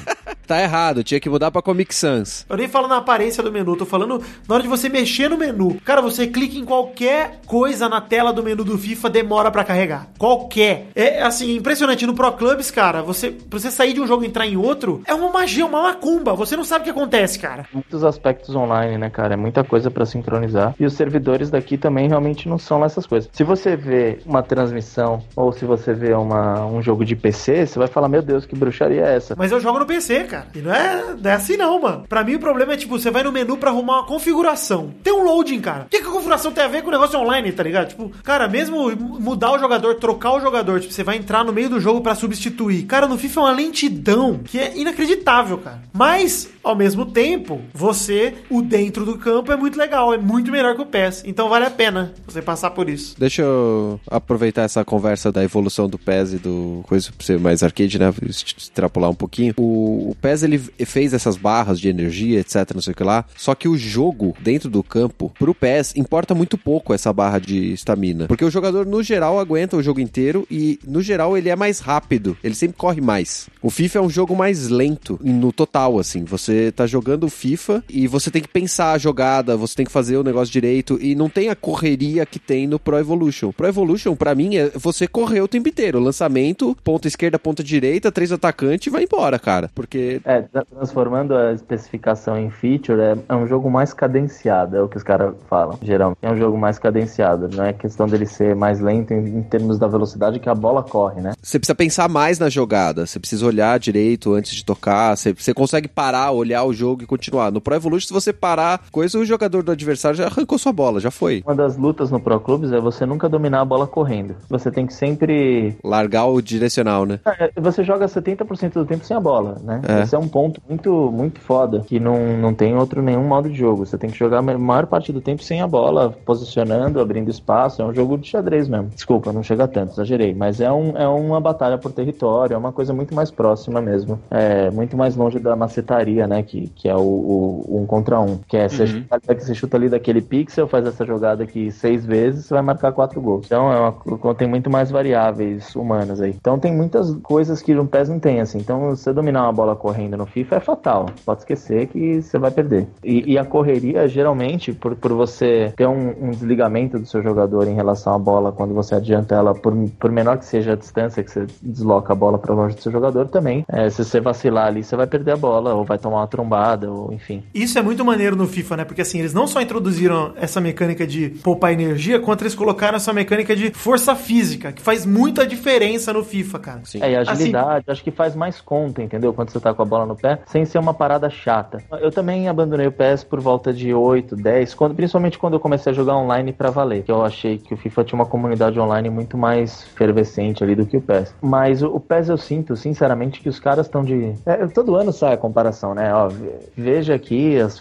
[0.48, 2.46] Tá errado, tinha que mudar pra Comic Sans.
[2.50, 5.38] Eu nem falo na aparência do menu, tô falando na hora de você mexer no
[5.38, 5.78] menu.
[5.84, 10.08] Cara, você clica em qualquer coisa na tela do menu do FIFA, demora pra carregar.
[10.18, 10.88] Qualquer.
[10.96, 12.08] É assim, impressionante.
[12.08, 15.02] No Pro Clubs, cara, você, pra você sair de um jogo e entrar em outro,
[15.06, 16.34] é uma magia, uma macumba.
[16.34, 17.66] Você não sabe o que acontece, cara.
[17.74, 19.34] Muitos aspectos online, né, cara?
[19.34, 20.74] É muita coisa pra sincronizar.
[20.80, 23.30] E os servidores daqui também realmente não são essas coisas.
[23.34, 27.78] Se você vê uma transmissão ou se você vê uma, um jogo de PC, você
[27.78, 29.36] vai falar, meu Deus, que bruxaria é essa?
[29.38, 30.37] Mas eu jogo no PC, cara.
[30.54, 32.06] E não é, não é assim não, mano.
[32.08, 34.94] Pra mim o problema é, tipo, você vai no menu pra arrumar uma configuração.
[35.04, 35.84] Tem um loading, cara.
[35.86, 37.90] O que, que a configuração tem a ver com o negócio online, tá ligado?
[37.90, 41.70] Tipo, cara, mesmo mudar o jogador, trocar o jogador, tipo, você vai entrar no meio
[41.70, 42.84] do jogo pra substituir.
[42.84, 45.82] Cara, no FIFA é uma lentidão que é inacreditável, cara.
[45.94, 50.76] Mas, ao mesmo tempo, você, o dentro do campo é muito legal, é muito melhor
[50.76, 51.24] que o PES.
[51.26, 53.16] Então vale a pena você passar por isso.
[53.18, 57.64] Deixa eu aproveitar essa conversa da evolução do PES e do coisa pra ser mais
[57.64, 58.14] arcade, né?
[58.28, 59.54] Extrapolar um pouquinho.
[59.58, 63.24] O, o PES ele fez essas barras de energia, etc, não sei o que lá.
[63.38, 67.72] Só que o jogo dentro do campo, pro PES, importa muito pouco essa barra de
[67.72, 68.28] estamina.
[68.28, 71.80] Porque o jogador, no geral, aguenta o jogo inteiro e, no geral, ele é mais
[71.80, 72.38] rápido.
[72.44, 73.48] Ele sempre corre mais.
[73.62, 76.26] O FIFA é um jogo mais lento no total, assim.
[76.26, 79.92] Você tá jogando o FIFA e você tem que pensar a jogada, você tem que
[79.92, 83.52] fazer o negócio direito e não tem a correria que tem no Pro Evolution.
[83.52, 86.00] Pro Evolution, pra mim, é você correr o tempo inteiro.
[86.00, 89.72] Lançamento, ponta esquerda, ponta direita, três atacantes e vai embora, cara.
[89.74, 94.82] Porque É, tra- transformando a especificação em feature, é, é um jogo mais cadenciado, é
[94.82, 96.18] o que os caras falam, geralmente.
[96.22, 99.78] É um jogo mais cadenciado, não é questão dele ser mais lento em, em termos
[99.80, 101.34] da velocidade que a bola corre, né?
[101.42, 105.54] você precisa pensar mais na jogada, você precisa olhar direito antes de tocar, você, você
[105.54, 107.52] consegue parar, olhar o jogo e continuar.
[107.52, 111.00] No Pro Evolution, se você parar, coisa, o jogador do adversário já arrancou sua bola,
[111.00, 111.44] já foi.
[111.46, 114.36] Uma das lutas no Pro Clubes é você nunca dominar a bola correndo.
[114.50, 117.20] Você tem que sempre Largar o direcional, né?
[117.26, 119.82] É, Você joga 70% do tempo sem a bola, né?
[119.88, 120.02] É.
[120.08, 123.58] Esse é um ponto muito, muito foda, que não, não tem outro nenhum modo de
[123.58, 123.86] jogo.
[123.86, 127.82] Você tem que jogar a maior parte do tempo sem a bola, posicionando, abrindo espaço.
[127.82, 128.88] É um jogo de xadrez mesmo.
[128.88, 130.34] Desculpa, não chega tanto, exagerei.
[130.34, 134.18] Mas é, um, é uma batalha por território, é uma coisa muito mais próxima mesmo.
[134.32, 136.42] É muito mais longe da macetaria, né?
[136.42, 138.38] Que, que é o, o um contra um.
[138.48, 142.46] Que é você, chuta, você chuta ali daquele pixel, faz essa jogada aqui seis vezes,
[142.46, 143.46] você vai marcar quatro gols.
[143.46, 146.32] Então é uma, tem muito mais variáveis humanas aí.
[146.32, 148.60] Então tem muitas coisas que no PES não tem, assim.
[148.60, 151.10] Então você dominar uma bola correndo no FIFA é fatal.
[151.26, 152.88] Pode esquecer que você vai perder.
[153.04, 157.68] E, e a correria, geralmente, por, por você ter um, um desligamento do seu jogador
[157.68, 161.24] em relação à bola, quando você adianta ela, por, por menor que seja a distância
[161.24, 163.66] que você desloca a bola para longe do seu jogador, também.
[163.68, 166.92] É, se você vacilar ali, você vai perder a bola, ou vai tomar uma trombada,
[166.92, 167.44] ou enfim.
[167.54, 168.86] Isso é muito maneiro no FIFA, né?
[168.86, 173.12] Porque assim, eles não só introduziram essa mecânica de poupar energia, quanto eles colocaram essa
[173.12, 176.82] mecânica de força física, que faz muita diferença no FIFA, cara.
[176.84, 177.02] Sim.
[177.02, 179.34] É, e Assim- agilidade, acho que faz mais conta, entendeu?
[179.34, 181.84] Quando você tá com a bola no pé, sem ser uma parada chata.
[182.02, 185.92] Eu também abandonei o PS por volta de 8, 10, quando, principalmente quando eu comecei
[185.92, 189.10] a jogar online pra valer, que eu achei que o FIFA tinha uma comunidade online
[189.10, 191.34] muito mais efervescente ali do que o PES.
[191.42, 194.34] Mas o, o PES eu sinto, sinceramente, que os caras estão de...
[194.46, 196.14] é, todo ano sai a comparação, né?
[196.14, 197.80] Ó, ve- veja aqui as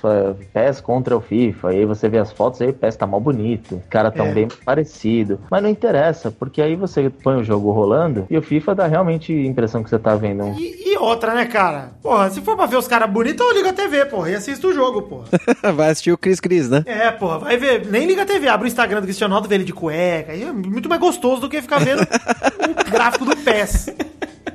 [0.52, 3.20] PES contra o FIFA, e aí você vê as fotos, aí o PES tá mal
[3.20, 4.32] bonito, os caras tão É.
[4.32, 5.40] bem parecido.
[5.50, 9.32] Mas não interessa, porque aí você põe o jogo rolando e o FIFA dá realmente
[9.32, 11.85] a impressão que você tá vendo E, e outra, né, cara?
[12.02, 14.68] Porra, se for pra ver os caras bonitos, eu ligo a TV, porra, e assisto
[14.68, 15.26] o jogo, porra.
[15.74, 16.82] Vai assistir o Cris Cris, né?
[16.86, 17.86] É, porra, vai ver.
[17.86, 20.32] Nem liga a TV, abre o Instagram do Cristiano Ronaldo, vê ele de cueca.
[20.32, 22.02] É muito mais gostoso do que ficar vendo
[22.86, 23.90] o gráfico do PES.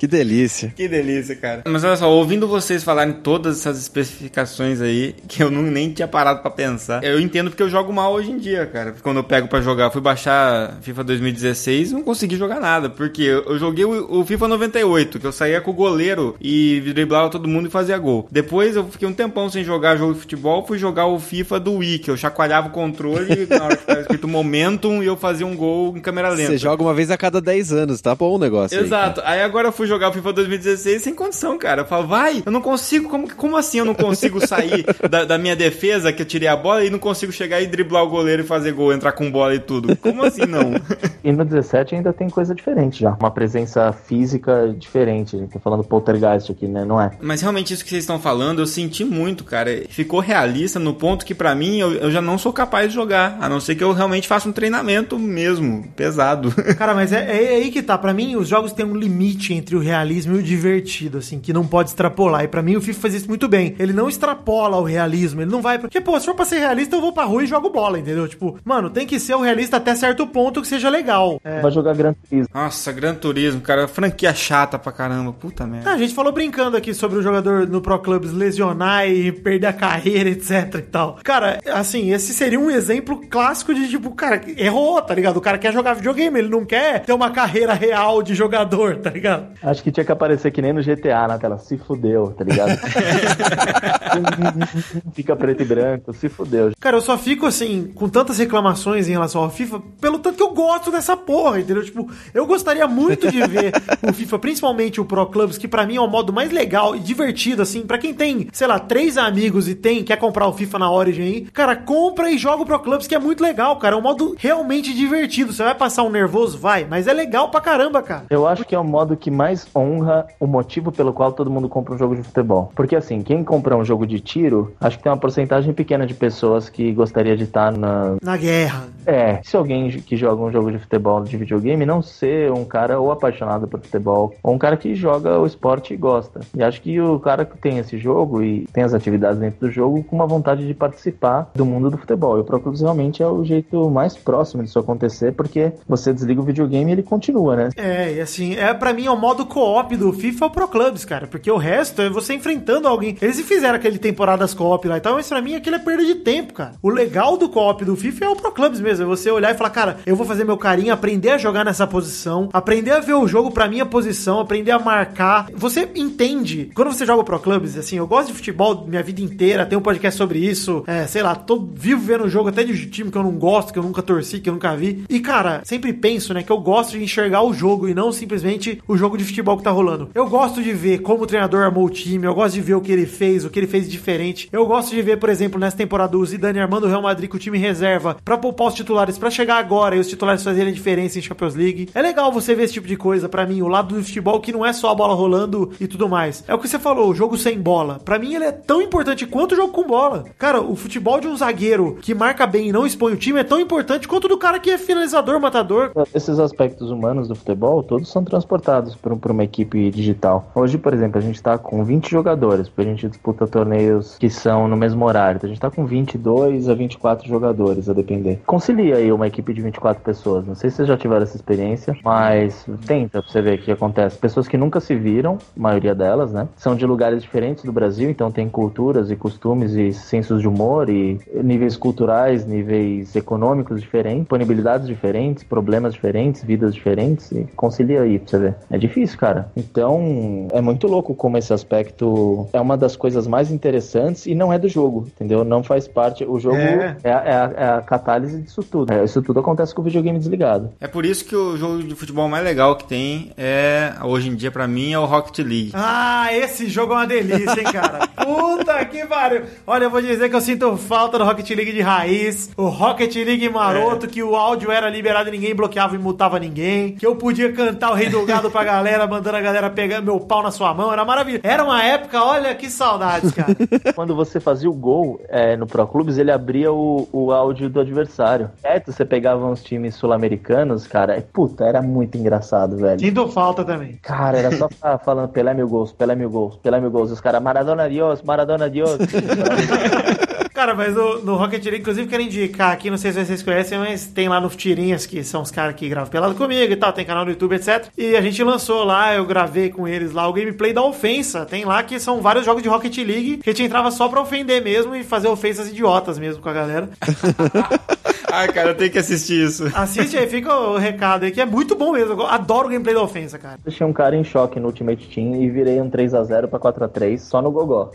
[0.02, 0.74] Que delícia.
[0.76, 1.62] Que delícia, cara.
[1.68, 6.08] Mas olha só, ouvindo vocês falarem todas essas especificações aí, que eu não, nem tinha
[6.08, 8.96] parado pra pensar, eu entendo porque eu jogo mal hoje em dia, cara.
[9.04, 13.52] Quando eu pego pra jogar, fui baixar FIFA 2016 não consegui jogar nada, porque eu
[13.52, 17.48] eu joguei o, o FIFA 98, que eu saía com o goleiro e driblava todo
[17.48, 18.28] mundo e fazia gol.
[18.32, 21.74] Depois eu fiquei um tempão sem jogar jogo de futebol, fui jogar o FIFA do
[21.76, 25.46] Wii, que eu chacoalhava o controle na hora que tava escrito Momentum e eu fazia
[25.46, 26.52] um gol em câmera lenta.
[26.52, 28.84] Você joga uma vez a cada 10 anos, tá bom o negócio aí.
[28.84, 29.22] Exato.
[29.24, 31.82] Aí, agora eu fui jogar o FIFA 2016 sem condição, cara.
[31.82, 33.10] Eu falo, vai, eu não consigo.
[33.10, 36.56] Como, como assim eu não consigo sair da, da minha defesa que eu tirei a
[36.56, 39.54] bola e não consigo chegar e driblar o goleiro e fazer gol, entrar com bola
[39.54, 39.96] e tudo?
[39.98, 40.72] Como assim não?
[41.24, 43.16] E no 17 ainda tem coisa diferente já.
[43.20, 45.36] Uma presença física diferente.
[45.36, 46.84] A gente tá falando poltergeist aqui, né?
[46.84, 47.12] Não é?
[47.22, 49.84] Mas realmente isso que vocês estão falando, eu senti muito, cara.
[49.88, 53.38] Ficou realista no ponto que pra mim eu, eu já não sou capaz de jogar.
[53.40, 56.52] A não ser que eu realmente faça um treinamento mesmo, pesado.
[56.76, 57.98] Cara, mas é, é aí que tá.
[57.98, 61.54] Pra mim, os jogos têm um limite entre o realismo e o divertido, assim, que
[61.54, 62.44] não pode extrapolar.
[62.44, 63.76] E pra mim, o FIFA faz isso muito bem.
[63.80, 65.78] Ele não extrapola o realismo, ele não vai.
[65.80, 68.28] Porque, pô, se for pra ser realista, eu vou pra rua e jogo bola, entendeu?
[68.28, 71.40] Tipo, mano, tem que ser o realista até certo ponto que seja legal.
[71.44, 71.62] É.
[71.62, 72.50] Vai jogar Gran Turismo.
[72.54, 73.88] Nossa, Gran Turismo, cara.
[73.88, 75.34] Franquia chata pra caramba.
[75.34, 75.90] Puta merda.
[75.90, 79.68] Ah, a gente falou brincando aqui sobre o jogador no Pro Clubs lesionar e perder
[79.68, 81.18] a carreira, etc e tal.
[81.24, 85.38] Cara, assim, esse seria um exemplo clássico de tipo, cara, errou, tá ligado?
[85.38, 89.10] O cara quer jogar videogame, ele não quer ter uma carreira real de jogador, tá
[89.10, 89.48] ligado?
[89.72, 91.58] Acho que tinha que aparecer que nem no GTA na tela.
[91.58, 92.78] Se fudeu, tá ligado?
[95.14, 96.72] Fica preto e branco, se fudeu.
[96.78, 100.44] Cara, eu só fico assim, com tantas reclamações em relação ao FIFA, pelo tanto que
[100.44, 101.84] eu gosto dessa porra, entendeu?
[101.84, 103.72] Tipo, eu gostaria muito de ver
[104.04, 107.00] o FIFA, principalmente o Pro Clubs, que pra mim é o modo mais legal e
[107.00, 110.80] divertido, assim, pra quem tem, sei lá, três amigos e tem, quer comprar o FIFA
[110.80, 113.96] na Origin aí, cara, compra e joga o Pro Clubs, que é muito legal, cara.
[113.96, 115.54] É um modo realmente divertido.
[115.54, 116.58] Você vai passar um nervoso?
[116.58, 118.26] Vai, mas é legal pra caramba, cara.
[118.30, 121.70] Eu acho que é o modo que mais honra o motivo pelo qual todo mundo
[121.70, 122.72] compra um jogo de futebol.
[122.76, 126.14] Porque assim, quem compra um jogo de tiro, acho que tem uma porcentagem pequena de
[126.14, 128.16] pessoas que gostaria de estar na.
[128.22, 128.88] Na guerra.
[129.06, 133.00] É, se alguém que joga um jogo de futebol de videogame não ser um cara
[133.00, 136.42] ou apaixonado por futebol, ou um cara que joga o esporte e gosta.
[136.56, 139.72] E acho que o cara que tem esse jogo e tem as atividades dentro do
[139.72, 142.38] jogo com uma vontade de participar do mundo do futebol.
[142.38, 146.42] E o Pro Clubs realmente é o jeito mais próximo disso acontecer, porque você desliga
[146.42, 147.70] o videogame e ele continua, né?
[147.76, 151.28] É, e assim, é para mim é o modo co-op do FIFA Pro Clubs, cara,
[151.28, 153.18] porque o resto é você enfrentando alguém.
[153.22, 156.16] Eles fizeram aquele temporadas co-op lá e tal, mas pra mim aquilo é perda de
[156.16, 156.74] tempo, cara.
[156.82, 159.58] O legal do co-op do FIFA é o Pro Clubs mesmo, é você olhar e
[159.58, 163.14] falar, cara, eu vou fazer meu carinho, aprender a jogar nessa posição, aprender a ver
[163.14, 165.48] o jogo pra minha posição, aprender a marcar.
[165.54, 169.66] Você entende, quando você joga Pro Clubs, assim, eu gosto de futebol minha vida inteira,
[169.66, 172.86] tem um podcast sobre isso, é, sei lá, tô vivo vendo o jogo até de
[172.88, 175.04] time que eu não gosto, que eu nunca torci, que eu nunca vi.
[175.10, 178.82] E, cara, sempre penso, né, que eu gosto de enxergar o jogo e não simplesmente
[178.88, 180.10] o jogo de futebol que tá rolando.
[180.14, 182.82] Eu gosto de ver como o treinador armou o time, eu gosto de ver o
[182.82, 184.50] que ele fez, o que ele fez diferente.
[184.52, 187.38] Eu gosto de ver, por exemplo, nessa temporada o Zidane armando o Real Madrid com
[187.38, 191.18] o time reserva pra poupar os titulares pra chegar agora e os titulares fazerem diferença
[191.18, 191.90] em Champions League.
[191.94, 194.52] É legal você ver esse tipo de coisa pra mim, o lado do futebol que
[194.52, 196.44] não é só a bola rolando e tudo mais.
[196.48, 198.00] É o que você falou, o jogo sem bola.
[198.04, 200.26] Pra mim ele é tão importante quanto o jogo com bola.
[200.38, 203.44] Cara, o futebol de um zagueiro que marca bem e não expõe o time é
[203.44, 205.92] tão importante quanto do cara que é finalizador, matador.
[206.14, 210.52] Esses aspectos humanos do futebol, todos são transportados para uma equipe digital.
[210.56, 214.30] Hoje, por exemplo, a gente está com 20 jogadores, porque a gente disputa torneios que
[214.30, 215.38] são no mesmo horário.
[215.38, 218.42] Então, a gente está com 22 a 24 jogadores, a depender.
[218.72, 220.46] Concilia aí uma equipe de 24 pessoas.
[220.48, 223.72] Não sei se vocês já tiveram essa experiência, mas tenta pra você ver o que
[223.72, 224.18] acontece.
[224.18, 226.48] Pessoas que nunca se viram, a maioria delas, né?
[226.56, 230.90] São de lugares diferentes do Brasil, então tem culturas e costumes e sensos de humor
[230.90, 238.20] e níveis culturais, níveis econômicos diferentes, disponibilidades diferentes, problemas diferentes, vidas diferentes e concilia aí
[238.20, 238.56] pra você ver.
[238.70, 239.52] É difícil, cara.
[239.56, 244.54] Então, é muito louco como esse aspecto é uma das coisas mais interessantes e não
[244.54, 245.44] é do jogo, entendeu?
[245.44, 246.24] Não faz parte.
[246.24, 247.12] O jogo é, É.
[247.14, 248.92] a, é a- é a catálise disso tudo.
[248.92, 250.72] É, isso tudo acontece com o videogame desligado.
[250.80, 254.36] É por isso que o jogo de futebol mais legal que tem é, hoje em
[254.36, 255.72] dia pra mim, é o Rocket League.
[255.74, 258.08] Ah, esse jogo é uma delícia, hein, cara?
[258.16, 259.44] Puta que pariu.
[259.66, 263.16] Olha, eu vou dizer que eu sinto falta do Rocket League de raiz, o Rocket
[263.16, 267.16] League maroto, que o áudio era liberado e ninguém bloqueava e mutava ninguém, que eu
[267.16, 270.52] podia cantar o Rei do Gado pra galera, mandando a galera pegar meu pau na
[270.52, 271.42] sua mão, era maravilhoso.
[271.44, 273.56] Era uma época, olha que saudades, cara.
[273.96, 277.80] Quando você fazia o gol é, no Pro Clubes, ele abria o, o áudio do
[277.80, 278.51] adversário.
[278.62, 278.92] Certo?
[278.92, 283.00] Você pegava uns times sul-americanos, cara, e, puta, era muito engraçado, velho.
[283.00, 284.00] Sinto falta também.
[284.02, 287.12] Cara, era só ficar falando Pelé mil gols, Pelé mil gols, Pelé mil gols.
[287.12, 288.98] Os caras, Maradona Dios, Maradona Dios.
[290.54, 293.80] Cara, mas no, no Rocket League, inclusive, quero indicar aqui, não sei se vocês conhecem,
[293.80, 296.92] mas tem lá no Tirinhas, que são os caras que gravam pelado comigo e tal,
[296.92, 297.88] tem canal no YouTube, etc.
[297.98, 301.46] E a gente lançou lá, eu gravei com eles lá o gameplay da ofensa.
[301.46, 304.22] Tem lá que são vários jogos de Rocket League que a gente entrava só pra
[304.22, 306.90] ofender mesmo e fazer ofensas idiotas mesmo com a galera.
[308.32, 309.66] Ai, cara, eu tenho que assistir isso.
[309.76, 312.14] Assiste aí, fica o recado aí, que é muito bom mesmo.
[312.14, 313.60] Eu adoro o gameplay da ofensa, cara.
[313.64, 317.42] Deixei um cara em choque no Ultimate Team e virei um 3x0 pra 4x3 só
[317.42, 317.92] no Gogó.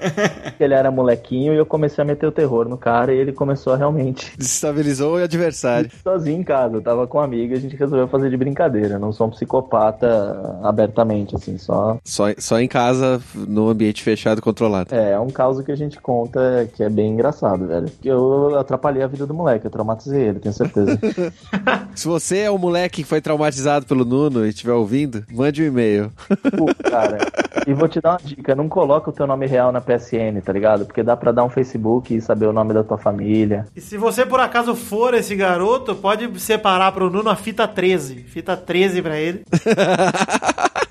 [0.60, 3.72] ele era molequinho e eu comecei a meter o terror no cara e ele começou
[3.72, 4.32] a realmente.
[4.36, 5.90] Desestabilizou o adversário.
[6.02, 8.98] Sozinho em casa, eu tava com um amigo e a gente resolveu fazer de brincadeira.
[8.98, 11.98] Não sou um psicopata abertamente, assim, só.
[12.04, 14.94] Só, só em casa, no ambiente fechado e controlado.
[14.94, 17.88] É, é um caso que a gente conta que é bem engraçado, velho.
[18.00, 20.98] Que Eu atrapalhei a vida do moleque, eu traumatizei ele, tenho certeza.
[21.94, 25.66] Se você é o moleque que foi traumatizado pelo Nuno e estiver ouvindo, mande um
[25.66, 26.12] e-mail.
[26.56, 27.18] Pô, cara.
[27.66, 30.52] E vou te dar uma dica, não coloca o teu nome real na PSN, tá
[30.52, 30.84] ligado?
[30.84, 33.66] Porque dá pra dar um Facebook e saber o nome da tua família.
[33.76, 38.24] E se você por acaso for esse garoto, pode separar pro Nuno a fita 13.
[38.24, 39.44] Fita 13 pra ele.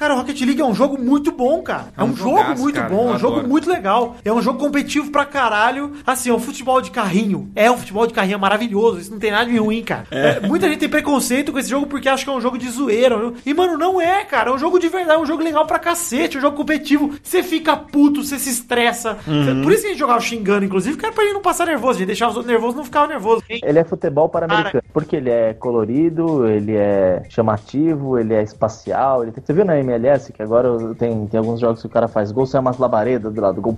[0.00, 1.88] Cara, o Rocket League é um jogo muito bom, cara.
[1.94, 4.16] É, É um, um jogo jogaço, muito cara, bom, um jogo muito legal.
[4.24, 5.92] É um jogo competitivo pra caralho.
[6.06, 7.50] Assim, é um futebol de carrinho.
[7.54, 8.98] É um futebol de carrinho maravilhoso.
[8.98, 10.06] Isso não tem nada de ruim, cara.
[10.10, 12.70] É, muita gente tem preconceito com esse jogo porque acha que é um jogo de
[12.70, 13.18] zoeira.
[13.18, 13.34] viu?
[13.44, 14.48] E, mano, não é, cara.
[14.48, 15.18] É um jogo de verdade.
[15.18, 16.36] É um jogo legal pra cacete.
[16.36, 17.10] É um jogo competitivo.
[17.22, 19.18] Você fica puto, você se estressa.
[19.26, 19.60] Uhum.
[19.62, 21.96] Por isso que a gente jogava xingando, inclusive, que era pra ele não passar nervoso.
[21.96, 23.42] A gente deixava os outros nervosos não ficava nervoso.
[23.50, 29.24] Ele é futebol para-americano, porque ele é colorido, ele é chamativo, ele é espacial.
[29.24, 29.44] Ele tem...
[29.44, 30.68] Você viu na MLS que agora
[30.98, 33.60] tem, tem alguns jogos que o cara faz gol, sai umas labaredas do lado do
[33.60, 33.76] gol.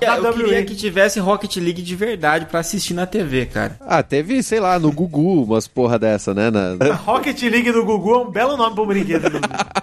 [0.00, 3.76] Eu queria que tivesse Rocket League de verdade pra assistir na TV, cara.
[3.80, 6.50] Ah, teve, sei lá, no Gugu umas porra dessa, né?
[6.50, 9.22] Na- A Rocket League do Gugu é um belo nome pro brinquedo.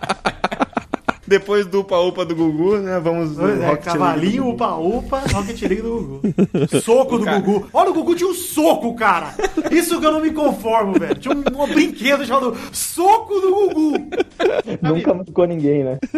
[1.30, 3.00] Depois do Upa Upa do Gugu, né?
[3.00, 3.84] Vamos é, Rocket League.
[3.84, 6.22] cavalinho, upa-upa, Rocket League do Gugu.
[6.82, 7.40] Soco do Cara.
[7.40, 7.70] Gugu.
[7.72, 9.36] Olha, o Gugu tinha um soco, cara.
[9.70, 11.14] Isso que eu não me conformo, velho.
[11.14, 14.10] Tinha um, um brinquedo chamado Soco do Gugu.
[14.82, 16.00] Nunca marcou ninguém, né?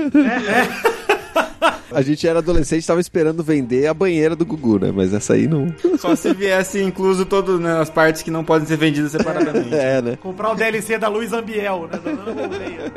[1.94, 4.92] A gente era adolescente e tava esperando vender a banheira do Gugu, né?
[4.96, 5.68] Mas essa aí não.
[6.00, 9.72] Só se viesse incluso todas né, as partes que não podem ser vendidas separadamente.
[9.82, 10.18] É, né?
[10.22, 12.00] Comprar o DLC da Luiz Ambiel, né?
[12.00, 12.92] Da Nana Gouveia.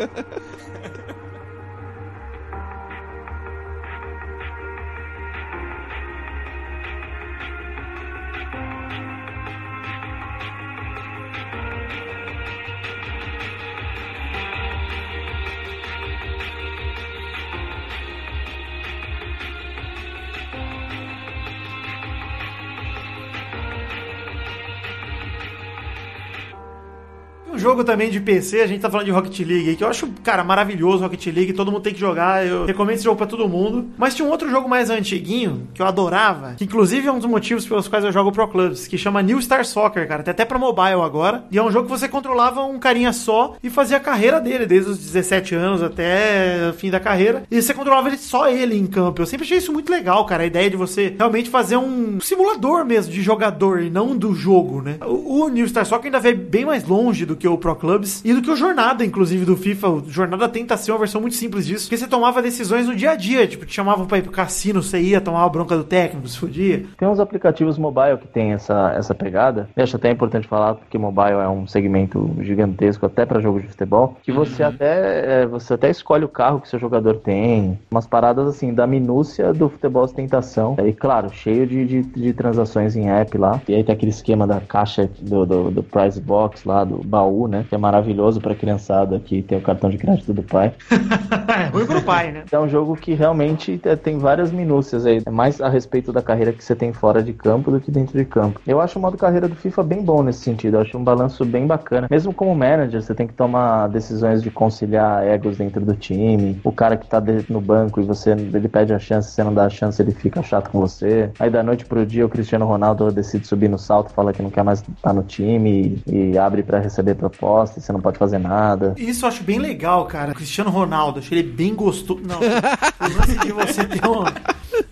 [27.55, 30.09] Um jogo também de PC, a gente tá falando de Rocket League, que eu acho,
[30.25, 33.49] cara, maravilhoso Rocket League, todo mundo tem que jogar, eu recomendo esse jogo pra todo
[33.49, 33.91] mundo.
[33.97, 37.31] Mas tinha um outro jogo mais antiguinho, que eu adorava, que inclusive é um dos
[37.31, 40.45] motivos pelos quais eu jogo Pro Clubs, que chama New Star Soccer, cara, tem até
[40.45, 41.45] pra mobile agora.
[41.49, 44.67] E é um jogo que você controlava um carinha só e fazia a carreira dele,
[44.67, 47.45] desde os 17 anos até o fim da carreira.
[47.49, 49.23] E você controlava ele só ele em campo.
[49.23, 52.85] Eu sempre achei isso muito legal, cara, a ideia de você realmente fazer um simulador
[52.85, 54.97] mesmo de jogador e não do jogo, né?
[55.07, 57.77] O, o New Star Soccer ainda vai bem mais longe do que que o Pro
[57.77, 59.89] Clubs e do que o Jornada, inclusive, do FIFA.
[59.91, 63.11] O Jornada tenta ser uma versão muito simples disso, porque você tomava decisões no dia
[63.11, 65.85] a dia, tipo, te chamavam pra ir pro cassino, você ia tomar a bronca do
[65.85, 66.85] técnico, se fudia.
[66.97, 69.69] Tem uns aplicativos mobile que tem essa, essa pegada.
[69.77, 73.69] Eu acho até importante falar, porque mobile é um segmento gigantesco até para jogo de
[73.69, 77.79] futebol, que você até é, você até escolhe o carro que seu jogador tem.
[77.91, 80.77] Umas paradas assim, da minúcia do futebol ostentação.
[80.83, 83.61] E claro, cheio de, de, de transações em app lá.
[83.69, 87.34] E aí tem aquele esquema da caixa do, do, do prize box lá, do baú,
[87.49, 87.65] né?
[87.69, 90.73] Que é maravilhoso pra criançada que tem o cartão de crédito do pai.
[90.91, 92.45] é ruim pro pai, né?
[92.51, 95.23] É um jogo que realmente é, tem várias minúcias aí.
[95.25, 98.17] É mais a respeito da carreira que você tem fora de campo do que dentro
[98.17, 98.61] de campo.
[98.67, 100.77] Eu acho o modo carreira do FIFA bem bom nesse sentido.
[100.77, 102.09] Eu acho um balanço bem bacana.
[102.11, 106.61] Mesmo como manager, você tem que tomar decisões de conciliar egos dentro do time.
[106.65, 109.67] O cara que tá no banco e você ele pede a chance, você não dá
[109.67, 111.31] a chance, ele fica chato com você.
[111.39, 114.51] Aí da noite pro dia o Cristiano Ronaldo decide subir no salto, fala que não
[114.51, 118.39] quer mais estar no time e, e abre pra receber proposta, você não pode fazer
[118.39, 118.95] nada.
[118.97, 120.33] Isso eu acho bem legal, cara.
[120.33, 122.21] O Cristiano Ronaldo, achei ele bem gostoso.
[122.25, 124.25] Não, o de você ter um.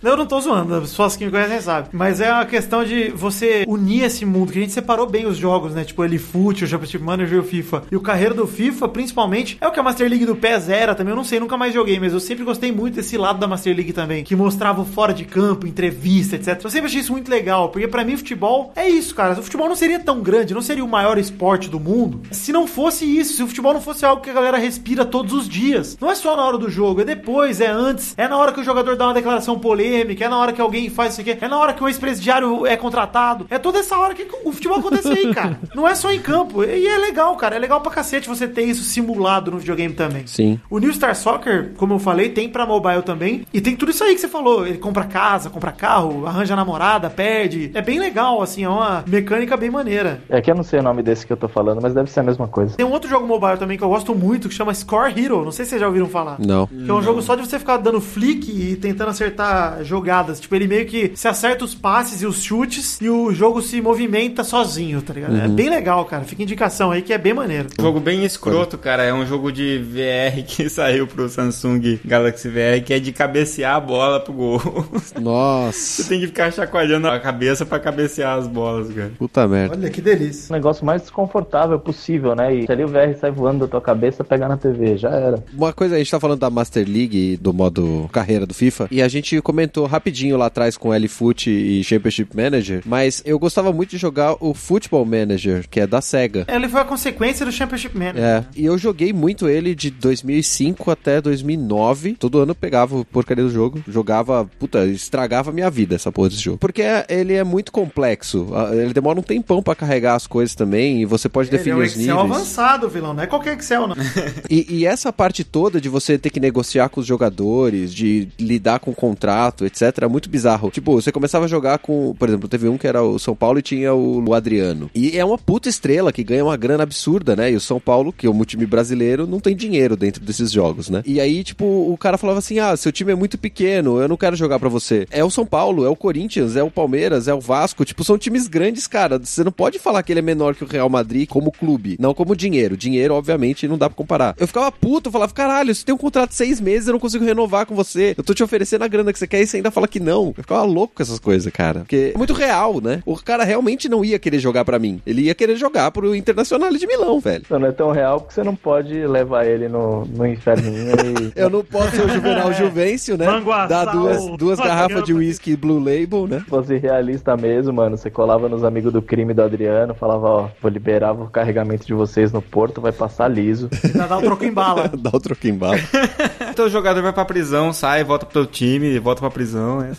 [0.01, 1.89] Eu não tô zoando, as pessoas que me conhecem sabem.
[1.93, 5.37] Mas é uma questão de você unir esse mundo, que a gente separou bem os
[5.37, 5.85] jogos, né?
[5.85, 7.83] Tipo, ele Foot, o Championship Manager e o FIFA.
[7.89, 10.93] E o carreiro do FIFA, principalmente, é o que a Master League do PES era
[10.93, 11.11] também.
[11.13, 13.73] Eu não sei, nunca mais joguei, mas eu sempre gostei muito desse lado da Master
[13.73, 16.59] League também, que mostrava o fora de campo, entrevista, etc.
[16.61, 19.39] Eu sempre achei isso muito legal, porque pra mim futebol é isso, cara.
[19.39, 22.67] O futebol não seria tão grande, não seria o maior esporte do mundo se não
[22.67, 25.97] fosse isso, se o futebol não fosse algo que a galera respira todos os dias.
[25.99, 28.59] Não é só na hora do jogo, é depois, é antes, é na hora que
[28.59, 31.47] o jogador dá uma declaração polêmica, é na hora que alguém faz isso aqui, é
[31.47, 35.09] na hora que o ex-presidiário é contratado, é toda essa hora que o futebol acontece
[35.09, 35.59] aí, cara.
[35.75, 38.63] Não é só em campo, e é legal, cara, é legal pra cacete você ter
[38.63, 40.25] isso simulado no videogame também.
[40.27, 40.59] Sim.
[40.69, 43.45] O New Star Soccer, como eu falei, tem pra mobile também.
[43.53, 44.65] E tem tudo isso aí que você falou.
[44.65, 47.71] Ele compra casa, compra carro, arranja namorada, perde.
[47.73, 50.21] É bem legal, assim, é uma mecânica bem maneira.
[50.29, 52.19] É que eu não sei o nome desse que eu tô falando, mas deve ser
[52.21, 52.75] a mesma coisa.
[52.75, 55.43] Tem um outro jogo mobile também que eu gosto muito, que chama Score Hero.
[55.43, 56.37] Não sei se vocês já ouviram falar.
[56.39, 56.67] Não.
[56.67, 60.39] Que é um jogo só de você ficar dando flick e tentando acertar jogadas.
[60.39, 63.81] Tipo, ele meio que se acerta os passes e os chutes e o jogo se
[63.81, 65.35] movimenta sozinho, tá ligado?
[65.35, 66.23] É bem legal, cara.
[66.23, 67.69] Fica indicação aí que é bem maneiro.
[67.79, 69.03] Um jogo bem escroto, cara.
[69.03, 73.75] É um jogo de VR que saiu pro Samsung Galaxy VR, que é de cabecear
[73.75, 74.59] a bola pro gol.
[74.93, 76.03] Você Nossa.
[76.07, 79.11] tem que ficar chacoalhando a cabeça pra cabecear as bolas, cara.
[79.17, 79.75] Puta merda.
[79.75, 80.51] Olha que delícia.
[80.51, 81.92] O negócio mais desconfortável possível,
[82.35, 82.55] né?
[82.55, 85.43] E se ali o VR sai voando da tua cabeça, pegar na TV, já era.
[85.53, 89.01] Uma coisa, a gente tá falando da Master League do modo carreira do FIFA, e
[89.01, 93.91] a gente comentou rapidinho lá atrás com L-Foot e Championship Manager, mas eu gostava muito
[93.91, 96.45] de jogar o Football Manager, que é da SEGA.
[96.47, 98.23] Ele foi a consequência do Championship Manager.
[98.23, 102.15] É, e eu joguei muito ele de 2005 até 2009.
[102.19, 106.11] Todo ano eu pegava a porcaria do jogo, jogava, puta, estragava a minha vida essa
[106.11, 106.57] porra desse jogo.
[106.57, 111.01] Porque é- ele é muito complexo, ele demora um tempão pra carregar as coisas também,
[111.01, 112.31] e você pode Ele é definir um os Excel níveis.
[112.31, 113.13] avançado, vilão.
[113.13, 113.95] Não é qualquer Excel, não.
[114.49, 118.79] E, e essa parte toda de você ter que negociar com os jogadores, de lidar
[118.79, 120.69] com o contrato, etc, é muito bizarro.
[120.69, 123.59] Tipo, você começava a jogar com, por exemplo, teve um que era o São Paulo
[123.59, 124.89] e tinha o, o Adriano.
[124.93, 127.51] E é uma puta estrela que ganha uma grana absurda, né?
[127.51, 130.89] E o São Paulo, que é um time brasileiro, não tem dinheiro dentro desses jogos,
[130.89, 131.01] né?
[131.05, 134.17] E aí, tipo, o cara falava assim: ah, seu time é muito pequeno, eu não
[134.17, 135.07] quero jogar pra você.
[135.09, 138.17] É o São Paulo, é o Corinthians, é o Palmeiras, é o Vasco, tipo, são
[138.17, 139.19] times grandes, cara.
[139.19, 142.13] Você não pode falar que ele é menor que o Real Madrid como clube, não
[142.13, 142.77] como dinheiro.
[142.77, 144.35] Dinheiro, obviamente, não dá pra comparar.
[144.37, 146.99] Eu ficava puto, eu falava, caralho, você tem um contrato de seis meses, eu não
[146.99, 148.13] consigo renovar com você.
[148.17, 150.33] Eu tô te oferecendo a grana que você quer e você ainda fala que não.
[150.37, 151.81] Eu ficava louco com essas coisas, cara.
[151.81, 153.01] Porque é muito real, né?
[153.05, 155.01] O cara realmente não ia querer jogar pra mim.
[155.05, 157.43] Ele ia querer jogar pro Internacional de Milão, velho.
[157.49, 161.33] Não, não é tão real porque você não pode levar ele no, no inferninho e.
[161.43, 163.25] Eu não posso ser o Juvenal Juvencio, né?
[163.25, 166.39] Manguaçal, Dar duas, duas garrafas de uísque Blue Label, né?
[166.39, 170.49] Se fosse realista mesmo, mano, você colava nos amigos do crime do Adriano, falava, ó,
[170.61, 171.27] vou liberar o
[171.63, 173.69] carregamento de vocês no porto, vai passar liso.
[173.83, 174.91] Ainda dá um troco em bala.
[174.95, 175.77] Dá o troco em bala.
[176.53, 179.81] Então o jogador vai pra prisão, sai, volta pro teu time, volta pra prisão.
[179.81, 179.91] É.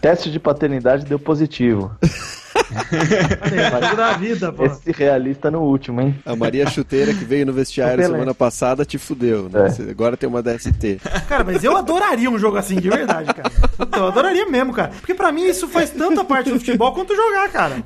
[0.00, 1.90] Teste de paternidade deu positivo.
[2.50, 4.64] Tudo da vida, pô.
[4.64, 6.18] Esse realista no último, hein?
[6.24, 9.68] A Maria Chuteira que veio no vestiário semana passada te fudeu, né?
[9.86, 9.90] É.
[9.90, 11.00] Agora tem uma DST.
[11.28, 13.50] Cara, mas eu adoraria um jogo assim, de verdade, cara.
[13.96, 14.90] Eu adoraria mesmo, cara.
[14.90, 17.82] Porque pra mim isso faz tanta parte do futebol quanto jogar, cara.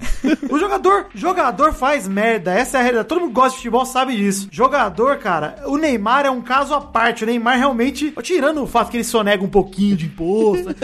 [0.50, 2.52] O jogador, jogador faz merda.
[2.52, 3.08] Essa é a realidade.
[3.08, 4.48] Todo mundo gosta de futebol, sabe disso.
[4.50, 7.24] Jogador, cara, o Neymar é um caso à parte.
[7.24, 10.74] O Neymar realmente, tirando o fato que ele sonega um pouquinho de imposto, né?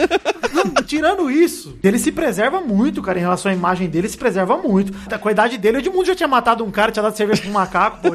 [1.29, 4.93] Isso, ele se preserva muito, cara, em relação à imagem dele, se preserva muito.
[5.19, 7.51] Com a idade dele, o Edmundo já tinha matado um cara, tinha dado cerveja pro
[7.51, 8.09] macaco, pô.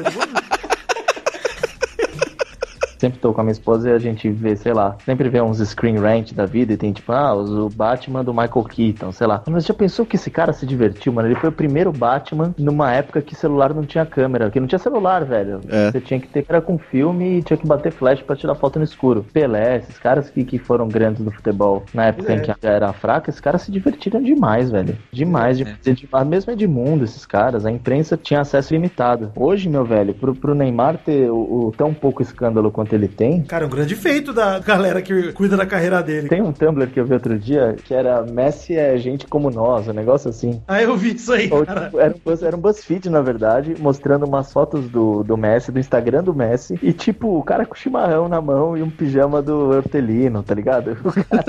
[2.97, 5.59] Sempre tô com a minha esposa e a gente vê, sei lá, sempre vê uns
[5.59, 9.43] screen rant da vida e tem tipo, ah, o Batman do Michael Keaton, sei lá.
[9.47, 11.27] Mas já pensou que esse cara se divertiu, mano?
[11.27, 14.79] Ele foi o primeiro Batman numa época que celular não tinha câmera, que não tinha
[14.79, 15.61] celular, velho.
[15.69, 15.91] É.
[15.91, 18.79] Você tinha que ter cara com filme e tinha que bater flash pra tirar foto
[18.79, 19.25] no escuro.
[19.33, 22.93] Pelé, esses caras que, que foram grandes no futebol na época em que a era
[22.93, 24.97] fraca, esses caras se divertiram demais, velho.
[25.11, 25.77] Demais, demais.
[26.11, 29.31] A mesma Edmundo, esses caras, a imprensa tinha acesso limitado.
[29.35, 33.43] Hoje, meu velho, pro, pro Neymar ter o, o tão pouco escândalo quanto ele tem,
[33.43, 36.27] Cara, é um grande feito da galera que cuida da carreira dele.
[36.29, 39.87] tem um Tumblr que eu vi outro dia que era Messi é gente como nós,
[39.87, 40.61] um negócio assim.
[40.67, 43.75] Ah, eu vi isso aí, Ou, tipo, era, um, Buzz- era um BuzzFeed, na verdade,
[43.79, 47.75] mostrando umas fotos do, do Messi, do Instagram do Messi, e tipo, o cara com
[47.75, 50.97] chimarrão na mão e um pijama do Hortelino, tá ligado?
[51.07, 51.45] O cara,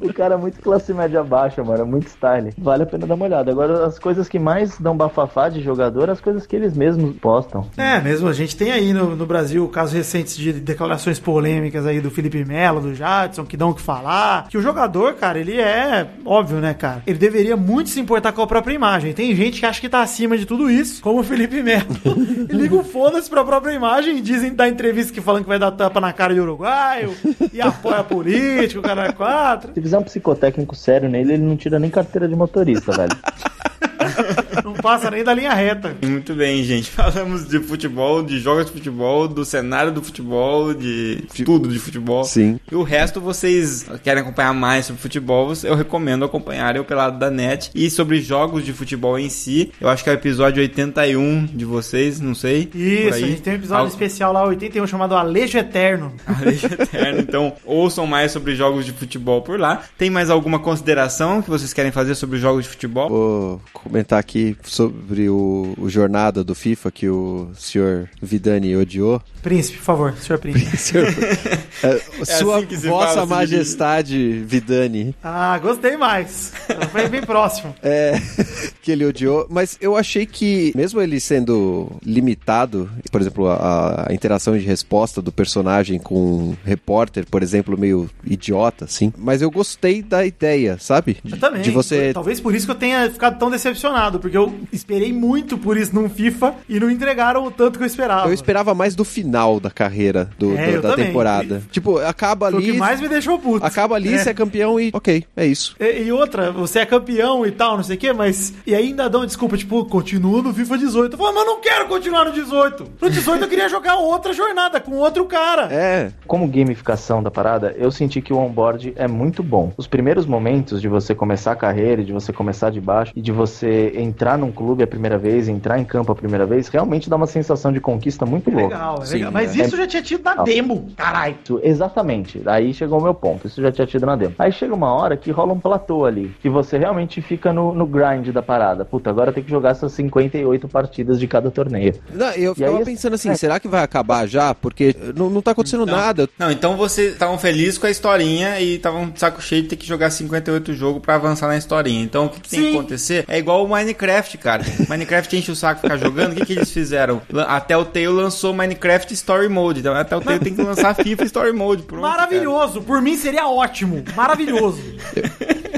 [0.00, 2.52] o cara muito classe média baixa, mano, é muito style.
[2.58, 3.50] Vale a pena dar uma olhada.
[3.50, 7.66] Agora, as coisas que mais dão bafafá de jogador, as coisas que eles mesmos postam.
[7.76, 12.00] É, mesmo, a gente tem aí no, no Brasil casos recentes de declarações polêmicas aí
[12.00, 14.48] do Felipe Melo, do Jadson, que dão o que falar.
[14.48, 17.02] Que o jogador, cara, ele é óbvio, né, cara?
[17.06, 19.12] Ele deveria muito se importar com a própria imagem.
[19.12, 21.86] Tem gente que acha que tá acima de tudo isso, como o Felipe Melo.
[22.50, 25.58] E liga o foda-se pra própria imagem e dizem da entrevista que falam que vai
[25.58, 27.14] dar tapa na cara de uruguaio
[27.52, 29.72] e apoia político, o cara é quatro.
[29.72, 33.16] Se fizer um psicotécnico sério nele, ele não tira nem carteira de motorista, velho.
[34.64, 35.96] Não passa nem da linha reta.
[36.02, 36.90] Muito bem, gente.
[36.90, 42.24] Falamos de futebol, de jogos de futebol, do cenário do futebol, de tudo de futebol.
[42.24, 42.58] Sim.
[42.70, 47.30] E o resto, vocês querem acompanhar mais sobre futebol, eu recomendo acompanharem o Pelado da
[47.30, 47.70] Net.
[47.74, 51.64] E sobre jogos de futebol em si, eu acho que é o episódio 81 de
[51.64, 52.68] vocês, não sei.
[52.74, 53.24] Isso, aí.
[53.24, 56.12] a gente tem um episódio Algo- especial lá, 81, chamado Alejo Eterno.
[56.26, 57.20] Alejo Eterno.
[57.20, 59.82] Então, ouçam mais sobre jogos de futebol por lá.
[59.98, 63.08] Tem mais alguma consideração que vocês querem fazer sobre jogos de futebol?
[63.08, 63.60] Vou
[63.90, 69.20] comentar aqui sobre o, o jornada do FIFA que o senhor Vidani odiou.
[69.42, 70.76] Príncipe, por favor, senhor Príncipe.
[70.78, 71.06] Senhor-
[71.82, 71.98] É,
[72.36, 75.14] sua assim vossa fala, majestade Vidani.
[75.24, 76.52] Ah, gostei mais.
[76.92, 77.74] Foi bem próximo.
[77.82, 78.20] É,
[78.82, 84.12] que ele odiou, mas eu achei que, mesmo ele sendo limitado, por exemplo, a, a
[84.14, 86.14] interação de resposta do personagem com
[86.50, 91.16] um repórter, por exemplo, meio idiota, assim, mas eu gostei da ideia, sabe?
[91.24, 91.62] Eu também.
[91.62, 92.12] De você.
[92.12, 93.79] Talvez por isso que eu tenha ficado tão decepcionado,
[94.18, 97.86] porque eu esperei muito por isso num FIFA e não entregaram o tanto que eu
[97.86, 98.28] esperava.
[98.28, 101.06] Eu esperava mais do final da carreira do, É, do- eu da também.
[101.06, 101.62] temporada.
[101.70, 102.72] Tipo, acaba Foi o ali.
[102.72, 103.64] que mais me deixou puto.
[103.64, 104.18] Acaba ali, É.
[104.18, 104.90] você é campeão e.
[104.92, 105.74] Ok, é isso.
[105.80, 108.52] E, e outra, você é campeão e tal, não sei o quê, mas.
[108.66, 111.14] E ainda dão desculpa, tipo, continua no FIFA 18.
[111.14, 112.84] Eu falo, mas eu não quero continuar no 18.
[113.00, 115.68] No 18 eu queria jogar outra jornada com outro cara.
[115.72, 119.72] É, Como gamificação da parada, eu senti que o onboard é muito bom.
[119.76, 123.32] Os primeiros momentos de você começar a carreira, de você começar de baixo e de
[123.32, 127.16] você entrar num clube a primeira vez, entrar em campo a primeira vez, realmente dá
[127.16, 128.74] uma sensação de conquista muito louca.
[128.74, 129.32] Legal, é Sim, legal.
[129.32, 129.64] Mas é.
[129.64, 131.36] isso já tinha tido na demo, caralho.
[131.62, 132.42] Exatamente.
[132.46, 133.46] Aí chegou o meu ponto.
[133.46, 134.34] Isso já tinha tido na demo.
[134.38, 136.34] Aí chega uma hora que rola um platô ali.
[136.40, 138.84] Que você realmente fica no, no grind da parada.
[138.84, 141.94] Puta, agora tem que jogar essas 58 partidas de cada torneio.
[142.12, 143.34] Não, eu ficava aí- pensando assim, é.
[143.34, 144.54] será que vai acabar já?
[144.54, 146.28] Porque não, não tá acontecendo nada.
[146.38, 149.76] Não, então vocês estavam felizes com a historinha e estavam de saco cheio de ter
[149.76, 152.02] que jogar 58 jogos pra avançar na historinha.
[152.02, 153.24] Então o que, que tem que acontecer?
[153.28, 154.62] É igual o Minecraft, cara.
[154.88, 156.32] Minecraft enche o saco ficar jogando.
[156.32, 157.20] O que, que eles fizeram?
[157.32, 159.80] Lan- A Telltale lançou Minecraft Story Mode.
[159.80, 161.82] Então a Telltale tem que lançar FIFA Story Mode.
[161.82, 162.80] Pronto, Maravilhoso.
[162.82, 164.02] Por mim seria ótimo.
[164.16, 164.80] Maravilhoso.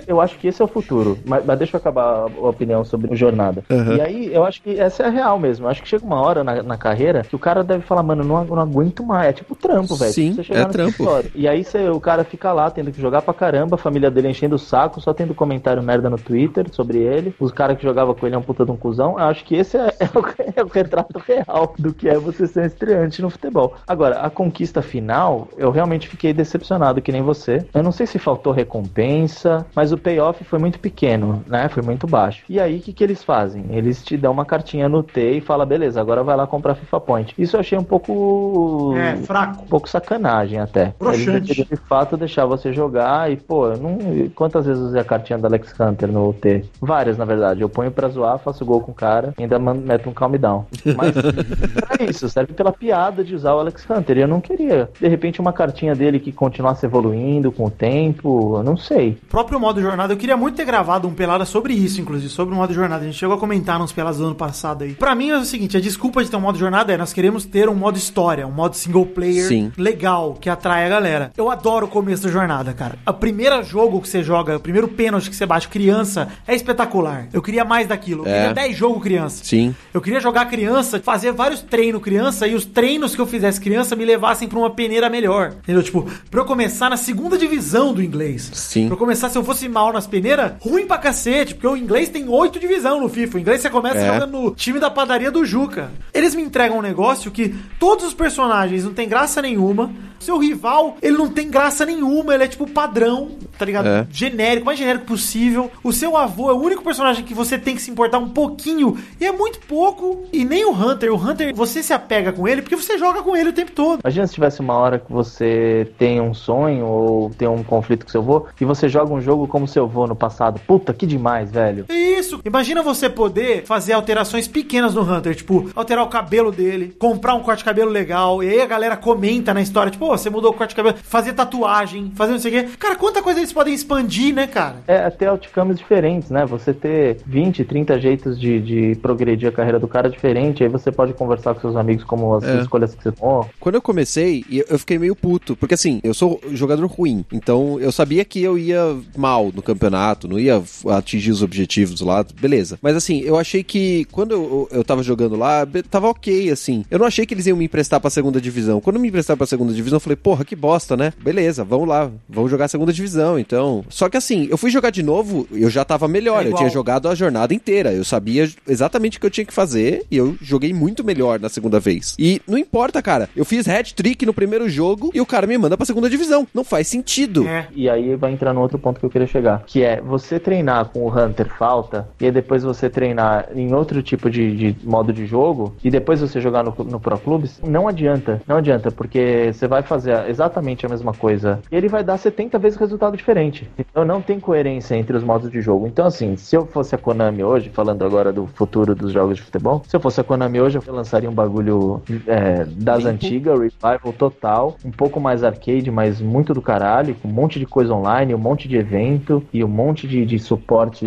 [0.07, 1.19] Eu acho que esse é o futuro.
[1.25, 3.65] Mas, mas deixa eu acabar a opinião sobre o jornada.
[3.97, 5.65] E aí, eu acho que essa é a real mesmo.
[5.65, 8.23] Eu acho que chega uma hora na, na carreira que o cara deve falar, mano,
[8.25, 9.29] não, não aguento mais.
[9.29, 10.13] É tipo trampo, velho.
[10.13, 11.05] Sim, Você chegar é no trampo.
[11.35, 14.29] E aí você, o cara fica lá tendo que jogar pra caramba, a família dele
[14.29, 17.35] enchendo o saco, só tendo comentário merda no Twitter sobre ele.
[17.41, 19.13] Os caras que jogavam com ele é um puta de um cuzão.
[19.19, 22.47] Eu acho que esse é, é o, é o retrato real do que é você
[22.47, 23.75] ser um estreante no futebol.
[23.87, 27.67] Agora, a conquista final, eu realmente fiquei decepcionado, que nem você.
[27.75, 31.69] Eu não sei se faltou recompensa, mas o payoff foi muito pequeno, né?
[31.69, 32.45] Foi muito baixo.
[32.49, 33.65] E aí, o que, que eles fazem?
[33.71, 37.01] Eles te dão uma cartinha no T e fala, beleza, agora vai lá comprar FIFA
[37.01, 37.35] Point.
[37.39, 38.95] Isso eu achei um pouco...
[38.97, 39.63] É, fraco.
[39.63, 40.95] Um pouco sacanagem até.
[40.99, 41.53] Broxante.
[41.53, 43.99] Eles de fato deixar você jogar e, pô, não...
[44.35, 46.65] quantas vezes eu usei a cartinha do Alex Hunter no T?
[46.81, 47.62] Várias, na verdade.
[47.63, 50.67] Eu ponho pra zoar, faço gol com o cara e ainda meto um calm down.
[50.97, 54.19] Mas pra isso, serve pela piada de usar o Alex Hunter.
[54.19, 54.91] E eu não queria.
[55.01, 59.19] De repente, uma cartinha dele que continuasse evoluindo com o tempo, eu não sei.
[59.23, 60.13] O próprio modo jornada.
[60.13, 63.03] Eu queria muito ter gravado um pelada sobre isso, inclusive, sobre o modo jornada.
[63.03, 64.95] A gente chegou a comentar nos pelados do ano passado aí.
[64.95, 67.45] Pra mim é o seguinte: a desculpa de ter um modo jornada é nós queremos
[67.45, 69.73] ter um modo história, um modo single player Sim.
[69.77, 71.33] legal, que atrai a galera.
[71.37, 72.97] Eu adoro o começo da jornada, cara.
[73.07, 77.29] O primeiro jogo que você joga, o primeiro pênalti que você bate criança é espetacular.
[77.33, 78.25] Eu queria mais daquilo.
[78.27, 78.39] Eu É.
[78.39, 79.45] queria 10 jogos criança.
[79.45, 79.75] Sim.
[79.93, 83.95] Eu queria jogar criança, fazer vários treinos criança e os treinos que eu fizesse criança
[83.97, 85.55] me levassem pra uma peneira melhor.
[85.63, 85.83] Entendeu?
[85.83, 88.51] Tipo, pra eu começar na segunda divisão do inglês.
[88.55, 88.87] Sim.
[88.87, 92.09] Pra eu começar, se eu fosse mal nas peneiras, ruim pra cacete, porque o inglês
[92.09, 93.37] tem oito divisão no FIFA.
[93.37, 94.07] O inglês você começa É.
[94.13, 95.91] jogando no time da padaria do Juca.
[96.15, 99.91] Eles me entregam um negócio que todos os personagens não tem graça nenhuma.
[100.23, 103.89] Seu rival, ele não tem graça nenhuma, ele é tipo padrão, tá ligado?
[103.89, 104.07] É.
[104.11, 105.69] Genérico, mais genérico possível.
[105.83, 108.97] O seu avô é o único personagem que você tem que se importar um pouquinho,
[109.21, 110.25] e é muito pouco.
[110.33, 111.13] E nem o Hunter.
[111.13, 114.01] O Hunter, você se apega com ele porque você joga com ele o tempo todo.
[114.01, 118.13] Imagina se tivesse uma hora que você tem um sonho ou tem um conflito com
[118.13, 120.61] seu avô e você joga um jogo como seu avô no passado.
[120.67, 121.87] Puta, que demais, velho.
[121.89, 122.41] É Isso.
[122.45, 127.41] Imagina você poder fazer alterações pequenas no Hunter, tipo, alterar o cabelo dele, comprar um
[127.41, 130.51] corte de cabelo legal, e aí a galera comenta na história, tipo, "Pô, você mudou
[130.51, 132.69] o corte de cabelo, fazer tatuagem, fazer não sei o quê.
[132.79, 134.77] Cara, quanta coisa eles podem expandir, né, cara?
[134.87, 136.45] É até outcomes diferentes, né?
[136.47, 140.93] Você ter 20, 30 jeitos de, de progredir a carreira do cara diferente, aí você
[140.93, 142.61] pode conversar com seus amigos como as É.
[142.61, 143.49] escolhas que você tomou.
[143.61, 147.91] Quando eu comecei, eu fiquei meio puto, porque assim, eu sou jogador ruim, então eu
[147.93, 152.79] sabia que eu ia mal no campeonato, não ia atingir os objetivos lá, beleza.
[152.83, 156.85] Mas assim, eu achei que quando eu, eu tava jogando lá, tava ok, assim.
[156.91, 158.81] Eu não achei que eles iam me emprestar pra segunda divisão.
[158.81, 161.13] Quando me emprestaram pra segunda divisão, eu falei, porra, que bosta, né?
[161.23, 163.85] Beleza, vamos lá, vamos jogar a segunda divisão, então.
[163.89, 166.69] Só que assim, eu fui jogar de novo, eu já tava melhor, É eu tinha
[166.69, 170.37] jogado a jornada inteira, eu sabia exatamente o que eu tinha que fazer e eu
[170.41, 172.15] joguei muito melhor na segunda vez.
[172.19, 175.77] E não importa, cara, eu fiz hat-trick no primeiro jogo e o cara me manda
[175.77, 176.47] pra segunda divisão.
[176.53, 177.47] Não faz sentido.
[177.47, 177.67] É.
[177.75, 180.87] E aí vai entrar no outro ponto que eu queria chegar, que é você treinar
[180.87, 185.27] com o Hunter falta, e depois você treinar em outro tipo de, de modo de
[185.27, 188.41] jogo, e depois você jogar no, no Pro Clubes, não adianta.
[188.47, 192.59] Não adianta, porque você vai fazer exatamente a mesma coisa, e ele vai dar 70
[192.59, 193.69] vezes resultado diferente.
[193.79, 195.87] Então não tem coerência entre os modos de jogo.
[195.87, 199.43] Então, assim, se eu fosse a Konami hoje, falando agora do futuro dos jogos de
[199.43, 204.13] futebol, se eu fosse a Konami hoje, eu lançaria um bagulho é, das antigas, revival
[204.17, 208.35] total, um pouco mais arcade, mas muito do caralho, com um monte de coisa online,
[208.35, 211.07] um monte de evento e um monte de, de suporte.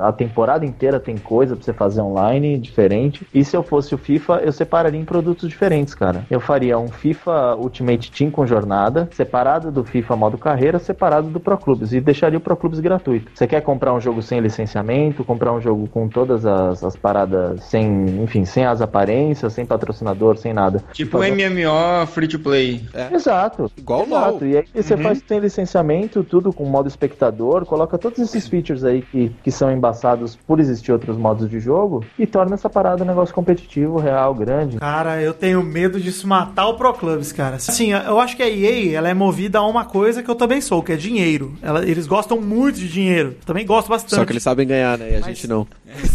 [0.00, 3.26] A temporada inteira tem coisa pra você fazer online diferente.
[3.34, 6.24] E se eu fosse o FIFA, eu separaria em produtos diferentes, cara.
[6.30, 11.40] Eu faria um FIFA Ultimate Team com jornada, separado do FIFA modo carreira, separado do
[11.40, 13.30] Pro Clubes e deixaria o Pro Clubes gratuito.
[13.34, 17.62] Você quer comprar um jogo sem licenciamento, comprar um jogo com todas as, as paradas
[17.64, 20.82] sem, enfim, sem as aparências, sem patrocinador, sem nada.
[20.92, 22.82] Tipo um Fazer- MMO free to play.
[23.12, 23.70] Exato.
[23.76, 24.44] Igual o Exato.
[24.44, 24.46] LoL.
[24.46, 29.02] E aí você faz sem licenciamento, tudo com modo espectador, coloca todos esses features aí
[29.02, 33.06] que, que são embaçados por existir outros modos de jogo e torna essa parada um
[33.06, 34.78] negócio competitivo, real, grande.
[34.78, 37.58] Cara, eu tenho medo disso matar o Pro Clubs, cara.
[37.78, 40.60] Assim, eu acho que a EA, ela é movida a uma coisa que eu também
[40.60, 41.54] sou, que é dinheiro.
[41.62, 43.36] Ela- eles gostam muito de dinheiro.
[43.46, 44.16] Também gosto bastante.
[44.16, 45.10] Só que eles sabem ganhar, né?
[45.12, 45.64] E a Mas- gente não.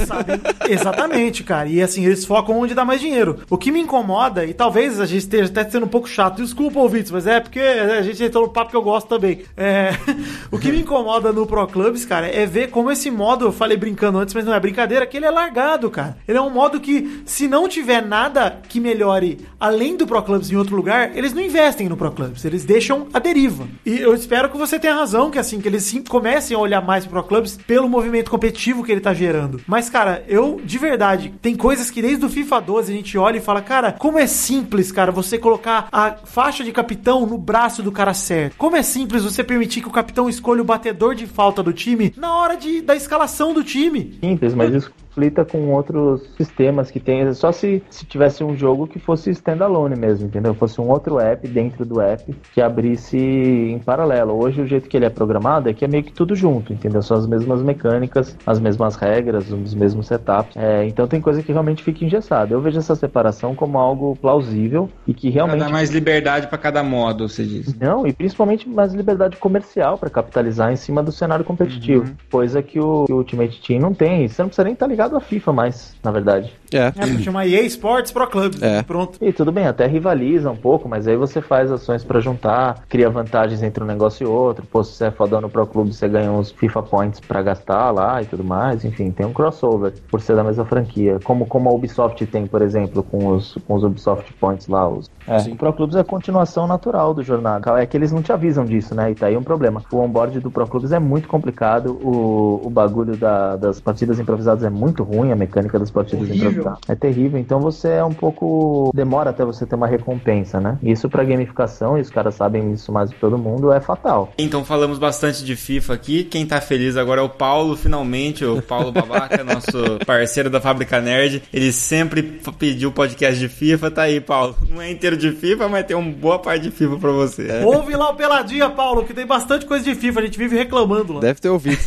[0.06, 0.34] Sabe?
[0.70, 1.70] Exatamente, cara.
[1.70, 3.40] E assim, eles focam onde dá mais dinheiro.
[3.50, 6.80] O que me incomoda, e talvez a gente esteja até sendo um pouco chato, desculpa,
[6.80, 9.44] ouvintes, mas é porque a gente entrou no papo que eu gosto também.
[9.56, 9.92] É,
[10.52, 13.78] o que me incomoda no Pro Clubs, cara, é ver como esse modo, eu falei
[13.78, 16.18] brincando antes, mas não é brincadeira, que ele é largado, cara.
[16.28, 20.52] Ele é um modo que, se não tiver nada que melhore além do Pro Clubs
[20.52, 23.68] em outro lugar, eles não investem no Pro Clubs, eles deixam a deriva.
[23.86, 26.82] E eu espero que você tenha razão, que assim, que eles sim comecem a olhar
[26.82, 29.62] mais pro Pro Clubs pelo movimento competitivo que ele tá gerando.
[29.68, 33.38] Mas, cara, eu, de verdade, tem coisas que desde o FIFA 12 a gente olha
[33.38, 37.84] e fala, cara, como é simples, cara, você colocar a faixa de capitão no braço
[37.84, 38.56] do cara certo.
[38.58, 42.14] Como é simples você permitir que o capitão escolha o batedor de falta do time
[42.18, 44.18] na hora de, da escalação do time.
[44.20, 47.32] Simples, mas isso conflita com outros sistemas que tem.
[47.34, 50.54] Só se, se tivesse um jogo que fosse standalone mesmo, entendeu?
[50.54, 54.34] Fosse um outro app dentro do app que abrisse em paralelo.
[54.34, 57.02] Hoje o jeito que ele é programado é que é meio que tudo junto, entendeu?
[57.02, 60.58] São as mesmas mecânicas, as mesmas regras, os mesmos setups.
[60.58, 62.54] É, então tem coisa que realmente fica engessada.
[62.54, 66.58] Eu vejo essa separação como algo plausível e que Pra realmente dar mais liberdade pra
[66.58, 67.78] cada modo, você diz.
[67.78, 72.14] não, e principalmente mais liberdade comercial para capitalizar em cima do cenário competitivo.
[72.32, 74.28] Coisa que o, que o Ultimate Team não tem.
[74.28, 76.54] Você não precisa nem estar ligado ligado à FIFA mais, na verdade.
[76.78, 76.88] É.
[76.88, 78.62] É, pra chamar EA Sports Pro Clubs.
[78.62, 78.82] É.
[78.84, 79.18] Pronto.
[79.22, 83.10] E tudo bem, até rivaliza um pouco, mas aí você faz ações pra juntar, cria
[83.10, 84.66] vantagens entre um negócio e outro.
[84.72, 87.92] Pô, se você é fodão no Pro Clube, você ganha uns FIFA Points pra gastar
[87.92, 88.84] lá e tudo mais.
[88.86, 91.20] Enfim, tem um crossover por ser da mesma franquia.
[91.24, 94.88] Como, como a Ubisoft tem, por exemplo, com os, com os Ubisoft Points lá.
[94.88, 95.10] Os...
[95.28, 97.80] É, o Pro Clubes é a continuação natural do jornada.
[97.82, 99.12] É que eles não te avisam disso, né?
[99.12, 99.82] E tá aí um problema.
[99.92, 104.64] O onboard do Pro Clubes é muito complicado, o, o bagulho da- das partidas improvisadas
[104.64, 106.38] é muito ruim, a mecânica das partidas Horrível.
[106.50, 107.40] improvisadas é terrível.
[107.40, 108.92] Então você é um pouco.
[108.94, 110.78] demora até você ter uma recompensa, né?
[110.82, 114.32] Isso pra gamificação, e os caras sabem isso mais do que todo mundo, é fatal.
[114.38, 116.24] Então falamos bastante de FIFA aqui.
[116.24, 121.00] Quem tá feliz agora é o Paulo, finalmente, o Paulo Babaca, nosso parceiro da Fábrica
[121.02, 121.44] Nerd.
[121.54, 124.56] Ele sempre pediu podcast de FIFA, tá aí, Paulo.
[124.70, 127.48] Não é inteiro de FIFA, mas tem uma boa parte de FIFA pra você.
[127.64, 130.20] Ouve lá o Peladinha, Paulo, que tem bastante coisa de FIFA.
[130.20, 131.20] A gente vive reclamando lá.
[131.20, 131.80] Deve ter ouvido.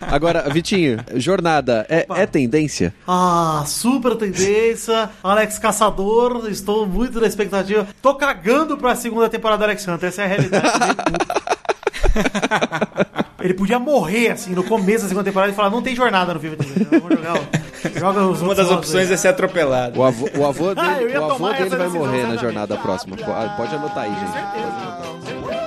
[0.00, 2.94] Agora, Vitinho, jornada é, é tendência?
[3.06, 3.35] Ah,
[3.66, 5.10] super tendência.
[5.22, 7.86] Alex Caçador, estou muito na expectativa.
[8.02, 10.68] Tô cagando pra segunda temporada do Alex Hunter, essa é a realidade.
[13.40, 16.40] Ele podia morrer assim no começo da segunda temporada e falar: não tem jornada no
[16.40, 16.56] FIFA.
[16.90, 17.38] Vamos jogar.
[17.96, 19.14] Joga os Uma das opções aí.
[19.14, 20.00] é ser atropelado.
[20.00, 23.16] O avô, o avô dele, Ah, o avô dele vai morrer na jornada próxima.
[23.16, 23.24] Po-
[23.56, 24.32] Pode anotar aí, gente.
[24.32, 25.65] Pode anotar.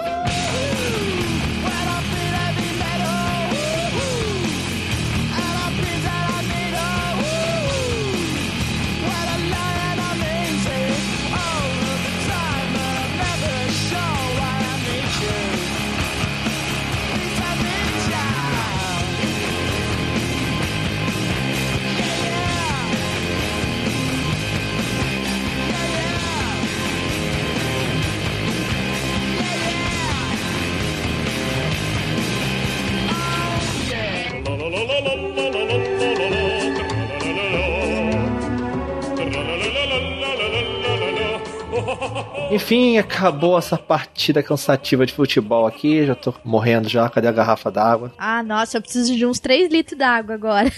[42.69, 46.05] Enfim, acabou essa partida cansativa de futebol aqui.
[46.05, 47.09] Já tô morrendo já.
[47.09, 48.13] Cadê a garrafa d'água?
[48.15, 50.71] Ah, nossa, eu preciso de uns 3 litros d'água agora.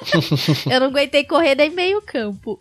[0.72, 2.58] eu não aguentei correr nem meio campo.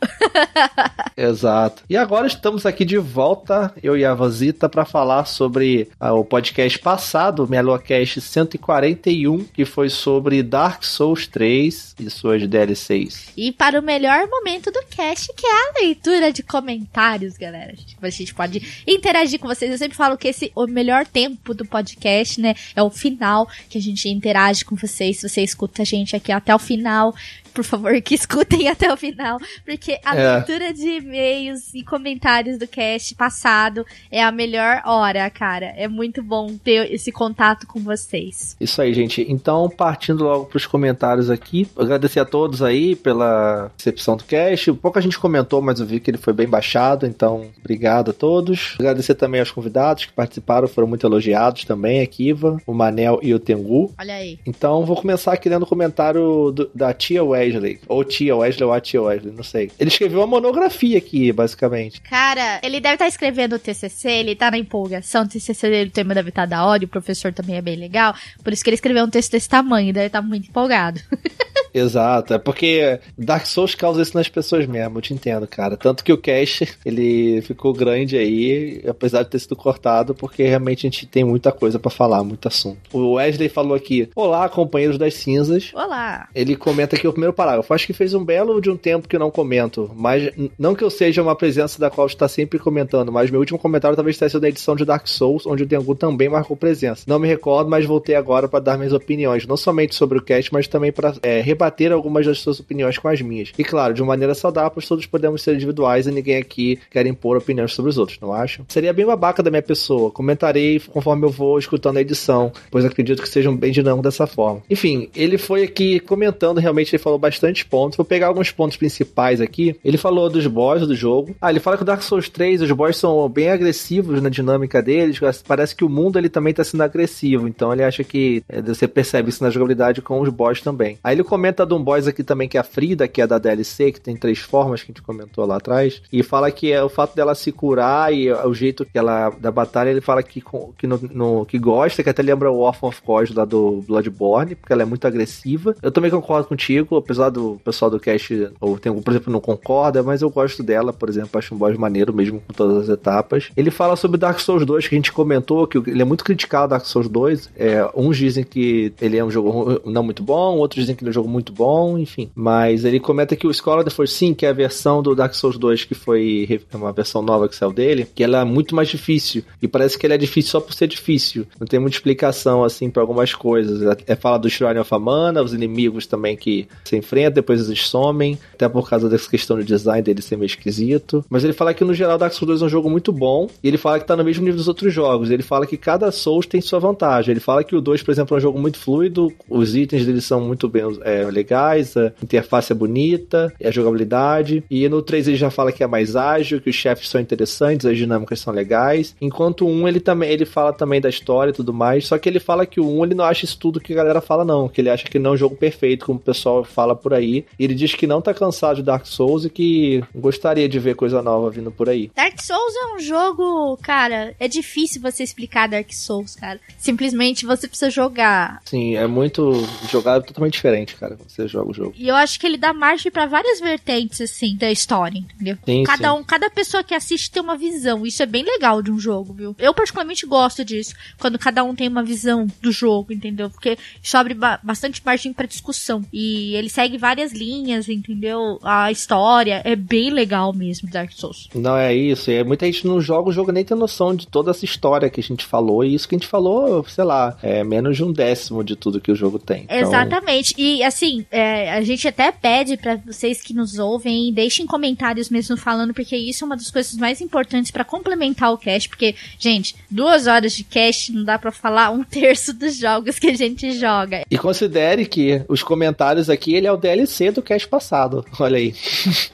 [1.15, 1.81] Exato.
[1.89, 6.26] E agora estamos aqui de volta, eu e a Vanzita, para falar sobre ah, o
[6.26, 13.30] podcast passado, o MeloCast 141, que foi sobre Dark Souls 3 e suas DLCs.
[13.38, 17.73] E para o melhor momento do cast, que é a leitura de comentários, galera.
[18.02, 19.72] A gente pode interagir com vocês.
[19.72, 22.56] Eu sempre falo que esse o melhor tempo do podcast, né?
[22.76, 25.20] É o final que a gente interage com vocês.
[25.20, 27.14] Se você escuta a gente aqui até o final,
[27.58, 30.34] por favor, que escutem até o final, porque a É.
[30.36, 35.74] leitura de e-mails e comentários do cast passado é a melhor hora, cara.
[35.76, 38.56] É muito bom ter esse contato com vocês.
[38.62, 39.26] Isso aí, gente.
[39.28, 44.72] Então, partindo logo para os comentários aqui, agradecer a todos aí pela recepção do cast.
[44.74, 48.14] Pouco a gente comentou, mas eu vi que ele foi bem baixado, então obrigado a
[48.14, 48.76] todos.
[48.80, 53.34] Agradecer também aos convidados que participaram, foram muito elogiados também, a Kiva, o Manel e
[53.34, 53.92] o Tengu.
[54.00, 54.38] Olha aí.
[54.46, 57.80] Então, vou começar aqui lendo o comentário do- da tia Wesley.
[57.88, 59.72] Ou tia Wesley ou a tia Wesley, não sei.
[59.80, 62.02] Ele escreveu uma monografia aqui, basicamente.
[62.02, 65.24] Cara, ele deve estar escrevendo o TCC, ele tá na empolgação.
[65.24, 68.14] O TCC dele, o tema deve estar da hora, o professor também é bem legal.
[68.44, 71.02] Por isso que ele escreveu um texto desse tamanho, deve estar muito empolgado.
[71.74, 75.78] Exato, é porque Dark Souls causa isso nas pessoas mesmo, eu te entendo, cara.
[75.78, 80.88] Tanto que o cast, ele ficou grande aí, apesar de ter sido cortado, porque realmente
[80.88, 82.80] a gente tem muita coisa pra falar, muito assunto.
[82.91, 85.72] O Wesley falou aqui: Olá, companheiros das cinzas.
[85.74, 86.28] Olá!
[86.34, 87.74] Ele comenta aqui o primeiro parágrafo.
[87.74, 90.90] Acho que fez um belo de um tempo que não comento, mas não que eu
[90.90, 94.41] seja uma presença da qual está sempre comentando, mas meu último comentário talvez tenha sido
[94.41, 97.04] na edição de Dark Souls, onde o Tengu também marcou presença.
[97.08, 100.52] Não me recordo, mas voltei agora para dar minhas opiniões, não somente sobre o cast,
[100.54, 101.14] mas também para
[101.44, 103.52] rebater algumas das suas opiniões com as minhas.
[103.58, 107.38] E claro, de maneira saudável, pois todos podemos ser individuais e ninguém aqui quer impor
[107.38, 108.66] opiniões sobre os outros, não acham?
[108.68, 110.12] Seria bem babaca da minha pessoa.
[110.12, 114.62] Comentarei conforme eu vou escutando a edição, pois acredito que sejam bem dinâmicos dessa forma.
[114.70, 117.98] Enfim, ele foi aqui comentando, realmente ele falou bastante pontos.
[117.98, 119.76] Vou pegar alguns pontos principais aqui.
[119.84, 121.35] Ele falou dos boss do jogo.
[121.41, 124.81] Ah, ele fala que o Dark Souls 3, os boss são bem agressivos na dinâmica
[124.81, 125.19] deles.
[125.48, 127.48] Parece que o mundo ele também tá sendo agressivo.
[127.48, 130.98] Então ele acha que é, você percebe isso na jogabilidade com os boss também.
[131.03, 133.38] Aí ele comenta de um boss aqui também que é a Frida, que é da
[133.38, 136.02] DLC, que tem três formas que a gente comentou lá atrás.
[136.11, 139.52] E fala que é o fato dela se curar e o jeito que ela da
[139.52, 140.41] batalha, ele fala que,
[140.77, 144.56] que, no, no- que gosta, que até lembra o Orphan of Kos lá do Bloodborne,
[144.56, 145.76] porque ela é muito agressiva.
[145.81, 150.04] Eu também concordo contigo, apesar do pessoal do cast, ou tem, por exemplo, não concorda,
[150.04, 153.50] mas eu gosto dela, por exemplo, acho um boss maneiro mesmo com todas as etapas.
[153.56, 156.72] Ele fala sobre Dark Souls 2, que a gente comentou, que ele é muito criticado
[156.72, 157.50] Dark Souls 2.
[157.56, 161.10] É, uns dizem que ele é um jogo não muito bom, outros dizem que ele
[161.10, 162.30] é um jogo muito bom, enfim.
[162.36, 165.58] Mas ele comenta que o Scholar of sim, que é a versão do Dark Souls
[165.58, 169.44] 2 que foi uma versão nova que saiu dele, que ela é muito mais difícil.
[169.62, 171.48] E parece que ele é difícil só por ser difícil.
[171.60, 173.82] Não tem muita explicação, assim, para algumas coisas.
[173.82, 177.88] É, é fala do Shrine of Amana, os inimigos também que se enfrentam, depois eles
[177.88, 181.24] somem, até por causa dessa questão do design dele ser meio esquisito.
[181.30, 183.68] Mas ele fala que no geral Dark Souls 2 é um jogo muito bom, e
[183.68, 185.30] ele fala que tá no mesmo nível dos outros jogos.
[185.30, 187.32] Ele fala que cada Souls tem sua vantagem.
[187.32, 190.22] Ele fala que o 2, por exemplo, é um jogo muito fluido, os itens dele
[190.22, 194.64] são muito bem é, legais, a interface é bonita, a jogabilidade.
[194.69, 197.86] E no 3 ele já fala que é mais ágil, que os chefes são interessantes,
[197.86, 199.15] as dinâmicas são legais.
[199.22, 202.28] Enquanto o 1 ele também ele fala também da história e tudo mais, só que
[202.28, 204.68] ele fala que o 1 ele não acha isso tudo que a galera fala não,
[204.68, 207.45] que ele acha que não é um jogo perfeito, como o pessoal fala por aí.
[207.59, 211.22] Ele diz que não tá cansado de Dark Souls e que gostaria de ver coisa
[211.22, 212.11] nova vindo por aí.
[212.15, 216.59] Dark Souls é um jogo, cara, é difícil você explicar Dark Souls, cara.
[216.77, 218.61] Simplesmente você precisa jogar.
[218.65, 219.51] Sim, é muito
[219.89, 221.93] jogado totalmente diferente, cara, você joga o jogo.
[221.95, 225.57] E eu acho que ele dá margem para várias vertentes assim da história, entendeu?
[225.65, 226.19] Sim, cada sim.
[226.19, 228.05] um, cada pessoa que assiste tem uma visão.
[228.05, 229.55] Isso é bem legal de um jogo, viu?
[229.57, 233.49] Eu particularmente gosto disso, quando cada um tem uma visão do jogo, entendeu?
[233.49, 236.03] Porque isso abre ba bastante margem para discussão.
[236.11, 238.60] E ele segue várias linhas, entendeu?
[238.62, 241.49] A história é bem legal mesmo, Dark Souls.
[241.56, 244.52] Não é isso, é muita gente não joga o jogo nem tem noção de toda
[244.52, 247.64] essa história que a gente falou, e isso que a gente falou, sei lá, é
[247.64, 249.64] menos de um décimo de tudo que o jogo tem.
[249.64, 250.54] Então, Exatamente.
[250.56, 255.58] E assim, é, a gente até pede para vocês que nos ouvem, deixem comentários mesmo
[255.58, 259.76] falando, porque isso é uma das coisas mais importantes para complementar o cast, porque, gente,
[259.90, 263.72] duas horas de cast não dá para falar um terço dos jogos que a gente
[263.72, 264.24] joga.
[264.30, 268.26] E considere que os comentários aqui, ele é o DLC do cast passado.
[268.39, 268.76] Olha aí.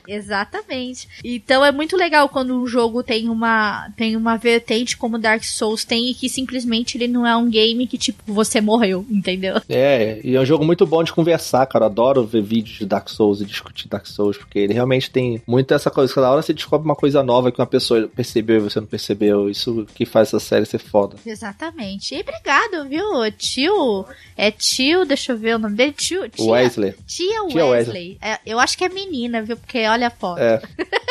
[0.08, 1.08] Exatamente.
[1.24, 5.84] Então é muito legal quando um jogo tem uma tem uma vertente como Dark Souls
[5.84, 9.62] tem e que simplesmente ele não é um game que tipo você morreu, entendeu?
[9.70, 11.84] É, e é um jogo muito bom de conversar, cara.
[11.84, 15.42] Eu adoro ver vídeos de Dark Souls e discutir Dark Souls, porque ele realmente tem
[15.46, 16.14] muito essa coisa.
[16.14, 19.50] Cada hora você descobre uma coisa nova que uma pessoa percebeu e você não percebeu.
[19.50, 21.16] Isso que faz essa série ser foda.
[21.26, 22.16] Exatamente.
[22.16, 23.32] E obrigado, viu?
[23.38, 24.06] Tio.
[24.38, 25.94] É tio, deixa eu ver o nome dele.
[25.94, 26.28] Tio.
[26.30, 26.94] Tia, Wesley.
[27.06, 28.18] Tia Tia Wesley.
[28.22, 29.58] É, eu acho que é menina, viu?
[29.58, 30.40] Porque olha a foto.
[30.40, 30.62] É.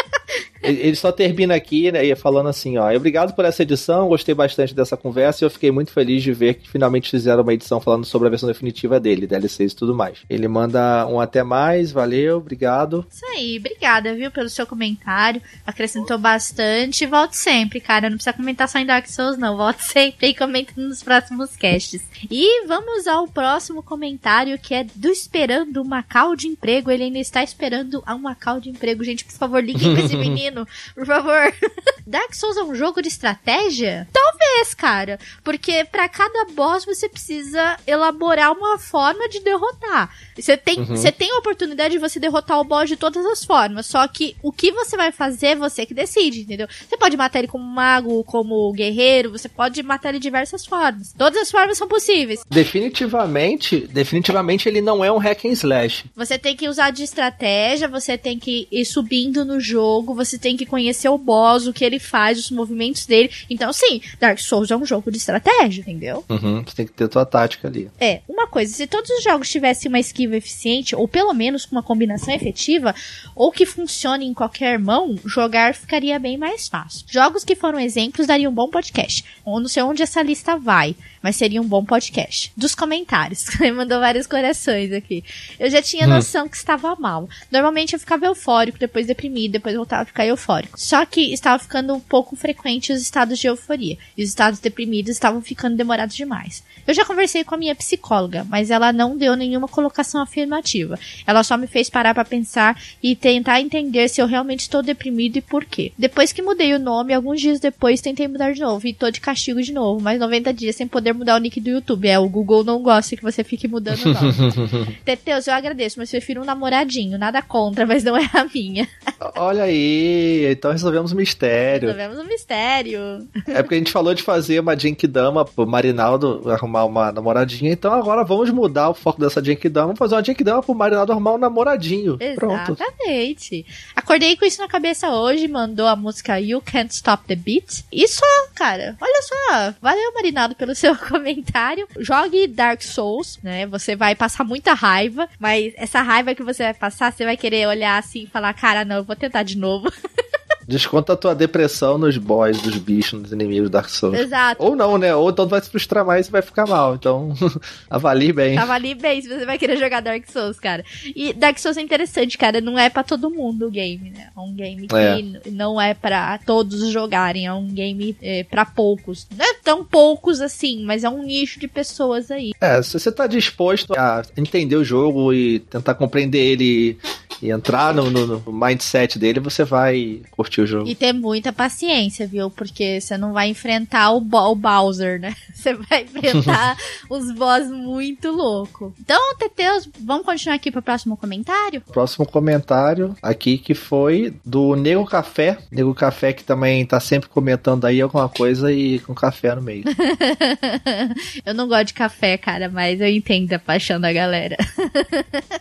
[0.63, 4.75] Ele só termina aqui, né, e falando assim, ó, obrigado por essa edição, gostei bastante
[4.75, 8.05] dessa conversa e eu fiquei muito feliz de ver que finalmente fizeram uma edição falando
[8.05, 10.19] sobre a versão definitiva dele, DLCs e tudo mais.
[10.29, 13.07] Ele manda um até mais, valeu, obrigado.
[13.11, 15.43] Isso aí, obrigada, viu, pelo seu comentário.
[15.67, 17.07] Acrescentou bastante.
[17.07, 18.09] Volte sempre, cara.
[18.09, 19.57] Não precisa comentar só em Dark Souls, não.
[19.57, 22.03] Volte sempre e comente nos próximos casts.
[22.31, 26.91] E vamos ao próximo comentário, que é do Esperando uma Call de Emprego.
[26.91, 29.05] Ele ainda está esperando uma call de emprego.
[29.05, 30.52] Gente, por favor, liguem pra esse menino.
[30.95, 31.55] Por favor.
[32.07, 34.09] Dark Souls é um jogo de estratégia?
[34.13, 35.19] Talvez, cara.
[35.45, 40.15] Porque para cada boss você precisa elaborar uma forma de derrotar.
[40.37, 43.87] Você tem, você tem a oportunidade de você derrotar o boss de todas as formas.
[43.87, 46.67] Só que o que você vai fazer você que decide, entendeu?
[46.89, 51.13] Você pode matar ele como mago, como guerreiro, você pode matar ele de diversas formas.
[51.17, 52.41] Todas as formas são possíveis.
[52.49, 56.05] Definitivamente, definitivamente ele não é um hack and slash.
[56.17, 60.57] Você tem que usar de estratégia, você tem que ir subindo no jogo, você tem
[60.57, 63.31] que conhecer o boss, o que ele faz, os movimentos dele.
[63.49, 66.25] Então, sim, Dark Souls é um jogo de estratégia, entendeu?
[66.29, 67.89] Uhum, você tem que ter tua tática ali.
[68.01, 71.77] É, uma coisa, se todos os jogos tivessem uma esquiva eficiente, ou pelo menos com
[71.77, 72.95] uma combinação efetiva,
[73.35, 77.07] ou que funcione em qualquer mão, jogar ficaria bem mais fácil.
[77.09, 79.25] Jogos que foram exemplos dariam um bom podcast.
[79.47, 82.53] Eu não sei onde essa lista vai, mas seria um bom podcast.
[82.57, 85.25] Dos comentários, ele mandou vários corações aqui.
[85.59, 87.29] Eu já tinha noção que estava mal.
[87.51, 90.79] Normalmente eu ficava eufórico, depois deprimido, depois voltava a ficar eufórico.
[90.79, 93.97] Só que estava ficando um pouco frequente os estados de euforia.
[94.17, 96.63] E os estados deprimidos estavam ficando demorados demais.
[96.87, 100.99] Eu já conversei com a minha psicóloga, mas ela não deu nenhuma colocação afirmativa.
[101.27, 105.37] Ela só me fez parar para pensar e tentar entender se eu realmente estou deprimido
[105.37, 105.93] e por quê.
[105.97, 109.21] Depois que mudei o nome, alguns dias depois tentei mudar de novo e tô de
[109.21, 112.09] castigo de novo, mais 90 dias sem poder mudar o nick do YouTube.
[112.09, 114.99] É, o Google não gosta que você fique mudando o nome.
[115.05, 118.89] Teteus, eu agradeço, mas prefiro um namoradinho, nada contra, mas não é a minha.
[119.37, 121.89] Olha aí, então resolvemos o mistério.
[121.89, 123.01] Resolvemos um mistério.
[123.47, 127.93] É porque a gente falou de fazer uma Genkidama pro Marinaldo arrumar uma namoradinha, então
[127.93, 131.39] agora vamos mudar o foco dessa Genkidama, vamos fazer uma Genkidama pro Marinaldo arrumar um
[131.39, 132.19] namoradinho.
[132.35, 132.73] Pronto.
[132.73, 133.67] Exatamente.
[133.95, 137.85] Acordei com isso na cabeça hoje, mandou a música You Can't Stop the Beat.
[137.93, 139.75] E só, cara, olha só.
[139.81, 141.87] Valeu, Marinado, pelo seu comentário.
[141.99, 143.67] Jogue Dark Souls, né?
[143.67, 147.67] Você vai passar muita raiva, mas essa raiva que você vai passar, você vai querer
[147.67, 149.93] olhar assim e falar, cara, não, eu vou tentar de novo.
[150.67, 154.19] Desconta a tua depressão nos boys, dos bichos, nos inimigos do Dark Souls.
[154.19, 154.63] Exato.
[154.63, 155.15] Ou não, né?
[155.15, 156.95] Ou então tu vai se frustrar mais e vai ficar mal.
[156.95, 157.35] Então,
[157.91, 158.57] avalie bem.
[158.59, 160.85] Avalie bem se você vai querer jogar Dark Souls, cara.
[161.15, 162.61] E Dark Souls é interessante, cara.
[162.61, 164.29] Não é pra todo mundo o game, né?
[164.37, 165.51] É um game que É.
[165.51, 167.47] não é pra todos jogarem.
[167.47, 169.27] É um game é, pra poucos.
[169.37, 172.53] Não é tão poucos assim, mas é um nicho de pessoas aí.
[172.61, 176.99] É, se você tá disposto a entender o jogo e tentar compreender ele
[177.41, 180.89] e entrar no, no- no mindset dele, você vai curtir o jogo.
[180.89, 182.51] E ter muita paciência, viu?
[182.51, 185.35] Porque você não vai enfrentar o, Bo- o Bowser, né?
[185.55, 186.77] Você vai enfrentar
[187.09, 188.93] os boss muito louco.
[188.99, 191.81] Então, Teteus, vamos continuar aqui pro próximo comentário?
[191.93, 195.59] Próximo comentário aqui que foi do Nego Café.
[195.71, 199.85] Nego Café que também tá sempre comentando aí alguma coisa e com café no meio.
[201.47, 204.57] eu não gosto de café, cara, mas eu entendo a paixão da galera.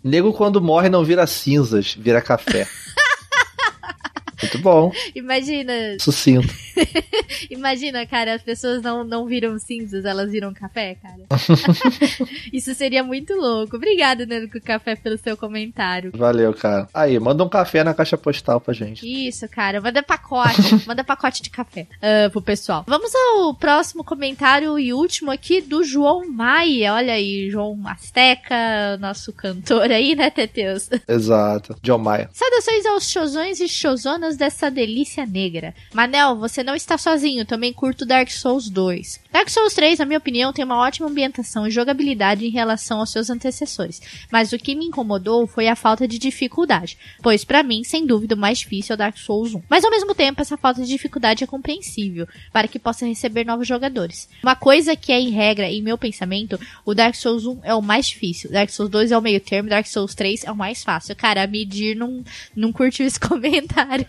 [0.04, 2.68] Nego quando morre não vira cinzas, vira café.
[4.42, 6.54] Muito bom, Imagina, sucinto.
[7.50, 11.22] imagina, cara, as pessoas não, não viram cinzas, elas viram café, cara.
[12.52, 13.76] Isso seria muito louco.
[13.76, 16.12] Obrigada, Nando Café, pelo seu comentário.
[16.16, 16.88] Valeu, cara.
[16.94, 19.06] Aí, manda um café na caixa postal pra gente.
[19.06, 19.82] Isso, cara.
[19.82, 20.62] Manda pacote.
[20.88, 22.84] manda pacote de café ah, pro pessoal.
[22.88, 26.94] Vamos ao próximo comentário e último aqui do João Maia.
[26.94, 30.90] Olha aí, João Azteca, nosso cantor aí, né, Teteus?
[31.08, 31.76] Exato.
[31.82, 32.30] John Maia.
[32.34, 35.74] Saudações aos chozões e chozonas dessa delícia negra.
[35.94, 39.21] Manel, você não está sozinho, também curto Dark Souls 2.
[39.32, 43.12] Dark Souls 3, na minha opinião, tem uma ótima ambientação e jogabilidade em relação aos
[43.12, 47.84] seus antecessores, mas o que me incomodou foi a falta de dificuldade, pois pra mim,
[47.84, 49.64] sem dúvida, o mais difícil é o Dark Souls 1.
[49.70, 53.68] Mas ao mesmo tempo, essa falta de dificuldade é compreensível, para que possa receber novos
[53.68, 54.28] jogadores.
[54.44, 57.82] Uma coisa que é em regra, em meu pensamento, o Dark Souls 1 é o
[57.82, 60.84] mais difícil, Dark Souls 2 é o meio termo, Dark Souls 3 é o mais
[60.84, 61.16] fácil.
[61.16, 62.24] Cara, a Medir não,
[62.56, 64.06] não curtiu esse comentário.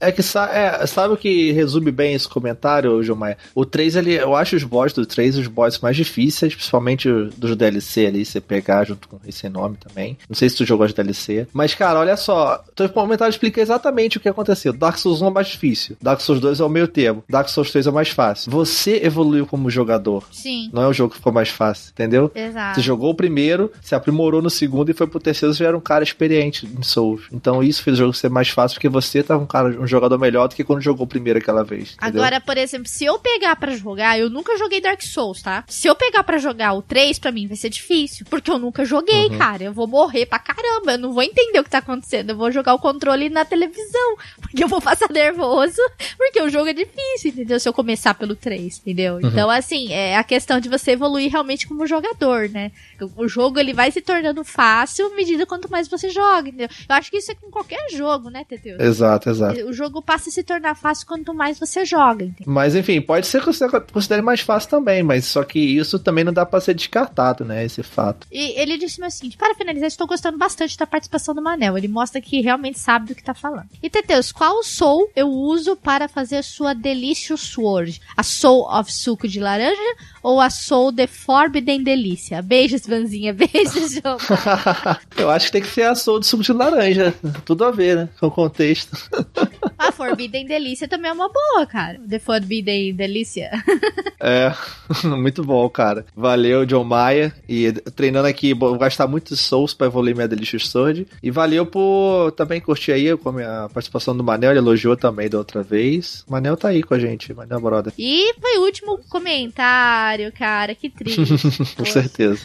[0.00, 0.20] É que
[0.52, 3.36] é, sabe o que resume bem esse comentário, Maia?
[3.54, 7.54] O 3, ele, eu acho os boss do 3 os boss mais difíceis, principalmente dos
[7.54, 10.16] DLC ali, você pegar junto com esse nome também.
[10.28, 11.46] Não sei se tu jogou as DLC.
[11.52, 14.72] Mas, cara, olha só, teu comentário explica exatamente o que aconteceu.
[14.72, 17.70] Dark Souls 1 é mais difícil, Dark Souls 2 é o meio termo, Dark Souls
[17.70, 18.50] 3 é o mais fácil.
[18.50, 20.24] Você evoluiu como jogador.
[20.32, 22.30] Sim, Não é o jogo que ficou mais fácil, entendeu?
[22.34, 22.76] exato.
[22.76, 25.80] Você jogou o primeiro, se aprimorou no segundo e foi pro terceiro, você era um
[25.80, 27.22] cara experiente em Souls.
[27.32, 30.18] Então isso fez o jogo ser mais fácil, porque você tá um cara, um jogador
[30.18, 31.94] melhor do que quando jogou primeiro aquela vez.
[31.94, 32.22] entendeu?
[32.22, 35.64] Agora, por exemplo, se eu pegar pra jogar, eu nunca joguei Dark Souls, tá?
[35.68, 38.84] Se eu pegar pra jogar o 3, pra mim vai ser difícil, porque eu nunca
[38.84, 39.38] joguei, Uhum.
[39.38, 39.64] cara.
[39.64, 42.30] Eu vou morrer pra caramba, eu não vou entender o que tá acontecendo.
[42.30, 45.80] Eu vou jogar o controle na televisão, porque eu vou passar nervoso,
[46.16, 47.58] porque o jogo é difícil, entendeu?
[47.60, 49.14] Se eu começar pelo 3, entendeu?
[49.14, 49.20] Uhum.
[49.28, 52.70] Então, assim, é a questão de você evoluir realmente como jogador, né?
[53.16, 56.68] O jogo ele vai se tornando fácil à medida quanto mais você joga, entendeu?
[56.88, 58.80] Eu acho que isso é com qualquer jogo, né, Teteu?
[58.80, 59.60] Exato, exato.
[59.66, 62.52] O jogo passa a se tornar fácil quanto mais você joga, entendeu?
[62.52, 66.24] Mas enfim, pode ser que você considere mais fácil também, mas só que isso também
[66.24, 67.64] não dá pra ser descartado, né?
[67.64, 68.26] Esse fato.
[68.30, 71.76] E ele disse o seguinte: para finalizar, estou gostando bastante da participação do Manel.
[71.76, 73.68] Ele mostra que realmente sabe do que tá falando.
[73.82, 78.00] E Teteus, qual soul eu uso para fazer sua Delicious Sword?
[78.16, 79.80] A Soul of Suco de Laranja
[80.22, 82.42] ou a Soul de Forbidden Delícia?
[82.42, 83.32] Beijos, Vanzinha.
[83.34, 84.18] Beijos, João.
[85.16, 87.14] Eu acho que tem que ser a soul de suco de laranja.
[87.44, 88.08] Tudo a ver, né?
[88.18, 88.96] Com o contexto.
[89.78, 91.98] A Forbidden Delícia também é uma boa, cara.
[92.08, 93.50] The Forbidden Delícia.
[94.22, 94.52] É,
[95.16, 96.04] muito bom, cara.
[96.14, 97.34] Valeu, John Maia.
[97.48, 101.06] E treinando aqui, vou gastar muitos souls pra evoluir minha Delicious Sword.
[101.22, 104.50] E valeu por também curtir aí com a minha participação do Manel.
[104.50, 106.22] Ele elogiou também da outra vez.
[106.28, 107.94] O Manel tá aí com a gente, Manel Broda.
[107.98, 110.74] E foi o último comentário, cara.
[110.74, 111.74] Que triste.
[111.74, 112.42] Com certeza.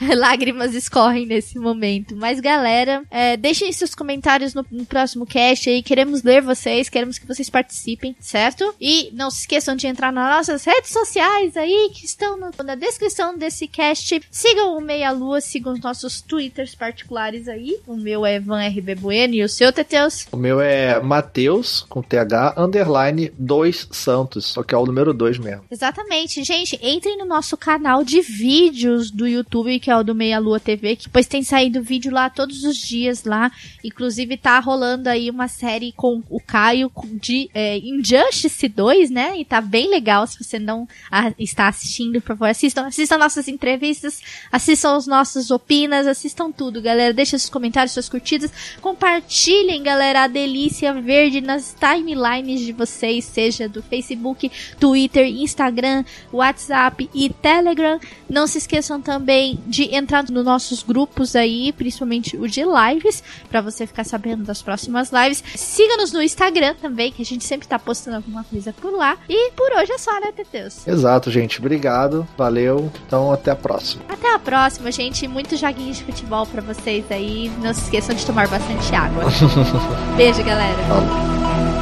[0.16, 2.14] Lágrimas escorrem nesse momento.
[2.16, 5.82] Mas, galera, é, deixem seus comentários no, no próximo cast aí.
[5.82, 8.74] Queremos ler vocês, queremos que vocês participem, certo?
[8.80, 12.74] E não se esqueçam de entrar nas nossas redes sociais aí, que estão no- na
[12.74, 14.20] descrição desse cast.
[14.30, 17.78] Sigam o Meia Lua, sigam os nossos twitters particulares aí.
[17.86, 20.26] O meu é Van RB Bueno e o seu, Teteus?
[20.30, 24.44] O meu é Mateus, com TH, underline 2 Santos.
[24.46, 25.64] Só que é o número 2 mesmo.
[25.70, 26.42] Exatamente.
[26.44, 30.60] Gente, entrem no nosso canal de vídeos do YouTube, que é o do Meia Lua
[30.60, 33.50] TV, que pois tem saído vídeo lá todos os dias lá.
[33.84, 36.90] Inclusive tá rolando aí uma série com o Caio
[37.20, 39.38] de é, Injustice 2, né?
[39.38, 40.26] E tá bem legal.
[40.26, 44.20] Se você não ah, está assistindo, por favor, assistam, assistam nossas entrevistas,
[44.50, 47.12] assistam os nossos opinas, assistam tudo, galera.
[47.12, 48.52] Deixem seus comentários, suas curtidas.
[48.80, 57.08] Compartilhem, galera, a delícia verde nas timelines de vocês, seja do Facebook, Twitter, Instagram, WhatsApp
[57.14, 57.98] e Telegram.
[58.28, 63.22] Não se esqueçam também de de entrar nos nossos grupos aí, principalmente o de lives,
[63.48, 65.42] para você ficar sabendo das próximas lives.
[65.54, 69.16] Siga-nos no Instagram também, que a gente sempre tá postando alguma coisa por lá.
[69.28, 70.86] E por hoje é só, né, Teteus?
[70.86, 71.60] Exato, gente.
[71.60, 72.26] Obrigado.
[72.36, 72.90] Valeu.
[73.06, 74.02] Então, até a próxima.
[74.08, 75.28] Até a próxima, gente.
[75.28, 77.48] Muitos joguinhos de futebol para vocês aí.
[77.62, 79.24] Não se esqueçam de tomar bastante água.
[80.16, 80.76] Beijo, galera.
[80.88, 81.77] Falou.